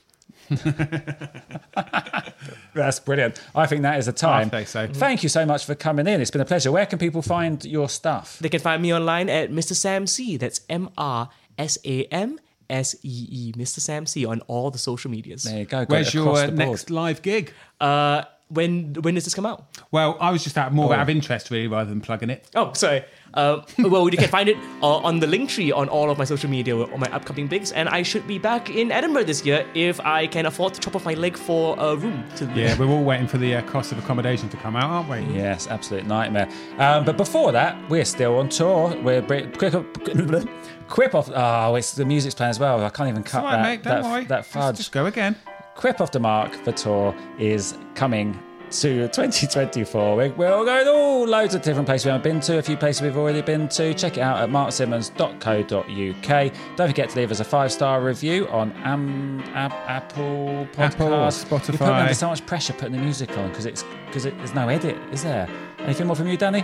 That's 2.73 2.99
brilliant. 2.99 3.41
I 3.55 3.65
think 3.65 3.83
that 3.83 3.99
is 3.99 4.07
a 4.07 4.13
time. 4.13 4.47
I 4.47 4.49
think 4.49 4.67
so. 4.67 4.87
Thank 4.87 5.23
you 5.23 5.29
so 5.29 5.45
much 5.45 5.65
for 5.65 5.75
coming 5.75 6.07
in. 6.07 6.21
It's 6.21 6.31
been 6.31 6.41
a 6.41 6.45
pleasure. 6.45 6.71
Where 6.71 6.85
can 6.85 6.99
people 6.99 7.21
find 7.21 7.63
your 7.63 7.89
stuff? 7.89 8.39
They 8.39 8.49
can 8.49 8.59
find 8.59 8.81
me 8.81 8.93
online 8.93 9.29
at 9.29 9.51
Mr. 9.51 9.73
Sam 9.73 10.07
See. 10.07 10.37
That's 10.37 10.61
M 10.69 10.89
R 10.97 11.29
S 11.57 11.77
A 11.85 12.05
M 12.05 12.39
S 12.69 12.95
E 13.03 13.27
E, 13.29 13.53
Mr. 13.53 13.79
Sam 13.79 14.05
See. 14.05 14.25
on 14.25 14.41
all 14.41 14.71
the 14.71 14.77
social 14.77 15.11
medias. 15.11 15.43
There 15.43 15.59
you 15.59 15.65
go. 15.65 15.81
Got 15.81 15.89
Where's 15.89 16.13
your 16.13 16.35
uh, 16.35 16.47
next 16.47 16.89
live 16.89 17.21
gig? 17.21 17.53
Uh, 17.79 18.23
when 18.51 18.93
when 19.01 19.15
does 19.15 19.23
this 19.23 19.33
come 19.33 19.45
out? 19.45 19.65
Well, 19.91 20.17
I 20.19 20.31
was 20.31 20.43
just 20.43 20.57
out 20.57 20.73
more 20.73 20.93
out 20.93 21.01
of 21.01 21.09
interest, 21.09 21.49
really, 21.51 21.67
rather 21.67 21.89
than 21.89 22.01
plugging 22.01 22.29
it. 22.29 22.49
Oh, 22.55 22.73
sorry. 22.73 23.03
Um, 23.33 23.63
well, 23.79 24.09
you 24.09 24.17
can 24.17 24.27
find 24.27 24.49
it 24.49 24.57
uh, 24.81 24.97
on 24.97 25.19
the 25.21 25.27
link 25.27 25.49
tree 25.49 25.71
on 25.71 25.87
all 25.87 26.09
of 26.11 26.17
my 26.17 26.25
social 26.25 26.49
media 26.49 26.75
on 26.75 26.99
my 26.99 27.07
upcoming 27.13 27.47
bigs, 27.47 27.71
and 27.71 27.87
I 27.87 28.03
should 28.03 28.27
be 28.27 28.37
back 28.37 28.69
in 28.69 28.91
Edinburgh 28.91 29.23
this 29.23 29.45
year 29.45 29.65
if 29.73 29.99
I 30.01 30.27
can 30.27 30.45
afford 30.45 30.73
to 30.73 30.81
chop 30.81 30.95
off 30.97 31.05
my 31.05 31.13
leg 31.13 31.37
for 31.37 31.75
a 31.79 31.95
room. 31.95 32.25
To 32.37 32.45
Yeah, 32.53 32.77
we're 32.77 32.87
all 32.89 33.03
waiting 33.03 33.27
for 33.27 33.37
the 33.37 33.55
uh, 33.55 33.61
cost 33.63 33.93
of 33.93 33.99
accommodation 33.99 34.49
to 34.49 34.57
come 34.57 34.75
out, 34.75 34.89
aren't 34.89 35.09
we? 35.27 35.33
Yes, 35.33 35.67
absolute 35.67 36.05
nightmare. 36.05 36.49
Um, 36.77 37.05
but 37.05 37.15
before 37.15 37.53
that, 37.53 37.77
we're 37.89 38.03
still 38.05 38.37
on 38.39 38.49
tour. 38.49 38.95
We're 39.01 39.21
br- 39.21 39.47
quick, 39.57 39.73
quip 40.89 41.15
off. 41.15 41.29
Oh, 41.33 41.75
it's 41.75 41.93
the 41.93 42.03
music's 42.05 42.35
playing 42.35 42.49
as 42.49 42.59
well. 42.59 42.83
I 42.83 42.89
can't 42.89 43.07
even 43.09 43.23
cut 43.23 43.39
All 43.43 43.45
right, 43.45 43.55
that. 43.55 43.63
mate, 43.63 43.83
don't 43.83 44.03
that, 44.03 44.11
worry. 44.11 44.23
that 44.25 44.39
Just- 44.41 44.49
fudge. 44.51 44.77
Just, 44.77 44.91
go 44.91 45.05
again. 45.05 45.35
Quip 45.81 45.99
off 45.99 46.11
the 46.11 46.19
mark 46.19 46.53
for 46.63 46.71
tour 46.71 47.15
is 47.39 47.75
coming 47.95 48.37
to 48.69 49.07
2024. 49.07 50.15
We're, 50.15 50.31
we're 50.33 50.53
all 50.53 50.63
going 50.63 50.87
all 50.87 51.25
loads 51.25 51.55
of 51.55 51.63
different 51.63 51.87
places 51.87 52.05
we 52.05 52.11
haven't 52.11 52.23
been 52.23 52.39
to, 52.41 52.59
a 52.59 52.61
few 52.61 52.77
places 52.77 53.01
we've 53.01 53.17
already 53.17 53.41
been 53.41 53.67
to. 53.69 53.91
Check 53.95 54.17
it 54.17 54.21
out 54.21 54.37
at 54.37 54.49
marksimmons.co.uk. 54.49 56.53
Don't 56.75 56.87
forget 56.87 57.09
to 57.09 57.17
leave 57.17 57.31
us 57.31 57.39
a 57.39 57.43
five 57.43 57.71
star 57.71 58.03
review 58.03 58.47
on 58.49 58.73
Am, 58.83 59.41
Ab, 59.55 59.71
Apple 59.87 60.67
Podcasts. 60.71 60.77
Apple, 60.77 61.07
You 61.07 61.13
put 61.49 61.63
Spotify. 61.79 62.01
under 62.01 62.13
so 62.13 62.27
much 62.27 62.45
pressure 62.45 62.73
putting 62.73 62.91
the 62.91 63.01
music 63.01 63.35
on 63.35 63.49
because 63.49 63.65
it's 63.65 63.83
because 64.05 64.27
it, 64.27 64.37
there's 64.37 64.53
no 64.53 64.69
edit, 64.69 64.95
is 65.11 65.23
there? 65.23 65.49
Anything 65.79 66.05
more 66.05 66.15
from 66.15 66.27
you, 66.27 66.37
Danny? 66.37 66.63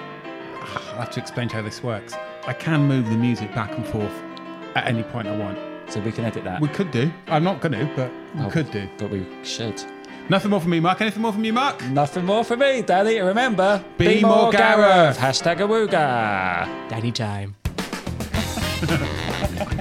I'll 0.62 1.00
have 1.00 1.10
to 1.10 1.20
explain 1.20 1.50
how 1.50 1.64
this 1.64 1.82
works. 1.82 2.14
I 2.46 2.54
can 2.54 2.88
move 2.88 3.10
the 3.10 3.18
music 3.18 3.52
back 3.56 3.72
and 3.72 3.88
forth 3.88 4.14
at 4.76 4.86
any 4.86 5.02
point 5.02 5.28
I 5.28 5.36
want. 5.36 5.58
So 5.90 6.00
we 6.02 6.12
can 6.12 6.26
edit 6.26 6.44
that. 6.44 6.60
We 6.62 6.68
could 6.68 6.92
do. 6.92 7.12
I'm 7.28 7.44
not 7.44 7.62
going 7.62 7.72
to, 7.74 7.90
but 7.96 8.12
we 8.36 8.46
Oh. 8.46 8.50
could 8.50 8.70
do. 8.72 8.88
but 8.98 9.10
we 9.10 9.26
should. 9.44 9.82
Nothing 10.30 10.52
more 10.52 10.60
from 10.60 10.72
me, 10.72 10.80
Mark. 10.82 11.00
Anything 11.00 11.22
more 11.22 11.32
from 11.32 11.46
you, 11.46 11.54
Mark? 11.54 11.82
Nothing 11.86 12.26
more 12.26 12.44
from 12.44 12.60
me, 12.60 12.82
Danny. 12.82 13.20
Remember, 13.22 13.82
Be 13.98 14.22
more 14.22 14.52
Gareth. 14.52 15.18
Hashtag 15.18 15.60
Awooga. 15.60 16.68
Danny 16.90 17.12
time. 17.14 17.56
Bye. 18.86 19.68